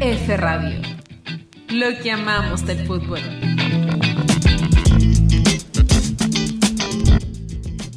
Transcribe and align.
F 0.00 0.36
Radio. 0.36 0.80
Lo 1.70 1.98
que 2.00 2.12
amamos 2.12 2.64
del 2.64 2.86
fútbol. 2.86 3.20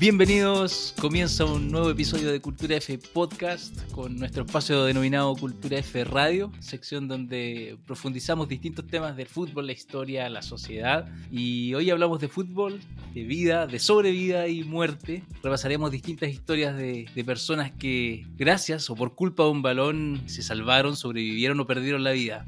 Bienvenidos, 0.02 0.96
comienza 1.00 1.46
un 1.46 1.72
nuevo 1.72 1.92
episodio 1.92 2.32
de 2.32 2.42
Cultura 2.42 2.76
F 2.76 2.98
Podcast 3.14 3.80
con 3.92 4.18
nuestro 4.18 4.46
espacio 4.46 4.84
denominado 4.86 5.36
Cultura 5.36 5.78
F 5.78 6.04
Radio, 6.06 6.52
sección 6.60 7.08
donde 7.08 7.78
profundizamos 7.86 8.50
distintos 8.50 8.88
temas 8.88 9.16
del 9.16 9.28
fútbol, 9.28 9.68
la 9.68 9.74
historia, 9.74 10.28
la 10.28 10.42
sociedad. 10.42 11.08
Y 11.32 11.76
hoy 11.76 11.92
hablamos 11.92 12.20
de 12.20 12.30
fútbol, 12.30 12.82
de 13.14 13.24
vida, 13.26 13.68
de 13.68 13.78
sobrevida 13.78 14.48
y 14.48 14.64
muerte. 14.64 15.22
Repasaremos 15.44 15.92
distintas 15.92 16.32
historias 16.32 16.76
de, 16.76 17.08
de 17.14 17.24
personas 17.24 17.72
que, 17.72 18.26
gracias 18.38 18.90
o 18.90 18.96
por 18.96 19.14
culpa 19.14 19.44
de 19.44 19.50
un 19.52 19.62
balón, 19.62 20.24
se 20.26 20.42
salvaron, 20.42 20.96
sobrevivieron 20.96 21.60
o 21.60 21.68
perdieron 21.68 22.04
la 22.04 22.12
vida. 22.14 22.48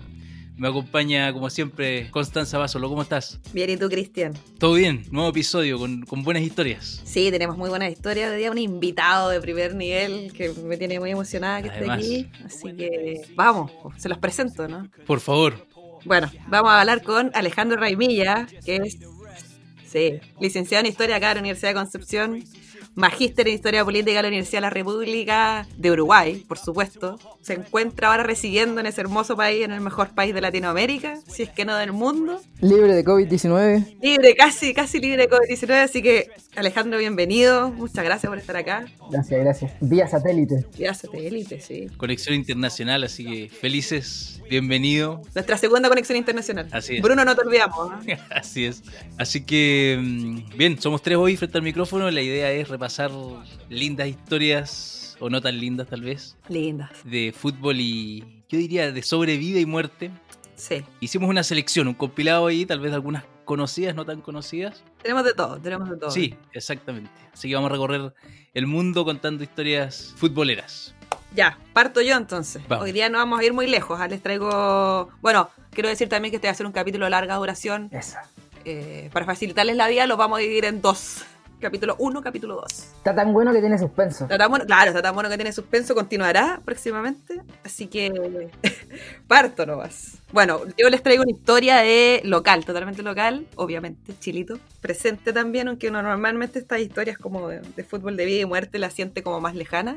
Me 0.63 0.70
acompaña, 0.70 1.34
como 1.34 1.49
siempre, 1.49 2.09
Constanza 2.09 2.58
Basolo. 2.58 2.88
¿Cómo 2.88 3.02
estás? 3.02 3.38
Bien, 3.52 3.70
¿y 3.70 3.76
tú, 3.76 3.90
Cristian? 3.90 4.31
Todo 4.59 4.76
bien, 4.76 5.04
nuevo 5.12 5.27
episodio 5.27 5.77
con, 5.77 6.04
con 6.05 6.23
buenas 6.23 6.41
historias. 6.41 7.02
Sí, 7.04 7.30
tenemos 7.31 7.58
muy 7.58 7.70
buenas 7.70 7.91
historias. 7.91 8.31
Hoy 8.31 8.38
día 8.38 8.49
un 8.49 8.58
invitado 8.58 9.27
de 9.27 9.41
primer 9.41 9.76
nivel 9.76 10.31
que 10.31 10.54
me 10.63 10.77
tiene 10.77 11.02
muy 11.02 11.12
emocionada 11.12 11.62
que 11.63 11.70
Además. 11.70 11.99
esté 11.99 12.30
aquí. 12.31 12.45
Así 12.45 12.73
que 12.77 13.23
vamos, 13.35 13.73
se 13.98 14.07
los 14.07 14.20
presento, 14.20 14.70
¿no? 14.70 14.90
Por 15.05 15.20
favor, 15.20 15.68
Bueno, 16.05 16.31
vamos 16.48 16.71
a 16.71 16.80
hablar 16.80 17.04
con 17.04 17.30
Alejandro 17.34 17.76
Raimilla, 17.76 18.48
que 18.63 18.77
es 18.77 18.99
sí, 19.85 20.21
licenciado 20.40 20.85
en 20.85 20.90
Historia 20.90 21.18
acá 21.18 21.32
en 21.32 21.35
la 21.35 21.41
Universidad 21.41 21.71
de 21.71 21.76
Concepción, 21.76 22.41
magíster 22.95 23.47
en 23.47 23.55
Historia 23.55 23.83
Política 23.83 24.17
de 24.17 24.21
la 24.23 24.27
Universidad 24.27 24.57
de 24.57 24.61
la 24.61 24.70
República 24.70 25.67
de 25.77 25.91
Uruguay, 25.91 26.43
por 26.47 26.57
supuesto. 26.57 27.17
Se 27.41 27.53
encuentra 27.53 28.09
ahora 28.09 28.23
residiendo 28.23 28.79
en 28.79 28.88
ese 28.88 29.01
hermoso 29.01 29.35
país, 29.35 29.63
en 29.63 29.71
el 29.71 29.81
mejor 29.81 30.09
país 30.09 30.34
de 30.34 30.41
Latinoamérica, 30.41 31.20
si 31.27 31.43
es 31.43 31.49
que 31.49 31.65
no 31.65 31.76
del 31.76 31.91
mundo. 31.91 32.40
Libre 32.62 32.93
de 32.93 33.03
COVID-19. 33.03 33.98
Libre, 34.01 34.35
casi, 34.35 34.73
casi 34.73 34.99
libre 34.99 35.27
de 35.27 35.29
COVID-19, 35.29 35.84
así 35.84 36.01
que 36.01 36.29
Alejandro, 36.55 36.99
bienvenido. 36.99 37.71
Muchas 37.71 38.04
gracias 38.05 38.29
por 38.29 38.37
estar 38.37 38.55
acá. 38.55 38.85
Gracias, 39.09 39.40
gracias. 39.41 39.71
Vía 39.82 40.07
satélite. 40.07 40.65
Ya 40.77 40.93
satélite, 40.93 41.59
sí. 41.59 41.87
conexión 41.98 42.35
internacional, 42.35 43.04
así 43.04 43.26
que 43.26 43.49
felices, 43.49 44.40
bienvenido. 44.49 45.21
Nuestra 45.34 45.57
segunda 45.57 45.90
conexión 45.90 46.15
internacional. 46.18 46.68
Así 46.71 46.98
es. 46.98 47.01
Bruno, 47.01 47.26
no 47.26 47.35
te 47.35 47.41
olvidamos. 47.41 48.05
¿eh? 48.07 48.20
Así 48.29 48.65
es. 48.65 48.84
Así 49.18 49.43
que, 49.43 49.98
mm, 49.99 50.57
bien, 50.57 50.79
somos 50.79 51.01
tres 51.01 51.18
hoy 51.18 51.37
frente 51.37 51.57
al 51.57 51.63
micrófono. 51.63 52.09
La 52.12 52.21
idea 52.21 52.51
es 52.51 52.70
repasar 52.70 53.09
lindas 53.70 54.07
historias, 54.07 55.18
o 55.20 55.29
no 55.31 55.41
tan 55.41 55.59
lindas 55.59 55.87
tal 55.87 56.01
vez, 56.01 56.37
Lindas. 56.49 56.91
de 57.04 57.34
fútbol 57.35 57.79
y 57.79 58.43
yo 58.49 58.59
diría 58.59 58.91
de 58.91 59.01
sobrevida 59.01 59.59
y 59.59 59.65
muerte. 59.65 60.12
Sí. 60.55 60.84
Hicimos 60.99 61.29
una 61.29 61.41
selección, 61.43 61.87
un 61.87 61.93
compilado 61.96 62.46
ahí, 62.46 62.65
tal 62.65 62.79
vez 62.79 62.93
algunas 62.93 63.24
conocidas, 63.46 63.96
no 63.96 64.06
tan 64.06 64.22
conocidas. 64.22 64.84
Tenemos 65.02 65.24
de 65.24 65.34
todo, 65.34 65.59
tenemos 65.59 65.90
de 65.90 65.97
todo. 65.97 66.12
Sí, 66.12 66.36
exactamente. 66.52 67.12
Así 67.34 67.50
que 67.50 67.56
vamos 67.56 67.69
a 67.69 67.74
recorrer 67.74 68.13
el 68.53 68.68
mundo 68.68 69.06
contando 69.06 69.44
historias 69.44 70.13
futboleras. 70.18 70.94
Ya, 71.36 71.58
parto 71.74 72.02
yo 72.02 72.16
entonces. 72.16 72.62
Vamos. 72.68 72.86
Hoy 72.86 72.91
día 72.91 73.09
no 73.09 73.18
vamos 73.18 73.40
a 73.40 73.44
ir 73.44 73.53
muy 73.53 73.68
lejos. 73.68 74.00
ah, 74.00 74.08
Les 74.08 74.22
traigo. 74.22 75.09
Bueno, 75.22 75.50
quiero 75.72 75.90
decir 75.90 76.08
también 76.09 76.31
que 76.31 76.36
este 76.38 76.47
va 76.47 76.52
a 76.52 76.56
ser 76.56 76.66
un 76.66 76.72
capítulo 76.72 77.06
de 77.06 77.12
larga 77.12 77.36
duración. 77.36 77.90
Esa. 77.91 78.30
Eh, 78.66 79.09
para 79.12 79.25
facilitarles 79.25 79.75
la 79.75 79.88
vida, 79.88 80.06
lo 80.08 80.16
vamos 80.16 80.38
a 80.38 80.41
dividir 80.41 80.66
en 80.66 80.81
dos. 80.81 81.24
Capítulo 81.63 81.95
1, 81.97 82.22
capítulo 82.22 82.56
2. 82.56 82.63
Está 82.97 83.16
tan 83.16 83.31
bueno 83.31 83.53
que 83.53 83.61
tiene 83.61 83.79
suspenso. 83.79 84.25
Está 84.25 84.38
tan 84.38 84.50
bueno- 84.50 84.66
claro, 84.66 84.89
está 84.89 85.01
tan 85.01 85.13
bueno 85.16 85.29
que 85.29 85.38
tiene 85.38 85.53
suspenso, 85.53 85.95
continuará 85.95 86.59
próximamente. 86.66 87.41
Así 87.63 87.88
que 87.88 88.11
parto 89.29 89.66
nomás. 89.66 90.17
Bueno, 90.34 90.59
yo 90.78 90.89
les 90.89 91.01
traigo 91.01 91.23
una 91.23 91.31
historia 91.31 91.78
de 91.78 92.19
local, 92.25 92.66
totalmente 92.66 93.01
local, 93.01 93.47
obviamente, 93.56 94.13
chilito. 94.19 94.59
Presente 94.81 95.31
también, 95.31 95.69
aunque 95.69 95.88
uno 95.88 96.02
normalmente 96.02 96.59
estas 96.59 96.81
historias 96.81 97.18
como 97.18 97.47
de, 97.47 97.62
de 97.62 97.84
fútbol 97.85 98.18
de 98.18 98.25
vida 98.25 98.41
y 98.41 98.46
muerte 98.46 98.78
las 98.78 98.94
siente 98.94 99.23
como 99.23 99.40
más 99.40 99.56
lejanas. 99.56 99.96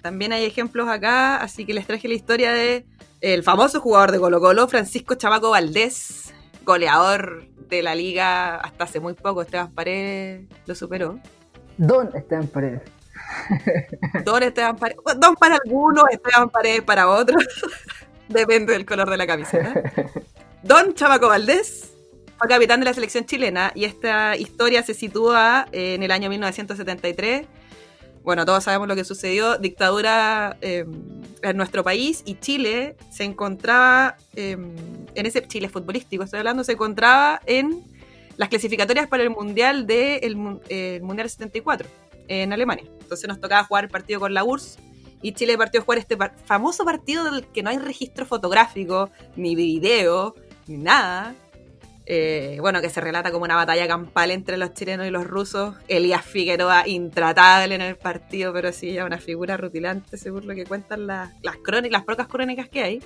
También 0.00 0.32
hay 0.32 0.46
ejemplos 0.46 0.88
acá, 0.88 1.36
así 1.36 1.66
que 1.66 1.74
les 1.74 1.86
traje 1.86 2.08
la 2.08 2.14
historia 2.14 2.52
de 2.52 2.86
el 3.20 3.42
famoso 3.42 3.80
jugador 3.80 4.12
de 4.12 4.18
Colo 4.18 4.40
Colo, 4.40 4.66
Francisco 4.66 5.14
Chamaco 5.14 5.50
Valdés, 5.50 6.32
goleador 6.64 7.44
de 7.76 7.82
la 7.82 7.94
liga 7.94 8.56
hasta 8.56 8.84
hace 8.84 9.00
muy 9.00 9.14
poco, 9.14 9.42
Esteban 9.42 9.72
Paredes 9.72 10.46
lo 10.66 10.74
superó. 10.74 11.18
Don 11.78 12.10
Esteban 12.14 12.46
Paredes. 12.48 12.82
Don 14.24 14.42
Esteban 14.42 14.76
Paredes. 14.76 15.00
Don 15.18 15.34
para 15.36 15.58
algunos, 15.64 16.04
Esteban 16.10 16.50
Paredes 16.50 16.82
para 16.82 17.08
otros. 17.08 17.42
Depende 18.28 18.72
del 18.74 18.84
color 18.84 19.10
de 19.10 19.16
la 19.16 19.26
camiseta. 19.26 19.74
Don 20.62 20.94
Chamaco 20.94 21.28
Valdés 21.28 21.92
fue 22.38 22.48
capitán 22.48 22.80
de 22.80 22.86
la 22.86 22.94
selección 22.94 23.24
chilena 23.24 23.72
y 23.74 23.84
esta 23.84 24.36
historia 24.36 24.82
se 24.82 24.94
sitúa 24.94 25.66
eh, 25.72 25.94
en 25.94 26.02
el 26.02 26.10
año 26.10 26.28
1973. 26.28 27.46
Bueno, 28.24 28.46
todos 28.46 28.64
sabemos 28.64 28.88
lo 28.88 28.94
que 28.94 29.04
sucedió. 29.04 29.58
Dictadura 29.58 30.56
eh, 30.60 30.84
en 31.42 31.56
nuestro 31.56 31.82
país 31.82 32.22
y 32.24 32.36
Chile 32.36 32.96
se 33.10 33.24
encontraba, 33.24 34.16
eh, 34.36 34.56
en 35.14 35.26
ese 35.26 35.46
Chile 35.46 35.68
futbolístico, 35.68 36.22
estoy 36.22 36.38
hablando, 36.38 36.62
se 36.62 36.72
encontraba 36.72 37.40
en 37.46 37.84
las 38.36 38.48
clasificatorias 38.48 39.08
para 39.08 39.22
el 39.22 39.30
Mundial 39.30 39.86
del 39.86 40.36
Mundial 40.36 41.28
74 41.28 41.88
en 42.28 42.52
Alemania. 42.52 42.84
Entonces 43.00 43.28
nos 43.28 43.40
tocaba 43.40 43.64
jugar 43.64 43.84
el 43.84 43.90
partido 43.90 44.20
con 44.20 44.32
la 44.32 44.44
URSS 44.44 44.78
y 45.20 45.32
Chile 45.32 45.56
partió 45.58 45.80
a 45.80 45.84
jugar 45.84 45.98
este 45.98 46.16
famoso 46.44 46.84
partido 46.84 47.24
del 47.24 47.46
que 47.46 47.62
no 47.62 47.70
hay 47.70 47.78
registro 47.78 48.26
fotográfico, 48.26 49.10
ni 49.36 49.54
video, 49.54 50.34
ni 50.66 50.76
nada. 50.76 51.34
Eh, 52.14 52.58
bueno, 52.60 52.82
que 52.82 52.90
se 52.90 53.00
relata 53.00 53.32
como 53.32 53.46
una 53.46 53.56
batalla 53.56 53.88
campal 53.88 54.32
entre 54.32 54.58
los 54.58 54.74
chilenos 54.74 55.06
y 55.06 55.10
los 55.10 55.26
rusos. 55.26 55.76
Elías 55.88 56.22
Figueroa 56.22 56.86
intratable 56.86 57.74
en 57.74 57.80
el 57.80 57.96
partido, 57.96 58.52
pero 58.52 58.70
sí, 58.70 58.92
ya 58.92 59.06
una 59.06 59.16
figura 59.16 59.56
rutilante 59.56 60.18
según 60.18 60.46
lo 60.46 60.54
que 60.54 60.66
cuentan 60.66 61.06
las, 61.06 61.30
las, 61.40 61.56
crónicas, 61.56 61.92
las 61.92 62.04
pocas 62.04 62.28
crónicas 62.28 62.68
que 62.68 62.82
hay. 62.82 63.02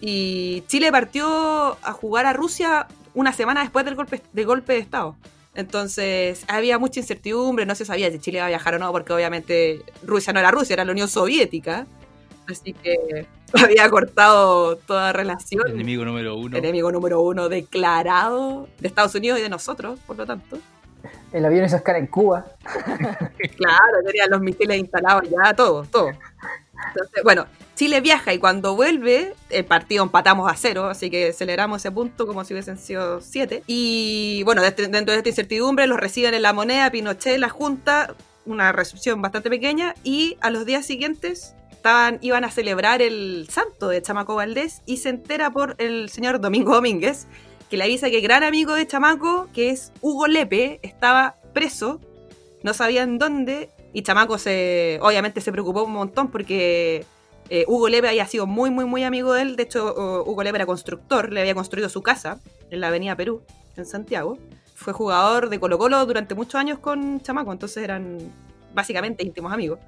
Y 0.00 0.62
Chile 0.66 0.90
partió 0.90 1.76
a 1.82 1.92
jugar 1.92 2.24
a 2.24 2.32
Rusia 2.32 2.86
una 3.12 3.34
semana 3.34 3.60
después 3.60 3.84
del 3.84 3.96
golpe, 3.96 4.22
del 4.32 4.46
golpe 4.46 4.72
de 4.72 4.78
Estado. 4.78 5.14
Entonces 5.54 6.46
había 6.48 6.78
mucha 6.78 7.00
incertidumbre, 7.00 7.66
no 7.66 7.74
se 7.74 7.84
sabía 7.84 8.10
si 8.10 8.18
Chile 8.18 8.38
iba 8.38 8.46
a 8.46 8.48
viajar 8.48 8.76
o 8.76 8.78
no, 8.78 8.90
porque 8.92 9.12
obviamente 9.12 9.82
Rusia 10.02 10.32
no 10.32 10.40
era 10.40 10.50
Rusia, 10.50 10.72
era 10.72 10.86
la 10.86 10.92
Unión 10.92 11.08
Soviética. 11.08 11.86
Así 12.46 12.72
que 12.72 13.26
había 13.64 13.88
cortado 13.90 14.76
toda 14.76 15.12
relación. 15.12 15.68
Enemigo 15.68 16.04
número 16.04 16.36
uno. 16.36 16.56
Enemigo 16.56 16.92
número 16.92 17.20
uno 17.20 17.48
declarado 17.48 18.68
de 18.78 18.88
Estados 18.88 19.14
Unidos 19.14 19.38
y 19.38 19.42
de 19.42 19.48
nosotros, 19.48 19.98
por 20.06 20.16
lo 20.16 20.26
tanto. 20.26 20.58
El 21.32 21.44
avión 21.44 21.64
hizo 21.64 21.76
escala 21.76 21.98
en 21.98 22.06
Cuba. 22.06 22.46
Claro, 23.56 24.02
tenían 24.06 24.30
los 24.30 24.40
misiles 24.40 24.78
instalados 24.78 25.24
ya, 25.30 25.54
todo, 25.54 25.84
todo. 25.84 26.10
Entonces, 26.88 27.22
bueno, 27.24 27.46
Chile 27.74 28.00
viaja 28.00 28.32
y 28.32 28.38
cuando 28.38 28.76
vuelve, 28.76 29.34
el 29.50 29.64
partido 29.64 30.04
empatamos 30.04 30.50
a 30.50 30.56
cero, 30.56 30.86
así 30.86 31.10
que 31.10 31.32
celebramos 31.32 31.80
ese 31.80 31.90
punto 31.90 32.26
como 32.26 32.44
si 32.44 32.54
hubiesen 32.54 32.78
sido 32.78 33.20
siete. 33.20 33.62
Y 33.66 34.42
bueno, 34.44 34.62
este- 34.62 34.86
dentro 34.88 35.12
de 35.12 35.18
esta 35.18 35.28
incertidumbre 35.28 35.86
los 35.86 35.98
reciben 35.98 36.34
en 36.34 36.42
la 36.42 36.52
moneda, 36.52 36.90
Pinochet, 36.90 37.38
la 37.38 37.48
Junta, 37.48 38.14
una 38.46 38.72
recepción 38.72 39.20
bastante 39.22 39.50
pequeña, 39.50 39.94
y 40.04 40.36
a 40.40 40.50
los 40.50 40.64
días 40.66 40.86
siguientes 40.86 41.54
estaban, 41.78 42.18
iban 42.22 42.44
a 42.44 42.50
celebrar 42.50 43.02
el 43.02 43.46
santo 43.50 43.88
de 43.88 44.02
Chamaco 44.02 44.34
Valdés 44.34 44.82
y 44.84 44.96
se 44.96 45.10
entera 45.10 45.50
por 45.50 45.76
el 45.78 46.10
señor 46.10 46.40
Domingo 46.40 46.74
Domínguez, 46.74 47.28
que 47.70 47.76
le 47.76 47.84
avisa 47.84 48.10
que 48.10 48.20
gran 48.20 48.42
amigo 48.42 48.74
de 48.74 48.86
Chamaco, 48.86 49.48
que 49.54 49.70
es 49.70 49.92
Hugo 50.00 50.26
Lepe, 50.26 50.80
estaba 50.82 51.36
preso, 51.54 52.00
no 52.64 52.74
sabían 52.74 53.18
dónde, 53.18 53.70
y 53.92 54.02
Chamaco 54.02 54.38
se, 54.38 54.98
obviamente 55.02 55.40
se 55.40 55.52
preocupó 55.52 55.84
un 55.84 55.92
montón 55.92 56.30
porque 56.32 57.06
eh, 57.48 57.64
Hugo 57.68 57.88
Lepe 57.88 58.08
había 58.08 58.26
sido 58.26 58.46
muy, 58.46 58.70
muy, 58.70 58.84
muy 58.84 59.04
amigo 59.04 59.32
de 59.32 59.42
él. 59.42 59.56
De 59.56 59.62
hecho, 59.62 59.94
Hugo 60.26 60.42
Lepe 60.42 60.56
era 60.56 60.66
constructor, 60.66 61.32
le 61.32 61.40
había 61.40 61.54
construido 61.54 61.88
su 61.88 62.02
casa 62.02 62.40
en 62.70 62.80
la 62.80 62.88
Avenida 62.88 63.14
Perú, 63.14 63.42
en 63.76 63.86
Santiago. 63.86 64.36
Fue 64.74 64.92
jugador 64.92 65.48
de 65.48 65.60
Colo 65.60 65.78
Colo 65.78 66.04
durante 66.06 66.34
muchos 66.34 66.56
años 66.56 66.80
con 66.80 67.20
Chamaco, 67.22 67.52
entonces 67.52 67.84
eran 67.84 68.18
básicamente 68.74 69.24
íntimos 69.24 69.52
amigos. 69.52 69.78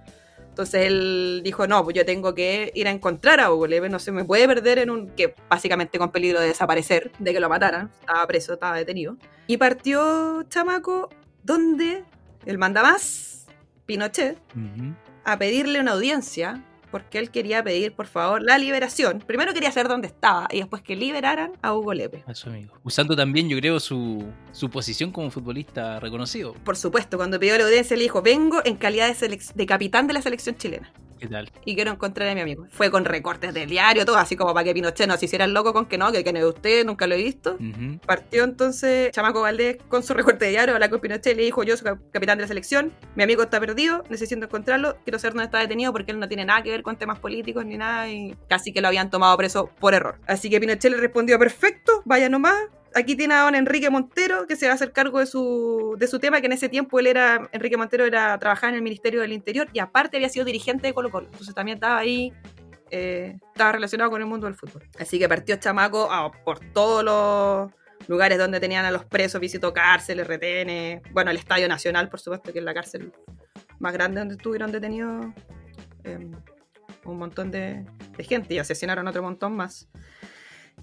Entonces 0.51 0.87
él 0.87 1.41
dijo, 1.43 1.67
no, 1.67 1.83
pues 1.83 1.97
yo 1.97 2.05
tengo 2.05 2.35
que 2.35 2.71
ir 2.75 2.87
a 2.87 2.91
encontrar 2.91 3.41
a 3.41 3.53
Hugo 3.53 3.67
Lepe, 3.67 3.89
no 3.89 3.99
se 3.99 4.13
me 4.13 4.25
puede 4.25 4.47
perder 4.47 4.79
en 4.79 4.91
un... 4.91 5.09
que 5.11 5.35
básicamente 5.49 5.99
con 5.99 6.11
peligro 6.11 6.41
de 6.41 6.49
desaparecer, 6.49 7.11
de 7.19 7.33
que 7.33 7.41
lo 7.41 7.49
mataran, 7.49 7.91
estaba 8.01 8.27
preso, 8.27 8.53
estaba 8.55 8.77
detenido. 8.77 9.17
Y 9.47 9.57
partió 9.57 10.43
Chamaco, 10.49 11.09
donde 11.43 12.05
el 12.47 12.59
mandamás, 12.59 13.47
Pinochet, 13.87 14.39
a 15.25 15.39
pedirle 15.39 15.81
una 15.81 15.93
audiencia 15.93 16.63
porque 16.91 17.19
él 17.19 17.31
quería 17.31 17.63
pedir, 17.63 17.93
por 17.93 18.07
favor, 18.07 18.43
la 18.43 18.59
liberación. 18.59 19.23
Primero 19.27 19.53
quería 19.53 19.73
saber 19.73 19.89
dónde 19.89 20.09
estaba 20.09 20.49
y 20.51 20.59
después 20.59 20.83
que 20.83 20.97
liberaran 20.97 21.53
a 21.63 21.75
Hugo 21.75 21.95
Lepe. 21.95 22.25
A 22.27 22.35
su 22.35 22.49
amigo. 22.49 22.75
Usando 22.85 23.17
también, 23.17 23.49
yo 23.49 23.57
creo, 23.59 23.81
su, 23.81 24.25
su 24.53 24.71
posición 24.71 25.13
como 25.13 25.31
futbolista 25.31 26.01
reconocido. 26.01 26.55
Por 26.65 26.77
supuesto, 26.77 27.17
cuando 27.17 27.39
pidió 27.39 27.57
la 27.59 27.65
audiencia 27.65 27.97
le 27.97 28.03
dijo, 28.03 28.23
vengo 28.23 28.61
en 28.65 28.77
calidad 28.77 29.15
de, 29.15 29.41
de 29.55 29.67
capitán 29.67 30.07
de 30.07 30.15
la 30.15 30.23
selección 30.23 30.57
chilena. 30.57 30.93
¿Qué 31.21 31.29
tal? 31.29 31.51
y 31.67 31.75
quiero 31.75 31.91
encontrar 31.93 32.29
a 32.29 32.35
mi 32.35 32.41
amigo. 32.41 32.67
Fue 32.71 32.91
con 32.91 33.05
recortes 33.05 33.53
del 33.53 33.69
diario, 33.69 34.07
todo 34.07 34.17
así 34.17 34.37
como 34.37 34.55
para 34.55 34.65
que 34.65 34.73
Pinochet 34.75 35.07
no 35.07 35.17
se 35.19 35.27
hiciera 35.27 35.45
el 35.45 35.53
loco 35.53 35.73
con 35.75 35.85
que 35.87 35.99
no, 35.99 36.11
que 36.11 36.23
quién 36.25 36.37
es 36.39 36.45
usted, 36.45 36.85
nunca 36.87 37.07
lo 37.07 37.15
he 37.15 37.19
visto. 37.19 37.59
Partió 38.07 38.45
entonces 38.45 39.11
Chamaco 39.13 39.43
Valdés 39.43 39.77
con 39.89 40.03
su 40.03 40.15
recorte 40.15 40.47
de 40.47 40.53
diario, 40.53 40.75
habló 40.75 40.89
con 40.91 41.01
Pinochet 41.01 41.37
le 41.37 41.43
dijo, 41.43 41.63
yo 41.63 41.77
soy 41.77 41.85
cap- 41.85 42.01
capitán 42.13 42.39
de 42.39 42.43
la 42.45 42.49
selección, 42.49 42.93
mi 43.17 43.23
amigo 43.23 43.43
está 43.43 43.61
perdido, 43.61 44.03
necesito 44.09 44.45
encontrarlo, 44.45 44.97
quiero 45.05 45.19
saber 45.19 45.35
dónde 45.35 45.45
está 45.45 45.59
detenido 45.59 45.93
porque 45.93 46.13
él 46.13 46.19
no 46.19 46.27
tiene 46.29 46.45
nada 46.47 46.63
que 46.63 46.71
ver 46.71 46.83
con 46.83 46.97
temas 46.97 47.19
políticos 47.19 47.65
ni 47.67 47.77
nada 47.77 48.09
y 48.09 48.35
casi 48.49 48.73
que 48.73 48.81
lo 48.81 48.89
habían 48.89 49.11
tomado 49.11 49.37
preso 49.37 49.71
por 49.79 49.93
error. 49.95 50.19
Así 50.27 50.49
que 50.49 50.59
Pinochet 50.59 50.91
le 50.91 50.97
respondió, 50.97 51.39
perfecto, 51.39 52.03
vaya 52.07 52.29
nomás. 52.31 52.55
Aquí 52.95 53.15
tiene 53.17 53.35
a 53.35 53.43
don 53.43 53.55
Enrique 53.55 53.89
Montero, 53.89 54.47
que 54.47 54.57
se 54.57 54.67
va 54.67 54.73
a 54.73 54.75
hacer 54.75 54.93
cargo 54.93 55.21
de 55.21 55.27
su, 55.27 55.95
de 55.99 56.07
su 56.09 56.19
tema, 56.19 56.41
que 56.41 56.47
en 56.47 56.53
ese 56.53 56.69
tiempo 56.69 56.99
él 56.99 57.07
era, 57.07 57.49
Enrique 57.53 57.77
Montero 57.77 58.05
era 58.05 58.37
trabajar 58.39 58.71
en 58.71 58.77
el 58.77 58.83
Ministerio 58.83 59.21
del 59.21 59.33
Interior 59.33 59.69
y 59.73 59.79
aparte 59.79 60.17
había 60.17 60.29
sido 60.29 60.45
dirigente 60.45 60.89
de 60.89 60.95
Colo 60.95 61.11
Colo. 61.11 61.27
Entonces 61.31 61.55
también 61.55 61.77
estaba 61.77 61.99
ahí 61.99 62.33
eh, 62.91 63.39
estaba 63.53 63.71
relacionado 63.73 64.11
con 64.11 64.21
el 64.21 64.27
mundo 64.27 64.47
del 64.47 64.57
fútbol. 64.57 64.83
Así 64.99 65.19
que 65.21 65.29
partió 65.29 65.55
Chamaco 65.57 66.11
a- 66.11 66.33
por 66.33 66.59
todos 66.73 67.05
los 67.05 67.71
lugares 68.09 68.37
donde 68.39 68.59
tenían 68.59 68.85
a 68.85 68.91
los 68.91 69.05
presos, 69.05 69.41
visitó 69.41 69.73
cárceles, 69.73 70.27
retenes, 70.27 71.01
bueno, 71.13 71.31
el 71.31 71.37
Estadio 71.37 71.69
Nacional, 71.69 72.09
por 72.09 72.19
supuesto, 72.19 72.53
que 72.53 72.59
es 72.59 72.65
la 72.65 72.75
cárcel 72.75 73.13
más 73.79 73.93
grande 73.93 74.19
donde 74.21 74.35
estuvieron 74.35 74.73
detenidos 74.73 75.27
eh, 76.03 76.19
un 77.05 77.19
montón 77.19 77.53
de, 77.53 77.85
de 78.17 78.25
gente 78.25 78.55
y 78.55 78.59
asesinaron 78.59 79.07
otro 79.07 79.23
montón 79.23 79.55
más. 79.55 79.89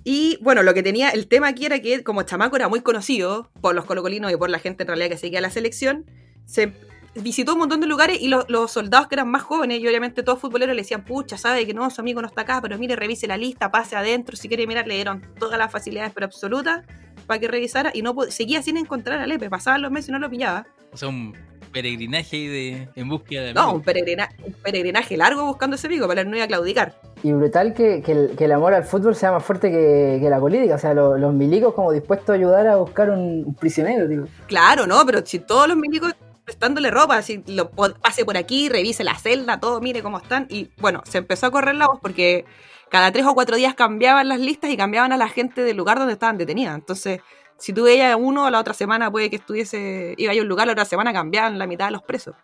Y 0.04 0.38
bueno, 0.42 0.64
lo 0.64 0.74
que 0.74 0.84
tenía, 0.84 1.10
el 1.10 1.28
tema 1.28 1.48
aquí 1.48 1.66
era 1.66 1.80
que 1.80 2.04
como 2.04 2.24
Chamaco 2.24 2.56
era 2.56 2.68
muy 2.68 2.82
conocido 2.82 3.50
por 3.62 3.76
los 3.76 3.86
colocolinos 3.86 4.32
y 4.32 4.38
por 4.38 4.50
la 4.50 4.60
gente 4.60 4.84
en 4.84 4.88
realidad 4.88 5.10
que 5.10 5.18
seguía 5.18 5.42
la 5.42 5.50
selección, 5.50 6.06
se 6.46 6.74
visitó 7.16 7.54
un 7.54 7.60
montón 7.60 7.82
de 7.82 7.88
lugares 7.88 8.22
y 8.22 8.28
los, 8.28 8.50
los 8.50 8.72
soldados 8.72 9.08
que 9.08 9.16
eran 9.16 9.30
más 9.30 9.42
jóvenes 9.42 9.80
y 9.80 9.88
obviamente 9.88 10.24
todos 10.24 10.40
futboleros 10.40 10.76
le 10.76 10.82
decían, 10.82 11.04
pucha, 11.04 11.38
sabe 11.38 11.66
que 11.66 11.74
no, 11.74 11.90
su 11.90 12.02
amigo 12.02 12.22
no 12.22 12.28
está 12.28 12.42
acá, 12.42 12.62
pero 12.62 12.78
mire, 12.78 12.96
revise 12.96 13.28
la 13.28 13.38
lista, 13.38 13.72
pase 13.72 13.96
adentro, 13.96 14.36
si 14.38 14.48
quiere 14.48 14.68
mirar, 14.68 14.88
le 14.88 14.96
dieron 14.96 15.26
todas 15.40 15.58
las 15.58 15.72
facilidades 15.72 16.12
pero 16.14 16.26
absolutas 16.26 16.86
para 17.26 17.40
que 17.40 17.48
revisara 17.48 17.92
y 17.94 18.02
no 18.02 18.16
seguía 18.30 18.62
sin 18.62 18.78
encontrar 18.78 19.20
a 19.20 19.28
Lepe, 19.28 19.50
pasaban 19.50 19.82
los 19.82 19.92
meses 19.92 20.10
y 20.10 20.12
no 20.14 20.20
lo 20.20 20.30
pillaba. 20.30 20.68
O 20.92 20.98
sea, 20.98 21.10
un 21.10 21.36
peregrinaje 21.82 22.38
de, 22.38 22.88
en 22.96 23.10
búsqueda 23.10 23.44
de 23.44 23.54
No, 23.54 23.74
un, 23.74 23.82
peregrina- 23.84 24.30
un 24.44 24.54
peregrinaje 24.54 25.16
largo 25.18 25.46
buscando 25.46 25.76
ese 25.76 25.88
amigo, 25.88 26.08
pero 26.08 26.22
él 26.22 26.30
no 26.30 26.36
iba 26.36 26.46
a 26.46 26.48
claudicar. 26.48 27.00
Y 27.24 27.32
brutal 27.34 27.74
que, 27.74 28.02
que 28.02 28.12
el, 28.12 28.36
que 28.38 28.46
el 28.46 28.52
amor 28.52 28.74
al 28.74 28.84
fútbol 28.84 29.16
sea 29.16 29.32
más 29.32 29.44
fuerte 29.44 29.70
que, 29.72 30.18
que 30.22 30.30
la 30.30 30.40
política. 30.40 30.76
O 30.76 30.80
sea, 30.80 30.94
lo- 30.94 31.18
los 31.18 31.34
milicos 31.34 31.74
como 31.74 31.92
dispuestos 31.92 32.30
a 32.30 32.34
ayudar 32.34 32.68
a 32.68 32.76
buscar 32.78 33.10
un, 33.10 33.44
un 33.46 33.56
prisionero, 33.56 34.08
digo. 34.08 34.26
Claro, 34.48 34.88
¿no? 34.88 35.06
Pero 35.06 35.26
si 35.26 35.40
todos 35.40 35.68
los 35.68 35.78
milicos 35.78 36.14
prestándole 36.44 36.90
ropa, 36.92 37.22
si 37.22 37.44
lo 37.48 37.70
pase 37.70 38.24
por 38.24 38.38
aquí, 38.38 38.70
revise 38.70 39.04
la 39.04 39.16
celda, 39.16 39.60
todo, 39.60 39.82
mire 39.82 40.02
cómo 40.02 40.18
están. 40.18 40.48
Y 40.50 40.70
bueno, 40.78 41.02
se 41.06 41.18
empezó 41.18 41.48
a 41.48 41.52
correr 41.52 41.76
la 41.76 41.88
voz 41.88 42.00
porque 42.02 42.46
cada 42.90 43.12
tres 43.12 43.26
o 43.26 43.34
cuatro 43.34 43.58
días 43.58 43.76
cambiaban 43.76 44.30
las 44.30 44.40
listas 44.40 44.70
y 44.72 44.78
cambiaban 44.78 45.12
a 45.12 45.18
la 45.18 45.28
gente 45.28 45.62
del 45.64 45.76
lugar 45.76 45.98
donde 45.98 46.14
estaban 46.14 46.38
detenidas. 46.38 46.74
Entonces, 46.76 47.20
si 47.57 47.74
tú 47.74 47.83
veías 47.83 48.15
uno, 48.19 48.50
la 48.50 48.59
otra 48.59 48.74
semana 48.74 49.12
puede 49.12 49.30
que 49.30 49.38
estuviese, 49.38 50.13
iba 50.18 50.31
a 50.31 50.36
un 50.36 50.48
lugar, 50.48 50.68
la 50.68 50.74
otra 50.74 50.86
semana 50.86 51.12
cambiaban 51.12 51.57
la 51.57 51.68
mitad 51.68 51.86
de 51.86 51.92
los 51.92 52.04
presos. 52.04 52.36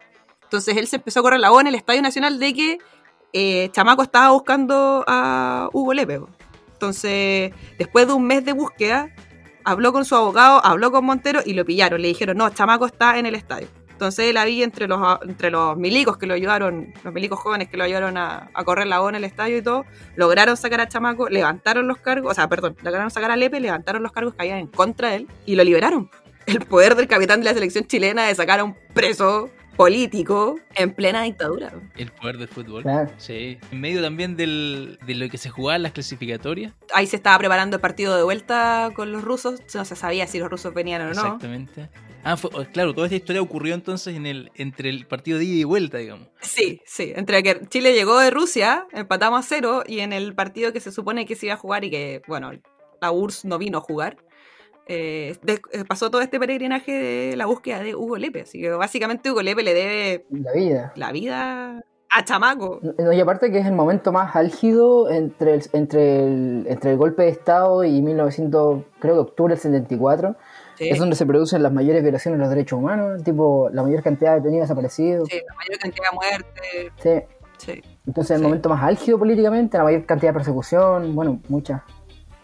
Entonces 0.44 0.78
él 0.78 0.88
se 0.88 0.98
empezó 0.98 1.20
a 1.20 1.24
correr 1.24 1.40
la 1.40 1.50
voz 1.50 1.62
en 1.62 1.68
el 1.68 1.76
Estadio 1.76 2.02
Nacional 2.02 2.40
de 2.40 2.54
que 2.54 2.78
eh, 3.34 3.70
Chamaco 3.72 4.04
estaba 4.04 4.32
buscando 4.32 5.04
a 5.08 5.70
Hugo 5.74 5.94
Lepe. 5.94 6.22
Entonces, 6.74 7.52
después 7.78 8.08
de 8.08 8.14
un 8.14 8.26
mes 8.26 8.44
de 8.46 8.54
búsqueda, 8.54 9.10
habló 9.64 9.94
con 9.94 10.06
su 10.06 10.16
abogado, 10.16 10.64
habló 10.64 10.92
con 10.92 11.06
Montero 11.06 11.42
y 11.46 11.54
lo 11.54 11.66
pillaron. 11.66 12.02
Le 12.02 12.10
dijeron, 12.10 12.38
no, 12.38 12.50
Chamaco 12.50 12.86
está 12.86 13.18
en 13.18 13.26
el 13.26 13.36
estadio. 13.36 13.68
Entonces 14.04 14.32
él 14.32 14.36
había 14.36 14.66
entre 14.66 14.90
los, 14.90 15.00
entre 15.22 15.50
los 15.50 15.78
milicos 15.78 16.18
que 16.18 16.26
lo 16.26 16.34
ayudaron, 16.34 16.94
los 17.06 17.14
milicos 17.14 17.40
jóvenes 17.40 17.70
que 17.70 17.78
lo 17.78 17.86
ayudaron 17.86 18.18
a, 18.18 18.50
a 18.54 18.64
correr 18.66 18.86
la 18.86 19.00
voz 19.00 19.10
en 19.10 19.16
el 19.16 19.24
estadio 19.24 19.56
y 19.58 19.62
todo, 19.62 19.86
lograron 20.18 20.58
sacar 20.58 20.82
a 20.82 20.90
Chamaco, 20.90 21.30
levantaron 21.30 21.88
los 21.88 22.00
cargos, 22.00 22.32
o 22.32 22.36
sea, 22.36 22.50
perdón, 22.50 22.76
lograron 22.82 23.10
sacar 23.12 23.32
a 23.32 23.38
Lepe, 23.38 23.62
levantaron 23.62 24.04
los 24.04 24.12
cargos 24.12 24.34
que 24.34 24.42
habían 24.42 24.58
en 24.58 24.68
contra 24.68 25.12
de 25.12 25.16
él 25.16 25.28
y 25.46 25.56
lo 25.56 25.64
liberaron. 25.64 26.12
El 26.46 26.60
poder 26.60 26.96
del 26.96 27.08
capitán 27.08 27.40
de 27.40 27.46
la 27.46 27.54
selección 27.54 27.86
chilena 27.86 28.28
de 28.28 28.36
sacar 28.36 28.60
a 28.60 28.66
un 28.66 28.76
preso 28.94 29.50
político 29.76 30.60
en 30.76 30.94
plena 30.94 31.24
dictadura. 31.24 31.74
El 31.98 32.12
poder 32.12 32.38
del 32.38 32.48
fútbol. 32.48 32.84
Claro. 32.84 33.12
Sí. 33.18 33.58
En 33.72 33.82
medio 33.82 34.02
también 34.02 34.36
del, 34.36 34.98
de 35.06 35.16
lo 35.16 35.30
que 35.30 35.38
se 35.38 35.50
jugaba 35.50 35.76
en 35.76 35.84
las 35.84 35.92
clasificatorias. 35.92 36.74
Ahí 36.94 37.08
se 37.08 37.16
estaba 37.16 37.38
preparando 37.38 37.76
el 37.78 37.82
partido 37.82 38.16
de 38.16 38.24
vuelta 38.24 38.92
con 38.96 39.12
los 39.12 39.24
rusos, 39.24 39.62
no 39.74 39.86
se 39.86 39.96
sabía 39.96 40.28
si 40.28 40.40
los 40.40 40.50
rusos 40.50 40.74
venían 40.74 41.02
o 41.02 41.06
no. 41.06 41.12
Exactamente. 41.12 41.90
Ah, 42.24 42.38
fue- 42.38 42.50
claro, 42.72 42.94
toda 42.94 43.08
esta 43.08 43.18
historia 43.18 43.42
ocurrió 43.42 43.74
entonces 43.76 44.16
en 44.16 44.26
el, 44.26 44.52
entre 44.56 44.90
el 44.90 45.06
partido 45.06 45.38
de 45.40 45.46
ida 45.46 45.56
y 45.62 45.64
vuelta, 45.66 45.98
digamos. 45.98 46.28
Sí, 46.42 46.82
sí. 46.86 47.12
Entre 47.16 47.44
que 47.44 47.62
Chile 47.68 47.94
llegó 47.94 48.18
de 48.20 48.32
Rusia, 48.32 48.88
empatamos 48.94 49.40
a 49.40 49.44
cero, 49.48 49.84
y 49.86 50.00
en 50.00 50.14
el 50.14 50.34
partido 50.34 50.72
que 50.72 50.80
se 50.80 50.92
supone 50.94 51.26
que 51.26 51.36
se 51.36 51.48
iba 51.48 51.56
a 51.56 51.58
jugar 51.58 51.84
y 51.84 51.90
que, 51.90 52.22
bueno, 52.28 52.52
la 53.02 53.12
URSS 53.12 53.44
no 53.46 53.58
vino 53.58 53.80
a 53.80 53.82
jugar, 53.82 54.16
eh, 54.88 55.36
de- 55.44 55.62
eh, 55.72 55.84
pasó 55.88 56.12
todo 56.12 56.22
este 56.22 56.40
peregrinaje 56.40 56.92
de 56.92 57.36
la 57.38 57.46
búsqueda 57.46 57.80
de 57.82 57.96
Hugo 57.96 58.18
Lepe. 58.18 58.42
Así 58.42 58.62
que 58.62 58.70
básicamente 58.72 59.32
Hugo 59.32 59.42
Lepe 59.42 59.64
le 59.64 59.74
debe 59.74 60.26
La 60.30 60.52
vida. 60.54 60.94
la 60.96 61.12
vida 61.12 61.84
a 62.16 62.24
Chamaco. 62.26 62.80
No, 63.00 63.12
y 63.12 63.20
aparte 63.20 63.52
que 63.52 63.58
es 63.60 63.66
el 63.66 63.74
momento 63.74 64.12
más 64.12 64.36
álgido 64.36 65.10
entre 65.10 65.56
el, 65.56 65.64
entre 65.74 66.20
el, 66.24 66.66
entre 66.68 66.92
el 66.92 66.98
golpe 66.98 67.24
de 67.24 67.30
Estado 67.30 67.84
y 67.84 68.02
1900, 68.02 68.84
creo 69.00 69.14
que 69.16 69.20
octubre 69.22 69.54
del 69.56 69.62
74, 69.62 70.36
Sí, 70.78 70.90
es 70.90 70.98
donde 71.00 71.16
se 71.16 71.26
producen 71.26 71.62
las 71.64 71.72
mayores 71.72 72.02
violaciones 72.04 72.40
de 72.40 72.42
los 72.46 72.50
derechos 72.50 72.80
humanos, 72.80 73.24
tipo 73.24 73.70
la 73.72 73.84
mayor 73.84 74.02
cantidad 74.04 74.32
de 74.32 74.38
detenidos 74.42 74.64
desaparecidos. 74.68 75.28
sí, 75.30 75.38
la 75.48 75.56
mayor 75.56 75.80
cantidad 75.80 76.06
de 76.12 76.16
muertes. 76.16 76.92
Sí. 76.98 77.38
Sí. 77.58 77.82
Entonces 78.06 78.32
el 78.32 78.38
Sí. 78.40 78.44
momento 78.44 78.70
más 78.70 78.84
álgido 78.84 79.18
políticamente, 79.18 79.78
la 79.78 79.84
mayor 79.86 80.06
cantidad 80.06 80.32
de 80.32 80.34
persecución, 80.34 81.16
bueno, 81.16 81.40
muchas 81.48 81.82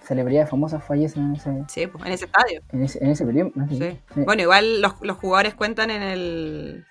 celebridades 0.09 0.49
famosas 0.49 0.83
fallecen 0.83 1.23
en 1.27 1.35
ese, 1.35 1.63
Sí, 1.69 1.87
pues, 1.87 2.05
en 2.05 2.11
ese 2.11 2.25
estadio. 2.25 2.61
en 2.73 2.83
ese, 2.83 3.01
en 3.03 3.11
ese 3.11 3.25
periodo. 3.25 3.51
¿no? 3.55 3.67
Sí. 3.69 3.79
Sí. 4.13 4.21
Bueno, 4.25 4.41
igual 4.41 4.81
los, 4.81 4.95
los 5.01 5.15
jugadores 5.17 5.53
cuentan 5.55 5.89
en 5.91 6.01
el. 6.03 6.85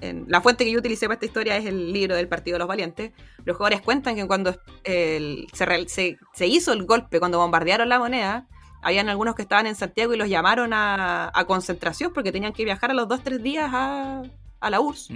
en- 0.00 0.24
la 0.28 0.40
fuente 0.40 0.64
que 0.64 0.72
yo 0.72 0.78
utilicé 0.80 1.06
para 1.06 1.14
esta 1.14 1.26
historia 1.26 1.56
es 1.56 1.66
el 1.66 1.92
libro 1.92 2.16
del 2.16 2.26
Partido 2.28 2.56
de 2.56 2.58
los 2.60 2.68
Valientes. 2.68 3.12
Los 3.44 3.56
jugadores 3.56 3.80
cuentan 3.82 4.16
que 4.16 4.26
cuando 4.26 4.54
el- 4.84 5.46
se, 5.52 5.64
real- 5.66 5.88
se- 5.88 6.18
se 6.34 6.46
hizo 6.48 6.72
el 6.72 6.84
golpe, 6.84 7.18
cuando 7.20 7.38
bombardearon 7.38 7.88
la 7.88 7.98
moneda, 7.98 8.46
habían 8.82 9.08
algunos 9.08 9.34
que 9.34 9.42
estaban 9.42 9.66
en 9.66 9.74
Santiago 9.74 10.14
y 10.14 10.16
los 10.16 10.28
llamaron 10.28 10.72
a, 10.72 11.30
a 11.34 11.44
concentración 11.46 12.12
porque 12.12 12.32
tenían 12.32 12.52
que 12.52 12.64
viajar 12.64 12.90
a 12.90 12.94
los 12.94 13.06
dos, 13.08 13.22
tres 13.22 13.42
días 13.42 13.70
a, 13.72 14.22
a 14.60 14.70
la 14.70 14.80
URSS. 14.80 15.10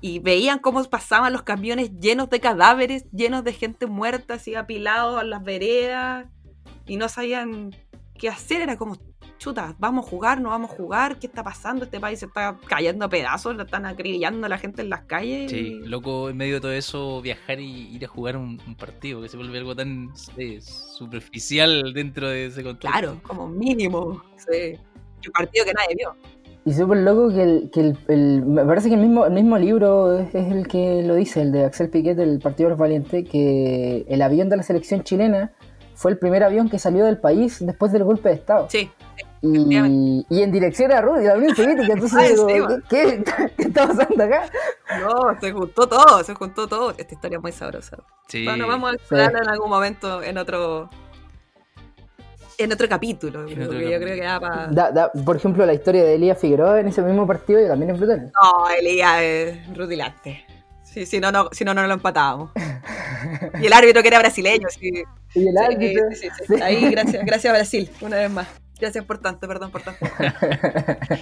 Y 0.00 0.20
veían 0.20 0.60
cómo 0.60 0.82
pasaban 0.84 1.32
los 1.32 1.42
camiones 1.42 1.90
llenos 1.98 2.30
de 2.30 2.38
cadáveres, 2.38 3.04
llenos 3.10 3.42
de 3.42 3.52
gente 3.52 3.86
muerta, 3.86 4.34
así 4.34 4.54
apilados 4.54 5.20
en 5.22 5.30
las 5.30 5.42
veredas, 5.42 6.26
y 6.88 6.96
no 6.96 7.08
sabían 7.08 7.70
qué 8.18 8.28
hacer. 8.28 8.62
Era 8.62 8.76
como, 8.76 8.96
chuta, 9.38 9.76
vamos 9.78 10.06
a 10.06 10.10
jugar, 10.10 10.40
no 10.40 10.50
vamos 10.50 10.72
a 10.72 10.74
jugar, 10.74 11.18
¿qué 11.20 11.28
está 11.28 11.44
pasando? 11.44 11.84
Este 11.84 12.00
país 12.00 12.18
se 12.18 12.26
está 12.26 12.58
cayendo 12.66 13.04
a 13.04 13.08
pedazos, 13.08 13.54
lo 13.54 13.62
están 13.62 13.86
acribillando 13.86 14.46
a 14.46 14.48
la 14.48 14.58
gente 14.58 14.82
en 14.82 14.90
las 14.90 15.02
calles. 15.02 15.50
Sí, 15.50 15.80
loco, 15.84 16.28
en 16.30 16.36
medio 16.36 16.54
de 16.54 16.60
todo 16.60 16.72
eso, 16.72 17.22
viajar 17.22 17.60
y 17.60 17.88
ir 17.94 18.04
a 18.04 18.08
jugar 18.08 18.36
un, 18.36 18.60
un 18.66 18.74
partido, 18.74 19.22
que 19.22 19.28
se 19.28 19.36
vuelve 19.36 19.58
algo 19.58 19.76
tan 19.76 20.10
superficial 20.96 21.92
dentro 21.94 22.28
de 22.28 22.46
ese 22.46 22.62
contexto. 22.62 22.90
Claro, 22.90 23.20
como 23.22 23.48
mínimo. 23.48 24.22
Sí. 24.36 24.74
Un 25.26 25.32
partido 25.32 25.64
que 25.64 25.72
nadie 25.72 25.94
vio. 25.96 26.16
Y 26.64 26.72
súper 26.74 26.98
loco 26.98 27.32
que, 27.32 27.42
el, 27.42 27.70
que 27.72 27.80
el, 27.80 27.98
el- 28.08 28.44
me 28.44 28.64
parece 28.64 28.88
que 28.88 28.94
el 28.94 29.00
mismo, 29.00 29.24
el 29.24 29.32
mismo 29.32 29.56
libro 29.56 30.18
es, 30.18 30.34
es 30.34 30.52
el 30.52 30.66
que 30.68 31.02
lo 31.02 31.14
dice, 31.14 31.40
el 31.42 31.52
de 31.52 31.64
Axel 31.64 31.88
Piquet 31.88 32.16
del 32.16 32.40
Partido 32.40 32.68
de 32.68 32.70
los 32.72 32.78
Valientes, 32.78 33.26
que 33.28 34.04
el 34.08 34.20
avión 34.22 34.48
de 34.50 34.58
la 34.58 34.62
selección 34.62 35.02
chilena 35.02 35.52
fue 35.98 36.12
el 36.12 36.18
primer 36.18 36.44
avión 36.44 36.68
que 36.70 36.78
salió 36.78 37.04
del 37.04 37.18
país 37.18 37.58
después 37.60 37.90
del 37.92 38.04
golpe 38.04 38.28
de 38.28 38.34
Estado. 38.36 38.68
Sí, 38.70 38.88
Y, 39.42 40.24
y 40.28 40.42
en 40.42 40.52
dirección 40.52 40.92
a 40.92 41.00
Rusia, 41.00 41.30
la 41.32 41.38
Unión 41.38 41.54
Soviética. 41.56 41.92
Entonces 41.92 42.18
Ay, 42.18 42.28
digo, 42.54 42.68
sí, 42.70 42.76
¿qué, 42.88 43.22
qué, 43.24 43.52
qué 43.56 43.62
está 43.68 43.86
pasando 43.88 44.24
acá? 44.24 44.42
no, 45.00 45.40
se 45.40 45.52
juntó 45.52 45.88
todo, 45.88 46.22
se 46.24 46.34
juntó 46.34 46.66
todo. 46.68 46.90
Esta 46.96 47.14
historia 47.14 47.36
es 47.36 47.42
muy 47.42 47.52
sabrosa. 47.52 47.96
Sí. 48.28 48.44
Bueno, 48.44 48.66
vamos 48.68 48.92
a 48.92 48.94
explorarla 48.94 49.40
en 49.40 49.48
algún 49.48 49.70
momento 49.70 50.22
en 50.22 50.38
otro 50.38 50.88
en 52.58 52.72
otro 52.72 52.88
capítulo, 52.88 53.40
En 53.40 53.46
porque 53.46 53.64
otro 53.64 53.78
yo 53.80 54.00
creo 54.00 54.14
que 54.16 54.22
da 54.24 54.40
para... 54.40 54.66
Da- 54.66 54.90
da- 54.90 55.12
por 55.24 55.36
ejemplo, 55.36 55.64
la 55.64 55.74
historia 55.74 56.02
de 56.02 56.14
Elías 56.16 56.38
Figueroa 56.38 56.80
en 56.80 56.88
ese 56.88 57.02
mismo 57.02 57.24
partido 57.24 57.64
y 57.64 57.68
también 57.68 57.92
es 57.92 57.98
brutal. 57.98 58.32
No, 58.34 58.68
Elías 58.68 59.20
es 59.22 59.76
rutilante. 59.76 60.44
Sí, 60.82 61.06
si 61.06 61.20
no, 61.20 61.30
no, 61.30 61.48
si 61.52 61.64
no, 61.64 61.72
no 61.74 61.86
lo 61.86 61.94
empatábamos. 61.94 62.50
Y 63.60 63.66
el 63.66 63.72
árbitro 63.72 64.02
que 64.02 64.08
era 64.08 64.18
brasileño, 64.18 64.68
sí. 64.70 64.90
Y 65.34 65.46
el 65.48 65.54
Sí, 65.54 65.64
árbitro. 65.64 66.04
sí, 66.12 66.28
sí, 66.38 66.44
sí. 66.56 66.62
Ahí, 66.62 66.90
gracias, 66.90 67.24
gracias 67.24 67.52
Brasil, 67.52 67.90
una 68.00 68.16
vez 68.16 68.30
más. 68.30 68.48
Gracias 68.80 69.04
por 69.04 69.18
tanto, 69.18 69.46
perdón 69.48 69.70
por 69.70 69.82
tanto. 69.82 70.06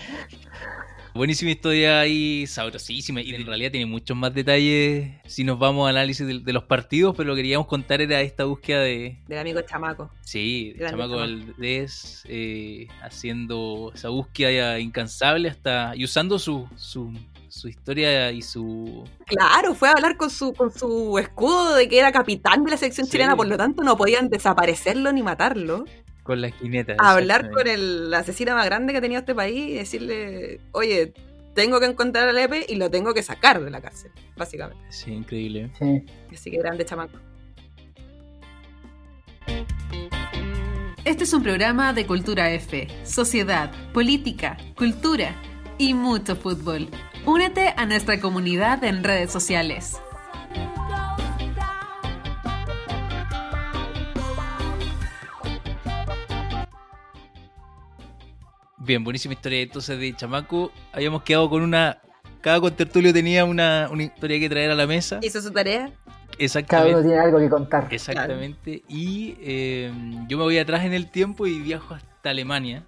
Buenísima 1.14 1.50
historia 1.50 2.00
ahí, 2.00 2.46
sabrosísima. 2.46 3.22
Y 3.22 3.34
en 3.34 3.46
realidad 3.46 3.70
tiene 3.70 3.86
muchos 3.86 4.14
más 4.14 4.34
detalles 4.34 5.08
si 5.24 5.44
nos 5.44 5.58
vamos 5.58 5.88
al 5.88 5.96
análisis 5.96 6.26
de, 6.26 6.40
de 6.40 6.52
los 6.52 6.64
partidos, 6.64 7.14
pero 7.16 7.28
lo 7.28 7.34
que 7.34 7.38
queríamos 7.40 7.66
contar 7.66 8.02
era 8.02 8.20
esta 8.20 8.44
búsqueda 8.44 8.80
de. 8.82 9.16
Del 9.26 9.38
amigo 9.38 9.62
chamaco. 9.62 10.10
Sí, 10.20 10.74
Grande 10.76 10.90
Chamaco. 11.02 11.16
Valdés 11.16 12.22
eh, 12.28 12.88
haciendo 13.00 13.92
esa 13.94 14.10
búsqueda 14.10 14.52
ya 14.52 14.78
incansable 14.78 15.48
hasta 15.48 15.92
y 15.96 16.04
usando 16.04 16.38
su, 16.38 16.68
su, 16.76 17.10
su 17.56 17.68
historia 17.68 18.30
y 18.32 18.42
su... 18.42 19.04
Claro, 19.26 19.74
fue 19.74 19.88
a 19.88 19.92
hablar 19.92 20.16
con 20.16 20.30
su, 20.30 20.52
con 20.52 20.70
su 20.72 21.18
escudo 21.18 21.74
de 21.74 21.88
que 21.88 21.98
era 21.98 22.12
capitán 22.12 22.64
de 22.64 22.70
la 22.72 22.76
selección 22.76 23.06
Sí. 23.06 23.12
chilena, 23.12 23.34
por 23.36 23.46
lo 23.48 23.56
tanto 23.56 23.82
no 23.82 23.96
podían 23.96 24.28
desaparecerlo 24.28 25.12
ni 25.12 25.22
matarlo. 25.22 25.84
Con 26.22 26.40
la 26.40 26.48
esquineta. 26.48 26.96
A 26.98 27.12
hablar 27.12 27.50
con 27.50 27.66
el 27.66 28.12
asesino 28.12 28.54
más 28.54 28.66
grande 28.66 28.92
que 28.92 28.98
ha 28.98 29.00
tenido 29.00 29.20
este 29.20 29.34
país 29.34 29.70
y 29.70 29.74
decirle, 29.74 30.60
oye, 30.72 31.14
tengo 31.54 31.80
que 31.80 31.86
encontrar 31.86 32.28
a 32.28 32.32
Lepe 32.32 32.66
y 32.68 32.74
lo 32.76 32.90
tengo 32.90 33.14
que 33.14 33.22
sacar 33.22 33.62
de 33.64 33.70
la 33.70 33.80
cárcel, 33.80 34.10
básicamente. 34.36 34.84
Sí, 34.90 35.12
increíble. 35.12 35.70
Sí. 35.78 36.04
Así 36.32 36.50
que 36.50 36.58
grande 36.58 36.84
chamaco. 36.84 37.18
Este 41.04 41.22
es 41.24 41.32
un 41.32 41.42
programa 41.42 41.92
de 41.92 42.04
Cultura 42.06 42.50
F, 42.52 42.88
sociedad, 43.04 43.70
política, 43.92 44.56
cultura 44.76 45.34
y 45.78 45.94
mucho 45.94 46.34
fútbol. 46.34 46.88
Únete 47.26 47.74
a 47.76 47.86
nuestra 47.86 48.20
comunidad 48.20 48.84
en 48.84 49.02
redes 49.02 49.32
sociales. 49.32 50.00
Bien, 58.78 59.02
buenísima 59.02 59.34
historia 59.34 59.60
entonces 59.60 59.98
de 59.98 60.14
Chamaco. 60.14 60.70
Habíamos 60.92 61.24
quedado 61.24 61.50
con 61.50 61.62
una... 61.62 61.98
Cada 62.40 62.60
contertulio 62.60 63.12
tenía 63.12 63.44
una, 63.44 63.88
una 63.90 64.04
historia 64.04 64.38
que 64.38 64.48
traer 64.48 64.70
a 64.70 64.76
la 64.76 64.86
mesa. 64.86 65.18
Hizo 65.20 65.42
su 65.42 65.50
tarea. 65.50 65.86
Cada 65.86 65.90
uno 65.90 66.26
Exactamente. 66.38 67.02
tiene 67.02 67.18
algo 67.18 67.38
que 67.40 67.48
contar. 67.48 67.88
Exactamente. 67.90 68.84
Y 68.88 69.36
eh, 69.40 69.90
yo 70.28 70.38
me 70.38 70.44
voy 70.44 70.58
atrás 70.58 70.84
en 70.84 70.92
el 70.92 71.10
tiempo 71.10 71.48
y 71.48 71.58
viajo 71.58 71.94
hasta 71.94 72.30
Alemania. 72.30 72.84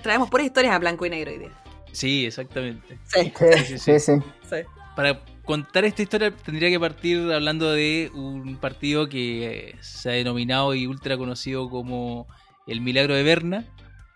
Traemos 0.00 0.30
puras 0.30 0.46
historias 0.46 0.74
a 0.74 0.78
blanco 0.78 1.04
y 1.06 1.10
negro 1.10 1.32
hoy 1.32 1.38
día. 1.38 1.59
Sí, 1.92 2.26
exactamente. 2.26 2.98
Sí, 3.04 3.32
Sí, 3.36 3.64
sí, 3.66 3.78
sí, 3.78 4.00
sí. 4.00 4.12
sí. 4.48 4.56
Para 4.96 5.20
contar 5.44 5.84
esta 5.84 6.02
historia 6.02 6.30
tendría 6.30 6.68
que 6.68 6.78
partir 6.78 7.18
hablando 7.32 7.72
de 7.72 8.10
un 8.14 8.56
partido 8.56 9.08
que 9.08 9.70
eh, 9.70 9.76
se 9.80 10.10
ha 10.10 10.12
denominado 10.12 10.74
y 10.74 10.86
ultra 10.86 11.16
conocido 11.16 11.68
como 11.70 12.26
el 12.66 12.80
Milagro 12.80 13.14
de 13.14 13.22
Berna, 13.22 13.64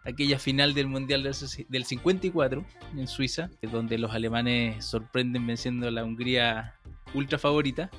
aquella 0.04 0.38
final 0.38 0.74
del 0.74 0.86
Mundial 0.88 1.22
del 1.22 1.32
ses- 1.34 1.66
del 1.68 1.84
54 1.84 2.64
en 2.96 3.08
Suiza, 3.08 3.50
donde 3.62 3.98
los 3.98 4.12
alemanes 4.12 4.84
sorprenden 4.84 5.46
venciendo 5.46 5.88
a 5.88 5.90
la 5.90 6.04
Hungría 6.04 6.74
ultra 7.14 7.38
favorita. 7.38 7.90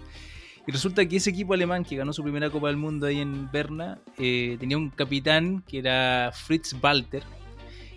Y 0.68 0.72
resulta 0.72 1.06
que 1.06 1.18
ese 1.18 1.30
equipo 1.30 1.54
alemán 1.54 1.84
que 1.84 1.96
ganó 1.96 2.12
su 2.14 2.24
primera 2.24 2.50
Copa 2.50 2.68
del 2.68 2.78
Mundo 2.78 3.06
ahí 3.08 3.20
en 3.20 3.52
Berna 3.52 4.00
eh, 4.18 4.58
tenía 4.60 4.78
un 4.78 4.90
capitán 4.90 5.62
que 5.68 5.80
era 5.80 6.32
Fritz 6.34 6.76
Walter, 6.82 7.24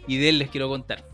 y 0.07 0.17
de 0.17 0.31
él 0.31 0.39
les 0.39 0.49
quiero 0.51 0.69
contar. 0.69 1.05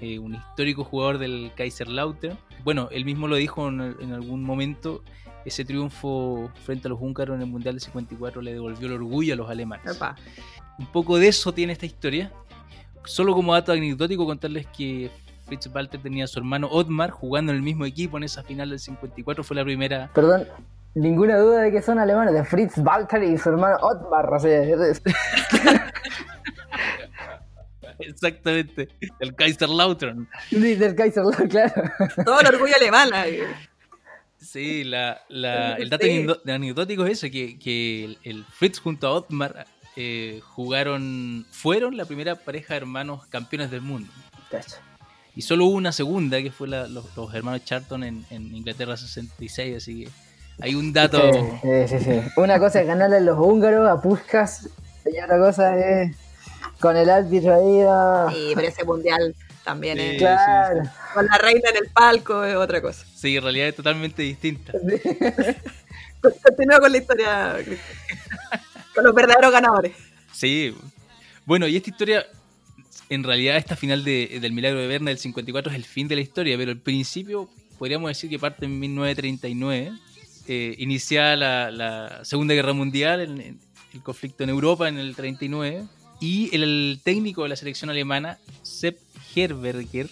Eh, 0.00 0.18
un 0.18 0.34
histórico 0.34 0.84
jugador 0.84 1.18
del 1.18 1.52
Kaiserslautern. 1.56 2.38
Bueno, 2.64 2.88
él 2.90 3.04
mismo 3.04 3.28
lo 3.28 3.36
dijo 3.36 3.68
en, 3.68 3.96
en 4.00 4.12
algún 4.12 4.42
momento, 4.42 5.02
ese 5.44 5.64
triunfo 5.64 6.50
frente 6.64 6.88
a 6.88 6.90
los 6.90 7.00
húngaros 7.00 7.36
en 7.36 7.42
el 7.42 7.48
Mundial 7.48 7.74
del 7.74 7.80
54 7.80 8.42
le 8.42 8.52
devolvió 8.52 8.86
el 8.88 8.94
orgullo 8.94 9.34
a 9.34 9.36
los 9.36 9.50
alemanes. 9.50 9.98
Un 10.78 10.86
poco 10.86 11.18
de 11.18 11.28
eso 11.28 11.52
tiene 11.52 11.72
esta 11.72 11.86
historia. 11.86 12.32
Solo 13.04 13.34
como 13.34 13.54
dato 13.54 13.72
anecdótico 13.72 14.26
contarles 14.26 14.66
que 14.68 15.10
Fritz 15.46 15.68
Walter 15.74 16.00
tenía 16.00 16.24
a 16.24 16.26
su 16.26 16.38
hermano 16.38 16.68
Otmar 16.70 17.10
jugando 17.10 17.52
en 17.52 17.56
el 17.56 17.62
mismo 17.62 17.84
equipo 17.84 18.16
en 18.16 18.24
esa 18.24 18.42
final 18.42 18.70
del 18.70 18.78
54. 18.78 19.42
Fue 19.42 19.56
la 19.56 19.64
primera... 19.64 20.10
Perdón, 20.14 20.46
ninguna 20.94 21.38
duda 21.38 21.62
de 21.62 21.72
que 21.72 21.82
son 21.82 21.98
alemanes, 21.98 22.34
de 22.34 22.44
Fritz 22.44 22.78
Walter 22.78 23.22
y 23.22 23.36
su 23.38 23.48
hermano 23.48 23.76
Otmar. 23.82 24.32
O 24.32 24.38
sea, 24.38 24.62
Exactamente. 28.22 28.88
El 29.18 29.34
Kaiserslautern. 29.34 30.28
del 30.50 30.94
Kaiserslautern, 30.94 31.48
claro. 31.48 31.82
Todo 32.24 32.40
el 32.40 32.46
orgullo 32.48 32.74
alemán. 32.76 33.12
ahí. 33.14 33.38
Sí, 34.38 34.84
la, 34.84 35.20
la- 35.28 35.74
el 35.76 35.90
dato 35.90 36.06
Sí. 36.06 36.12
anecdó- 36.12 36.40
anecdótico 36.50 37.04
es 37.06 37.12
ese, 37.12 37.30
que, 37.30 37.58
que 37.58 38.04
el, 38.04 38.18
el 38.24 38.44
Fritz 38.46 38.78
junto 38.80 39.06
a 39.06 39.12
Otmar 39.12 39.66
eh, 39.96 40.40
jugaron, 40.44 41.46
fueron 41.50 41.96
la 41.96 42.04
primera 42.06 42.34
pareja 42.36 42.74
de 42.74 42.78
hermanos 42.78 43.26
campeones 43.26 43.70
del 43.70 43.82
mundo. 43.82 44.10
Cacha. 44.50 44.76
Y 45.36 45.42
solo 45.42 45.66
hubo 45.66 45.76
una 45.76 45.92
segunda, 45.92 46.40
que 46.42 46.50
fue 46.50 46.68
la- 46.68 46.88
los, 46.88 47.14
los 47.16 47.34
hermanos 47.34 47.64
Charlton 47.64 48.02
en, 48.04 48.24
en 48.30 48.54
Inglaterra 48.54 48.96
66, 48.96 49.76
así 49.76 50.04
que 50.04 50.10
hay 50.62 50.74
un 50.74 50.92
dato... 50.92 51.32
Sí, 51.32 51.68
sí, 51.88 51.98
sí, 51.98 52.04
sí. 52.04 52.20
Una 52.36 52.58
cosa 52.58 52.80
es 52.80 52.86
ganarle 52.86 53.16
a 53.16 53.20
los 53.20 53.38
húngaros, 53.38 53.88
a 53.88 54.00
Puskas, 54.00 54.68
y 55.04 55.18
otra 55.22 55.38
cosa 55.38 55.76
es 55.78 56.16
con 56.80 56.96
el 56.96 57.08
árbitro 57.10 57.54
ahí. 57.54 57.84
ah, 57.88 58.28
Sí, 58.32 58.52
pero 58.54 58.68
ese 58.68 58.84
mundial 58.84 59.34
también 59.64 59.98
Sí. 59.98 60.04
es. 60.04 60.18
claro. 60.18 60.82
Con 61.14 61.26
la 61.26 61.38
reina 61.38 61.68
en 61.70 61.76
el 61.76 61.88
palco 61.92 62.44
es 62.44 62.56
otra 62.56 62.80
cosa. 62.80 63.04
Sí, 63.14 63.36
en 63.36 63.42
realidad 63.42 63.68
es 63.68 63.76
totalmente 63.76 64.22
distinta. 64.22 64.72
Continúa 66.42 66.80
con 66.80 66.92
la 66.92 66.98
historia, 66.98 67.54
Cristian. 67.56 67.90
Con 68.94 69.04
los 69.04 69.14
verdaderos 69.14 69.50
ganadores. 69.52 69.92
Sí. 70.32 70.74
Bueno, 71.46 71.66
y 71.66 71.76
esta 71.76 71.90
historia, 71.90 72.26
en 73.08 73.24
realidad 73.24 73.56
esta 73.56 73.74
final 73.76 74.04
de- 74.04 74.38
del 74.40 74.52
Milagro 74.52 74.80
de 74.80 74.86
Berna 74.86 75.10
del 75.10 75.18
54 75.18 75.70
es 75.72 75.76
el 75.76 75.84
fin 75.84 76.08
de 76.08 76.16
la 76.16 76.20
historia, 76.20 76.56
pero 76.58 76.70
el 76.70 76.78
principio 76.78 77.48
podríamos 77.78 78.08
decir 78.10 78.28
que 78.28 78.38
parte 78.38 78.66
en 78.66 78.78
1939, 78.78 79.92
eh, 80.46 80.74
iniciada 80.78 81.36
la, 81.36 81.70
la 81.70 82.24
Segunda 82.24 82.54
Guerra 82.54 82.72
Mundial, 82.74 83.20
en- 83.22 83.40
en 83.40 83.60
el 83.94 84.02
conflicto 84.02 84.44
en 84.44 84.50
Europa 84.50 84.88
en 84.88 84.98
el 84.98 85.16
39, 85.16 85.84
y 86.20 86.54
el, 86.54 87.00
técnico 87.02 87.42
de 87.44 87.48
la 87.48 87.56
selección 87.56 87.90
alemana, 87.90 88.38
Sepp 88.62 88.98
Herberger, 89.34 90.08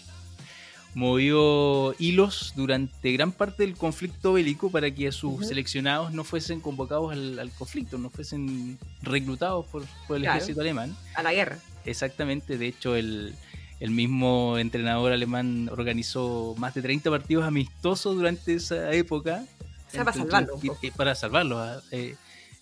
movió 0.94 1.94
hilos 1.98 2.52
durante 2.56 3.12
gran 3.12 3.32
parte 3.32 3.62
del 3.64 3.76
conflicto 3.76 4.32
bélico 4.32 4.70
para 4.70 4.90
que 4.90 5.12
sus 5.12 5.46
seleccionados 5.46 6.12
no 6.12 6.24
fuesen 6.24 6.60
convocados 6.60 7.12
al, 7.12 7.38
al 7.38 7.50
conflicto, 7.52 7.98
no 7.98 8.10
fuesen 8.10 8.78
reclutados 9.02 9.66
por, 9.66 9.84
por 10.06 10.16
el 10.16 10.22
Claro. 10.22 10.38
ejército 10.38 10.60
alemán. 10.60 10.96
A 11.14 11.22
la 11.22 11.32
guerra. 11.32 11.58
Exactamente, 11.84 12.58
de 12.58 12.66
hecho 12.66 12.96
el, 12.96 13.34
el 13.80 13.90
mismo 13.90 14.58
entrenador 14.58 15.12
alemán 15.12 15.68
organizó 15.70 16.54
más 16.58 16.74
de 16.74 16.82
30 16.82 17.10
partidos 17.10 17.44
amistosos 17.44 18.16
durante 18.16 18.54
esa 18.54 18.92
época. 18.92 19.44
O 19.86 19.90
sea, 19.90 20.04
para 20.04 20.16
Entre- 20.16 20.30
salvarlo 20.32 20.54
un 20.56 20.64
y- 20.64 20.68
poco. 20.68 20.80
y 20.86 20.90
para 20.90 21.14
salvarlos, 21.14 21.58
ah, 21.60 21.80
eh, 21.92 22.16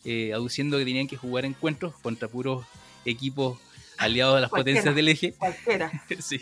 eh, 0.05 0.33
aduciendo 0.35 0.79
que 0.79 0.85
tenían 0.85 1.09
que 1.09 1.17
jugar 1.17 1.45
encuentros 1.45 1.95
contra 2.03 2.29
puros 2.29 2.65
equipos 3.07 3.59
aliados 3.99 4.37
a 4.37 4.41
las 4.41 4.51
Cualquiera. 4.51 4.81
potencias 4.81 4.95
del 4.95 5.09
eje. 5.09 5.33
Cualquiera. 5.33 5.91
sí, 6.21 6.41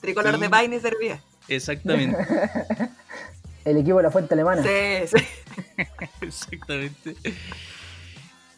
Tricolor 0.00 0.36
Y- 0.36 0.40
de 0.40 0.50
Paine 0.50 0.80
servía. 0.80 1.22
exactamente. 1.48 2.18
El 3.64 3.76
equipo 3.76 3.98
de 3.98 4.04
la 4.04 4.10
fuente 4.10 4.32
alemana. 4.34 4.62
Sí, 4.62 5.06
sí. 5.18 5.24
Exactamente. 6.22 7.14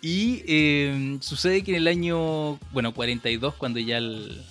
Y 0.00 0.42
eh, 0.46 1.18
sucede 1.20 1.62
que 1.62 1.72
en 1.72 1.76
el 1.78 1.88
año, 1.88 2.58
bueno, 2.72 2.92
42, 2.94 3.54
cuando 3.54 3.78
ya 3.80 3.98
el- 3.98 4.44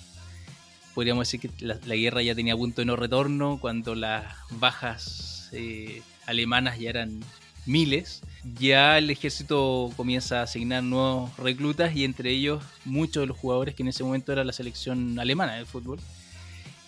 podríamos 0.94 1.26
decir 1.26 1.40
que 1.40 1.64
la, 1.64 1.78
la 1.86 1.94
guerra 1.94 2.22
ya 2.22 2.34
tenía 2.34 2.56
punto 2.56 2.80
de 2.82 2.86
no 2.86 2.96
retorno, 2.96 3.58
cuando 3.60 3.94
las 3.94 4.24
bajas 4.50 5.48
eh, 5.52 6.02
alemanas 6.26 6.78
ya 6.78 6.90
eran 6.90 7.20
miles, 7.66 8.22
ya 8.58 8.98
el 8.98 9.10
ejército 9.10 9.90
comienza 9.96 10.40
a 10.40 10.42
asignar 10.42 10.82
nuevos 10.82 11.36
reclutas 11.36 11.94
y 11.94 12.04
entre 12.04 12.30
ellos 12.30 12.62
muchos 12.84 13.22
de 13.22 13.26
los 13.26 13.36
jugadores 13.36 13.74
que 13.74 13.82
en 13.82 13.88
ese 13.88 14.02
momento 14.02 14.32
era 14.32 14.44
la 14.44 14.52
selección 14.52 15.18
alemana 15.18 15.54
de 15.54 15.64
fútbol. 15.64 16.00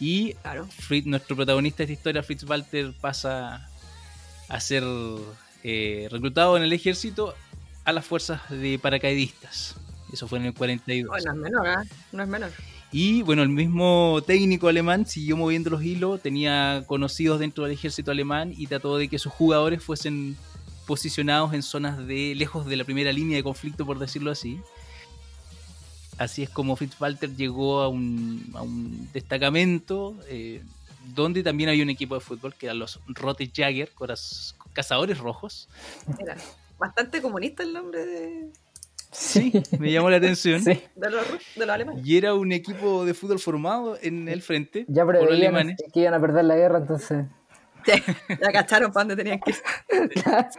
Y 0.00 0.34
Claro. 0.34 0.66
Fritz, 0.66 1.06
nuestro 1.06 1.36
protagonista 1.36 1.78
de 1.78 1.84
esta 1.84 1.92
historia, 1.92 2.22
Fritz 2.22 2.44
Walter, 2.44 2.92
pasa 3.00 3.68
a 4.48 4.60
ser 4.60 4.82
eh, 5.62 6.08
reclutado 6.10 6.56
en 6.56 6.64
el 6.64 6.72
ejército 6.72 7.34
a 7.84 7.92
las 7.92 8.04
fuerzas 8.04 8.40
de 8.50 8.78
paracaidistas. 8.78 9.76
Eso 10.12 10.28
fue 10.28 10.38
en 10.38 10.46
el 10.46 10.54
42. 10.54 11.10
Oh, 11.10 11.24
no 11.24 11.32
es 11.32 11.38
menor, 11.38 11.66
¿ah? 11.66 11.84
No 12.12 12.22
es 12.22 12.28
menor. 12.28 12.50
Y 12.92 13.22
bueno, 13.22 13.42
el 13.42 13.48
mismo 13.48 14.22
técnico 14.24 14.68
alemán 14.68 15.06
siguió 15.06 15.36
moviendo 15.36 15.70
los 15.70 15.82
hilos, 15.82 16.20
tenía 16.22 16.84
conocidos 16.86 17.40
dentro 17.40 17.64
del 17.64 17.72
ejército 17.72 18.12
alemán 18.12 18.52
y 18.56 18.68
trató 18.68 18.96
de 18.98 19.08
que 19.08 19.18
sus 19.18 19.32
jugadores 19.32 19.82
fuesen 19.82 20.36
posicionados 20.86 21.54
en 21.54 21.62
zonas 21.62 21.98
de 22.06 22.34
lejos 22.34 22.66
de 22.66 22.76
la 22.76 22.84
primera 22.84 23.12
línea 23.12 23.36
de 23.36 23.42
conflicto, 23.42 23.84
por 23.86 23.98
decirlo 23.98 24.30
así. 24.30 24.60
Así 26.18 26.42
es 26.44 26.50
como 26.50 26.76
Fitzwalter 26.76 27.34
llegó 27.34 27.80
a 27.80 27.88
un, 27.88 28.50
a 28.54 28.62
un 28.62 29.08
destacamento 29.12 30.14
eh, 30.28 30.62
donde 31.14 31.42
también 31.42 31.70
había 31.70 31.82
un 31.82 31.90
equipo 31.90 32.14
de 32.14 32.20
fútbol 32.20 32.54
que 32.54 32.66
eran 32.66 32.78
los 32.78 33.00
Rote 33.08 33.50
Jagger, 33.54 33.90
cazadores 34.72 35.18
rojos. 35.18 35.68
Era 36.18 36.36
bastante 36.78 37.20
comunista 37.20 37.62
el 37.64 37.72
nombre 37.72 38.04
de, 38.06 38.50
Sí, 39.10 39.52
me 39.78 39.92
llamó 39.92 40.10
la 40.10 40.16
atención. 40.18 40.60
Sí. 40.62 40.80
de 40.96 41.10
los, 41.10 41.24
ru- 41.26 41.40
de 41.56 41.66
los 41.66 41.74
alemanes. 41.74 42.04
Y 42.06 42.16
era 42.16 42.34
un 42.34 42.50
equipo 42.52 43.04
de 43.04 43.14
fútbol 43.14 43.38
formado 43.38 43.96
en 44.02 44.28
el 44.28 44.42
frente 44.42 44.84
Ya 44.88 45.04
por 45.04 45.16
preveían 45.18 45.54
alemanes. 45.54 45.76
que 45.92 46.00
iban 46.00 46.14
a 46.14 46.20
perder 46.20 46.44
la 46.44 46.56
guerra, 46.56 46.78
entonces. 46.78 47.24
Ya 48.40 48.52
cacharon 48.52 48.92
para 48.92 49.04
dónde 49.06 49.16
tenían 49.22 49.40
que 49.40 49.50
ir. 49.50 49.56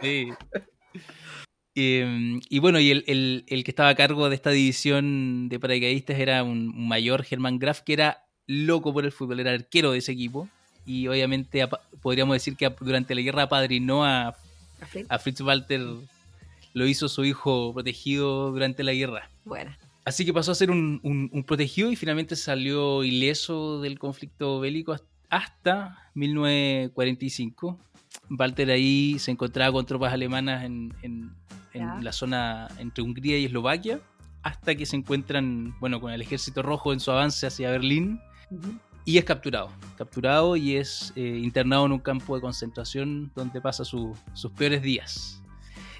Sí. 0.00 0.28
Eh, 1.74 2.40
y 2.48 2.58
bueno, 2.58 2.80
y 2.80 2.90
el, 2.90 3.04
el- 3.06 3.44
el 3.48 3.64
que 3.64 3.70
estaba 3.70 3.90
a 3.90 3.94
cargo 3.94 4.28
de 4.28 4.34
esta 4.34 4.50
división 4.50 5.48
de 5.50 5.60
paracaidistas 5.60 6.18
era 6.18 6.42
un, 6.42 6.88
mayor, 6.88 7.22
Germán 7.22 7.58
Graf, 7.58 7.80
que 7.82 7.92
era 7.92 8.24
loco 8.46 8.92
por 8.94 9.04
el 9.04 9.12
fútbol, 9.12 9.40
era 9.40 9.52
arquero 9.52 9.92
de 9.92 9.98
ese 9.98 10.12
equipo. 10.12 10.48
y 10.86 11.06
obviamente 11.08 11.66
podríamos 12.00 12.34
decir 12.36 12.56
que 12.56 12.72
durante 12.80 13.14
la 13.14 13.20
guerra 13.20 13.42
apadrinó 13.42 14.04
a, 14.04 14.28
¿A 14.28 14.86
Flip? 14.86 15.06
a 15.10 15.18
Fritz 15.18 15.40
Walter, 15.40 15.82
lo 16.74 16.86
hizo 16.86 17.08
su 17.08 17.24
hijo 17.24 17.72
protegido 17.74 18.52
durante 18.52 18.82
la 18.84 18.92
guerra. 18.92 19.28
Bueno. 19.44 19.76
Así 20.04 20.24
que 20.24 20.32
pasó 20.32 20.52
a 20.52 20.54
ser 20.54 20.70
un, 20.70 21.00
un- 21.02 21.28
un 21.32 21.42
protegido 21.44 21.90
y 21.90 21.96
finalmente 21.96 22.36
salió 22.36 23.02
ileso 23.04 23.80
del 23.82 23.98
conflicto 23.98 24.60
bélico 24.60 24.92
has- 24.92 25.02
hasta 25.30 26.10
1945. 26.14 27.78
Walter 28.30 28.70
ahí 28.70 29.18
se 29.18 29.30
encontraba 29.30 29.72
con 29.72 29.86
tropas 29.86 30.12
alemanas 30.12 30.64
en, 30.64 30.94
en- 31.02 31.32
en 31.72 31.82
Ya. 31.82 31.98
la 32.00 32.12
zona 32.12 32.68
entre 32.78 33.02
Hungría 33.04 33.38
y 33.38 33.44
Eslovaquia, 33.44 34.00
hasta 34.42 34.74
que 34.74 34.86
se 34.86 34.96
encuentran 34.96 35.74
bueno, 35.78 36.00
con 36.00 36.10
el 36.12 36.22
ejército 36.22 36.62
rojo 36.62 36.92
en 36.92 37.00
su 37.00 37.10
avance 37.10 37.46
hacia 37.46 37.70
Berlín 37.70 38.18
y 39.04 39.18
es 39.18 39.24
capturado. 39.24 39.68
Capturado 39.98 40.56
y 40.56 40.76
es 40.76 41.12
eh, 41.16 41.38
internado 41.42 41.84
en 41.86 41.92
un 41.92 41.98
campo 41.98 42.34
de 42.34 42.40
concentración 42.40 43.30
donde 43.34 43.60
pasa 43.60 43.84
su- 43.84 44.16
sus 44.32 44.52
peores 44.52 44.80
días. 44.82 45.42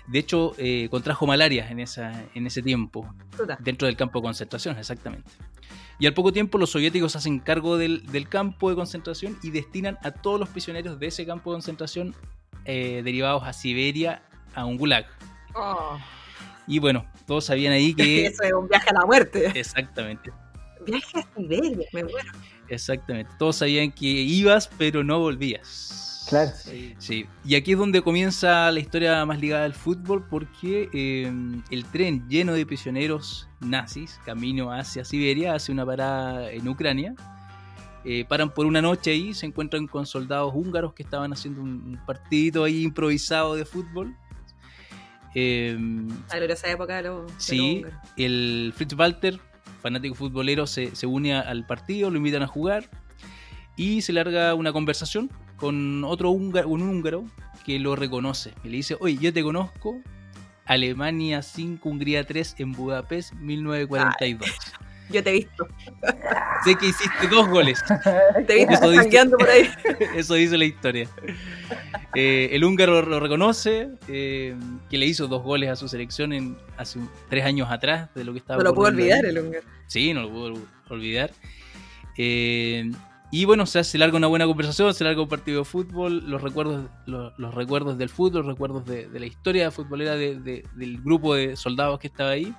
De 0.08 0.18
hecho, 0.20 0.54
eh, 0.58 0.88
contrajo 0.90 1.26
malaria 1.26 1.68
en, 1.68 1.80
esa, 1.80 2.24
en 2.34 2.46
ese 2.46 2.62
tiempo, 2.62 3.12
dentro 3.60 3.86
del 3.86 3.96
campo 3.96 4.20
de 4.20 4.24
concentración, 4.24 4.78
exactamente. 4.78 5.30
Y 5.98 6.06
al 6.06 6.14
poco 6.14 6.32
tiempo 6.32 6.58
los 6.58 6.70
soviéticos 6.70 7.16
hacen 7.16 7.40
cargo 7.40 7.76
del, 7.76 8.06
del 8.06 8.28
campo 8.28 8.70
de 8.70 8.76
concentración 8.76 9.38
y 9.42 9.50
destinan 9.50 9.98
a 10.02 10.10
todos 10.12 10.38
los 10.38 10.48
prisioneros 10.48 11.00
de 11.00 11.06
ese 11.08 11.26
campo 11.26 11.50
de 11.50 11.56
concentración 11.56 12.14
eh, 12.66 13.02
derivados 13.04 13.44
a 13.44 13.52
Siberia, 13.52 14.22
a 14.54 14.64
un 14.64 14.76
gulag. 14.76 15.06
Oh, 15.54 15.98
Y 16.66 16.78
bueno, 16.78 17.06
todos 17.26 17.46
sabían 17.46 17.72
ahí 17.72 17.94
que... 17.94 18.26
Eso 18.26 18.42
es 18.42 18.52
un 18.52 18.68
viaje 18.68 18.90
a 18.90 18.94
la 19.00 19.06
muerte. 19.06 19.52
exactamente, 19.58 20.30
Viaje 20.86 21.18
a 21.18 21.26
Siberia, 21.34 21.86
me 21.92 22.04
muero. 22.04 22.32
exactamente. 22.68 23.32
Todos 23.38 23.56
sabían 23.56 23.90
que 23.90 24.06
ibas, 24.06 24.68
pero 24.78 25.02
no 25.02 25.18
volvías. 25.18 26.05
Claro. 26.28 26.50
Sí, 26.98 27.26
y 27.44 27.54
aquí 27.54 27.72
es 27.72 27.78
donde 27.78 28.02
comienza 28.02 28.70
la 28.72 28.80
historia 28.80 29.24
más 29.24 29.38
ligada 29.40 29.64
al 29.64 29.74
fútbol 29.74 30.26
porque 30.28 30.88
eh, 30.92 31.32
el 31.70 31.84
tren 31.86 32.28
lleno 32.28 32.52
de 32.54 32.66
prisioneros 32.66 33.48
nazis, 33.60 34.18
camino 34.24 34.72
hacia 34.72 35.04
Siberia, 35.04 35.54
hace 35.54 35.70
una 35.72 35.86
parada 35.86 36.50
en 36.50 36.66
Ucrania. 36.66 37.14
Eh, 38.04 38.24
paran 38.28 38.50
por 38.50 38.66
una 38.66 38.80
noche 38.82 39.10
ahí, 39.10 39.34
se 39.34 39.46
encuentran 39.46 39.86
con 39.88 40.06
soldados 40.06 40.52
húngaros 40.54 40.94
que 40.94 41.02
estaban 41.02 41.32
haciendo 41.32 41.60
un, 41.60 41.98
partidito 42.06 42.62
ahí 42.64 42.82
improvisado 42.82 43.54
de 43.54 43.64
fútbol. 43.64 44.16
Eh, 45.34 45.76
La 46.30 46.36
gloriosa 46.38 46.68
época 46.70 46.96
de 46.96 47.02
los. 47.02 47.26
de 47.26 47.32
los 47.32 47.42
sí, 47.42 47.84
el 48.16 48.72
Fritz 48.74 48.94
Walter, 48.94 49.38
fanático 49.82 50.14
futbolero, 50.14 50.66
se, 50.66 50.94
se 50.96 51.06
une 51.06 51.34
a- 51.34 51.40
al 51.40 51.66
partido, 51.66 52.10
lo 52.10 52.16
invitan 52.16 52.42
a 52.42 52.46
jugar 52.46 52.88
y 53.76 54.00
se 54.02 54.12
larga 54.12 54.54
una 54.54 54.72
conversación 54.72 55.30
con 55.56 56.04
otro 56.04 56.30
húngaro, 56.30 56.68
un 56.68 56.82
húngaro 56.82 57.24
que 57.64 57.78
lo 57.78 57.96
reconoce 57.96 58.52
y 58.64 58.68
le 58.68 58.76
dice, 58.78 58.96
oye, 59.00 59.16
yo 59.20 59.32
te 59.32 59.42
conozco, 59.42 60.00
Alemania 60.64 61.42
5, 61.42 61.88
Hungría 61.88 62.24
3 62.24 62.56
en 62.58 62.72
Budapest 62.72 63.32
1942. 63.34 64.50
Yo 65.10 65.22
te 65.22 65.30
he 65.30 65.32
visto. 65.34 65.68
Sé 66.64 66.74
que 66.74 66.86
hiciste 66.88 67.28
dos 67.30 67.48
goles, 67.48 67.80
Te 68.46 68.62
he 68.62 68.66
visto 68.66 68.90
Eso 68.92 69.02
dice- 69.04 69.30
por 69.30 69.48
ahí. 69.48 69.68
eso 70.16 70.34
dice 70.34 70.58
la 70.58 70.64
historia. 70.64 71.08
Eh, 72.14 72.48
el 72.52 72.64
húngaro 72.64 73.02
lo 73.02 73.20
reconoce, 73.20 73.88
eh, 74.08 74.56
que 74.90 74.98
le 74.98 75.06
hizo 75.06 75.28
dos 75.28 75.42
goles 75.44 75.70
a 75.70 75.76
su 75.76 75.86
selección 75.88 76.32
en, 76.32 76.56
hace 76.76 76.98
tres 77.28 77.44
años 77.44 77.70
atrás 77.70 78.12
de 78.14 78.24
lo 78.24 78.32
que 78.32 78.38
estaba 78.40 78.62
No 78.62 78.72
lo 78.72 78.80
ahí. 78.82 78.92
olvidar 78.92 79.24
el 79.24 79.38
húngaro. 79.38 79.64
Sí, 79.86 80.12
no 80.12 80.22
lo 80.22 80.30
puedo 80.30 80.54
olvidar. 80.88 81.30
Eh, 82.18 82.90
y 83.32 83.44
bueno, 83.44 83.66
se 83.66 83.98
larga 83.98 84.16
una 84.16 84.28
buena 84.28 84.46
conversación, 84.46 84.94
se 84.94 85.04
larga 85.04 85.20
un 85.22 85.28
partido 85.28 85.58
de 85.60 85.64
fútbol, 85.64 86.28
los 86.30 86.40
recuerdos, 86.42 86.88
los, 87.06 87.32
los 87.38 87.54
recuerdos 87.54 87.98
del 87.98 88.08
fútbol, 88.08 88.40
los 88.42 88.46
recuerdos 88.54 88.84
de, 88.86 89.08
de 89.08 89.20
la 89.20 89.26
historia 89.26 89.70
futbolera 89.70 90.14
de- 90.14 90.38
de- 90.38 90.64
del 90.74 91.00
grupo 91.02 91.34
de 91.34 91.56
soldados 91.56 91.98
que 91.98 92.06
estaba 92.06 92.30
ahí. 92.30 92.54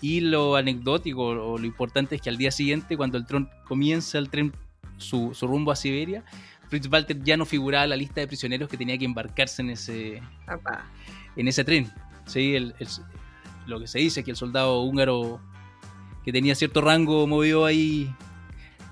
Y 0.00 0.20
lo 0.20 0.56
anecdótico 0.56 1.26
o 1.28 1.58
lo 1.58 1.64
importante 1.66 2.16
es 2.16 2.20
que 2.22 2.28
al 2.28 2.36
día 2.36 2.50
siguiente, 2.50 2.96
cuando 2.96 3.16
el 3.18 3.24
tren 3.26 3.48
comienza 3.68 4.18
el 4.18 4.28
tren 4.30 4.52
su, 4.96 5.32
su 5.34 5.46
rumbo 5.46 5.70
a 5.70 5.76
Siberia, 5.76 6.24
Fritz 6.68 6.88
Walter 6.90 7.22
ya 7.22 7.36
no 7.36 7.44
figuraba 7.46 7.84
en 7.84 7.90
la 7.90 7.96
lista 7.96 8.20
de 8.20 8.26
prisioneros 8.26 8.68
que 8.68 8.76
tenía 8.76 8.98
que 8.98 9.04
embarcarse 9.04 9.62
en 9.62 9.70
ese, 9.70 10.20
Papá. 10.46 10.84
en 11.36 11.46
ese 11.46 11.62
tren. 11.64 11.92
¿sí? 12.26 12.56
El- 12.56 12.74
el- 12.80 12.88
lo 13.66 13.78
que 13.78 13.86
se 13.86 14.00
dice 14.00 14.20
es 14.20 14.24
que 14.24 14.32
el 14.32 14.36
soldado 14.36 14.80
húngaro 14.82 15.40
que 16.24 16.32
tenía 16.32 16.56
cierto 16.56 16.80
rango 16.80 17.26
movió 17.28 17.64
ahí 17.64 18.12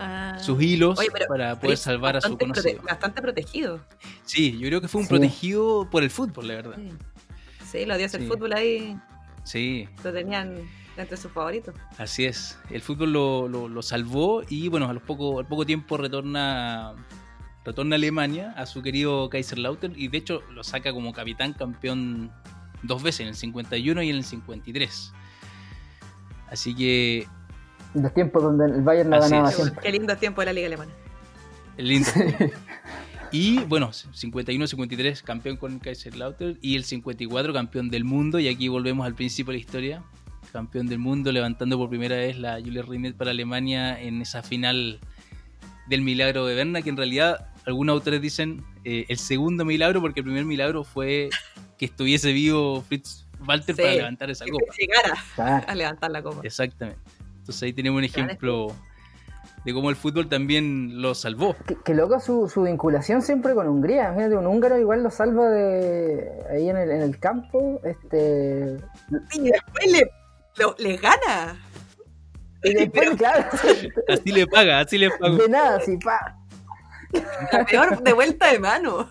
Ah. 0.03 0.39
sus 0.41 0.63
hilos 0.63 0.99
Oye, 0.99 1.09
pero 1.13 1.27
para 1.29 1.61
poder 1.61 1.77
salvar 1.77 2.17
a 2.17 2.21
su 2.21 2.37
prote- 2.39 2.39
conocido. 2.39 2.83
Bastante 2.83 3.21
protegido. 3.23 3.81
Sí, 4.25 4.59
yo 4.59 4.67
creo 4.69 4.81
que 4.81 4.89
fue 4.89 5.01
un 5.03 5.07
Sí. 5.07 5.11
protegido 5.11 5.89
por 5.91 6.03
el 6.03 6.11
fútbol, 6.11 6.49
la 6.49 6.55
verdad. 6.55 6.77
Sí, 6.77 6.91
Sí, 7.71 7.85
los 7.87 7.99
dioses 7.99 8.19
Sí. 8.21 8.27
del 8.27 8.29
fútbol 8.33 8.53
ahí 8.55 8.97
Sí, 9.45 9.89
lo 10.03 10.13
tenían 10.13 10.57
entre 10.97 11.17
sus 11.17 11.31
favoritos. 11.31 11.75
así 11.99 12.25
es. 12.25 12.59
El 12.71 12.81
fútbol 12.81 13.13
lo, 13.13 13.47
lo- 13.49 13.69
lo 13.69 13.83
salvó 13.83 14.43
y 14.49 14.69
bueno, 14.69 14.89
a 14.89 14.93
los 14.93 15.03
poco, 15.03 15.39
al 15.39 15.47
poco 15.47 15.65
tiempo 15.67 15.97
retorna, 15.97 16.95
retorna 17.65 17.95
a 17.95 17.99
Alemania 17.99 18.55
a 18.57 18.67
su 18.67 18.83
querido 18.83 19.29
Kaiserslautern 19.31 19.93
y 19.97 20.09
de 20.09 20.19
hecho 20.19 20.43
lo 20.51 20.65
saca 20.65 20.93
como 20.93 21.13
capitán 21.13 21.53
campeón 21.53 22.33
dos 22.83 23.03
veces, 23.03 23.21
en 23.21 23.29
el 23.29 23.35
51 23.35 24.03
y 24.03 24.11
en 24.11 24.17
el 24.17 24.25
53. 24.25 25.13
Así 26.49 26.75
que 26.75 27.29
Los 27.94 28.14
tiempos 28.14 28.42
donde 28.42 28.66
el 28.66 28.83
Bayern 28.83 29.11
la 29.11 29.16
Así 29.18 29.31
ganaba 29.31 29.48
es. 29.50 29.57
Qué, 29.57 29.62
siempre. 29.62 29.83
qué 29.83 29.90
lindo 29.92 30.16
tiempo 30.16 30.40
de 30.40 30.46
la 30.46 30.53
Liga 30.53 30.66
Alemana. 30.68 30.92
El 31.76 31.88
lindo. 31.88 32.09
Y 33.33 33.59
bueno, 33.64 33.90
51-53 33.90 35.22
campeón 35.22 35.57
con 35.57 35.79
Kaiserslautern 35.79 36.59
y 36.61 36.74
el 36.76 36.85
54 36.85 37.53
campeón 37.53 37.88
del 37.88 38.05
mundo. 38.05 38.38
Y 38.40 38.48
aquí 38.48 38.66
volvemos 38.68 39.07
al 39.07 39.14
principio 39.14 39.53
de 39.53 39.59
la 39.59 39.61
historia. 39.61 40.03
Campeón 40.53 40.88
del 40.88 40.98
mundo, 40.98 41.31
levantando 41.31 41.79
por 41.79 41.88
primera 41.88 42.16
vez 42.16 42.37
la 42.38 42.55
Julia 42.61 42.83
Rimet 42.83 43.14
para 43.16 43.31
Alemania 43.31 44.00
en 44.00 44.20
esa 44.20 44.42
final 44.42 44.98
del 45.88 46.03
milagro 46.03 46.44
de 46.46 46.57
Berna, 46.57 46.83
que 46.83 46.90
en 46.90 46.96
realidad 46.96 47.50
algunos 47.66 47.94
autores 47.94 48.20
dicen 48.20 48.64
eh, 48.85 49.05
el 49.09 49.18
segundo 49.18 49.64
milagro, 49.64 50.00
porque 50.00 50.20
el 50.20 50.24
primer 50.24 50.44
milagro 50.44 50.83
fue 50.83 51.31
que 51.79 51.85
estuviese 51.85 52.33
vivo 52.33 52.83
Fritz 52.83 53.26
Walter 53.46 53.76
Sí. 53.76 53.83
para 53.83 53.94
levantar 53.94 54.31
esa 54.31 54.44
Que 54.44 54.50
copa. 54.50 54.64
llegara 54.76 55.14
Ah, 55.38 55.64
a 55.68 55.74
levantar 55.76 56.11
la 56.11 56.20
copa. 56.22 56.40
Exactamente. 56.42 57.00
Entonces 57.40 57.62
ahí 57.62 57.72
tenemos 57.72 57.98
un 57.98 58.05
ejemplo 58.05 58.68
de 59.64 59.74
cómo 59.74 59.90
el 59.90 59.96
fútbol 59.96 60.29
también 60.29 61.03
lo 61.03 61.14
salvó. 61.14 61.55
que, 61.66 61.76
que 61.85 61.94
loco 61.94 62.18
su, 62.20 62.48
su 62.48 62.62
vinculación 62.62 63.20
siempre 63.22 63.55
con 63.55 63.66
Hungría. 63.68 64.12
Fíjate, 64.14 64.37
un 64.37 64.46
húngaro 64.46 64.79
igual 64.79 65.03
lo 65.03 65.11
salva 65.11 65.50
de 65.50 66.31
ahí 66.50 66.68
en 66.70 66.76
el, 66.76 66.90
en 66.90 67.03
el 67.03 67.18
campo. 67.18 67.81
Este. 67.85 68.76
Y 69.35 69.50
después 69.50 69.92
le, 69.92 70.11
lo- 70.57 70.74
le 70.79 70.96
gana. 70.96 71.59
Y 72.62 72.74
después, 72.74 73.11
claro, 73.16 73.44
Así 74.09 74.33
le 74.33 74.46
paga, 74.46 74.81
así 74.81 74.98
le 74.98 75.11
paga. 75.11 75.37
de 75.37 75.48
nada, 75.48 75.76
así, 75.79 75.96
pa. 75.96 76.37
La 77.53 77.64
peor 77.64 78.03
de 78.03 78.12
vuelta 78.12 78.53
de 78.53 78.59
mano. 78.61 79.11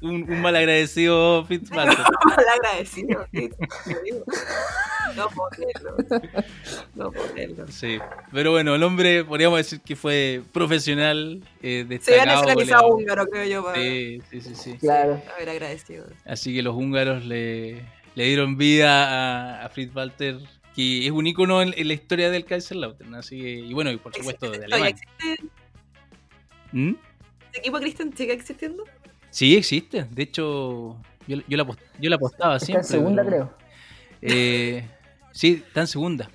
Un, 0.00 0.30
un 0.30 0.40
malagradecido 0.42 1.44
Fitzpatrick. 1.46 1.98
Mal 2.36 2.44
agradecido. 2.56 3.26
sí, 3.32 3.48
te 3.84 4.02
digo. 4.04 4.24
No 5.16 5.28
puedo 5.30 5.48
creerlo. 5.50 5.96
No 6.94 7.10
puedo 7.12 7.32
creerlo. 7.32 7.66
Sí. 7.68 7.98
Pero 8.32 8.52
bueno, 8.52 8.74
el 8.74 8.82
hombre 8.82 9.24
podríamos 9.24 9.58
decir 9.58 9.80
que 9.80 9.96
fue 9.96 10.42
profesional, 10.52 11.42
eh, 11.62 11.84
Se 12.00 12.20
había 12.20 12.24
destacado. 12.24 12.26
nacionalizado 12.42 12.88
húngaro, 12.94 13.26
creo 13.26 13.44
yo, 13.46 13.64
para 13.64 13.76
Sí, 13.80 14.22
sí, 14.30 14.40
sí, 14.40 14.54
sí. 14.54 14.78
Claro. 14.78 15.20
haber 15.34 15.48
agradecido. 15.50 16.06
Así 16.26 16.54
que 16.54 16.62
los 16.62 16.74
húngaros 16.76 17.24
le, 17.24 17.82
le 18.14 18.24
dieron 18.24 18.56
vida 18.56 19.60
a, 19.60 19.64
a 19.64 19.68
Fritz 19.70 19.94
Walter, 19.94 20.38
que 20.74 21.06
es 21.06 21.10
un 21.10 21.26
ícono 21.26 21.62
en, 21.62 21.74
en 21.76 21.88
la 21.88 21.94
historia 21.94 22.30
del 22.30 22.44
Kaiserslautern. 22.44 23.14
Así 23.14 23.40
que, 23.40 23.50
y 23.50 23.72
bueno, 23.74 23.90
y 23.90 23.96
por 23.96 24.14
supuesto 24.14 24.50
de 24.50 24.58
¿Todavía 24.58 24.76
Alemania. 24.76 24.96
existe? 25.18 25.44
¿Mm? 26.72 26.94
¿Este 27.46 27.58
equipo 27.60 27.78
Christian 27.80 28.14
sigue 28.16 28.34
existiendo? 28.34 28.84
Sí, 29.30 29.56
existe. 29.56 30.04
De 30.10 30.22
hecho, 30.22 30.96
yo, 31.26 31.36
yo, 31.46 31.56
la, 31.56 31.66
yo 31.98 32.10
la 32.10 32.16
apostaba 32.16 32.56
Está 32.56 32.66
siempre. 32.66 32.86
en 32.86 32.90
segunda, 32.92 33.24
pero- 33.24 33.36
creo. 33.36 33.58
Eh, 34.22 34.84
sí, 35.32 35.62
está 35.66 35.82
en 35.82 35.86
segunda. 35.86 36.30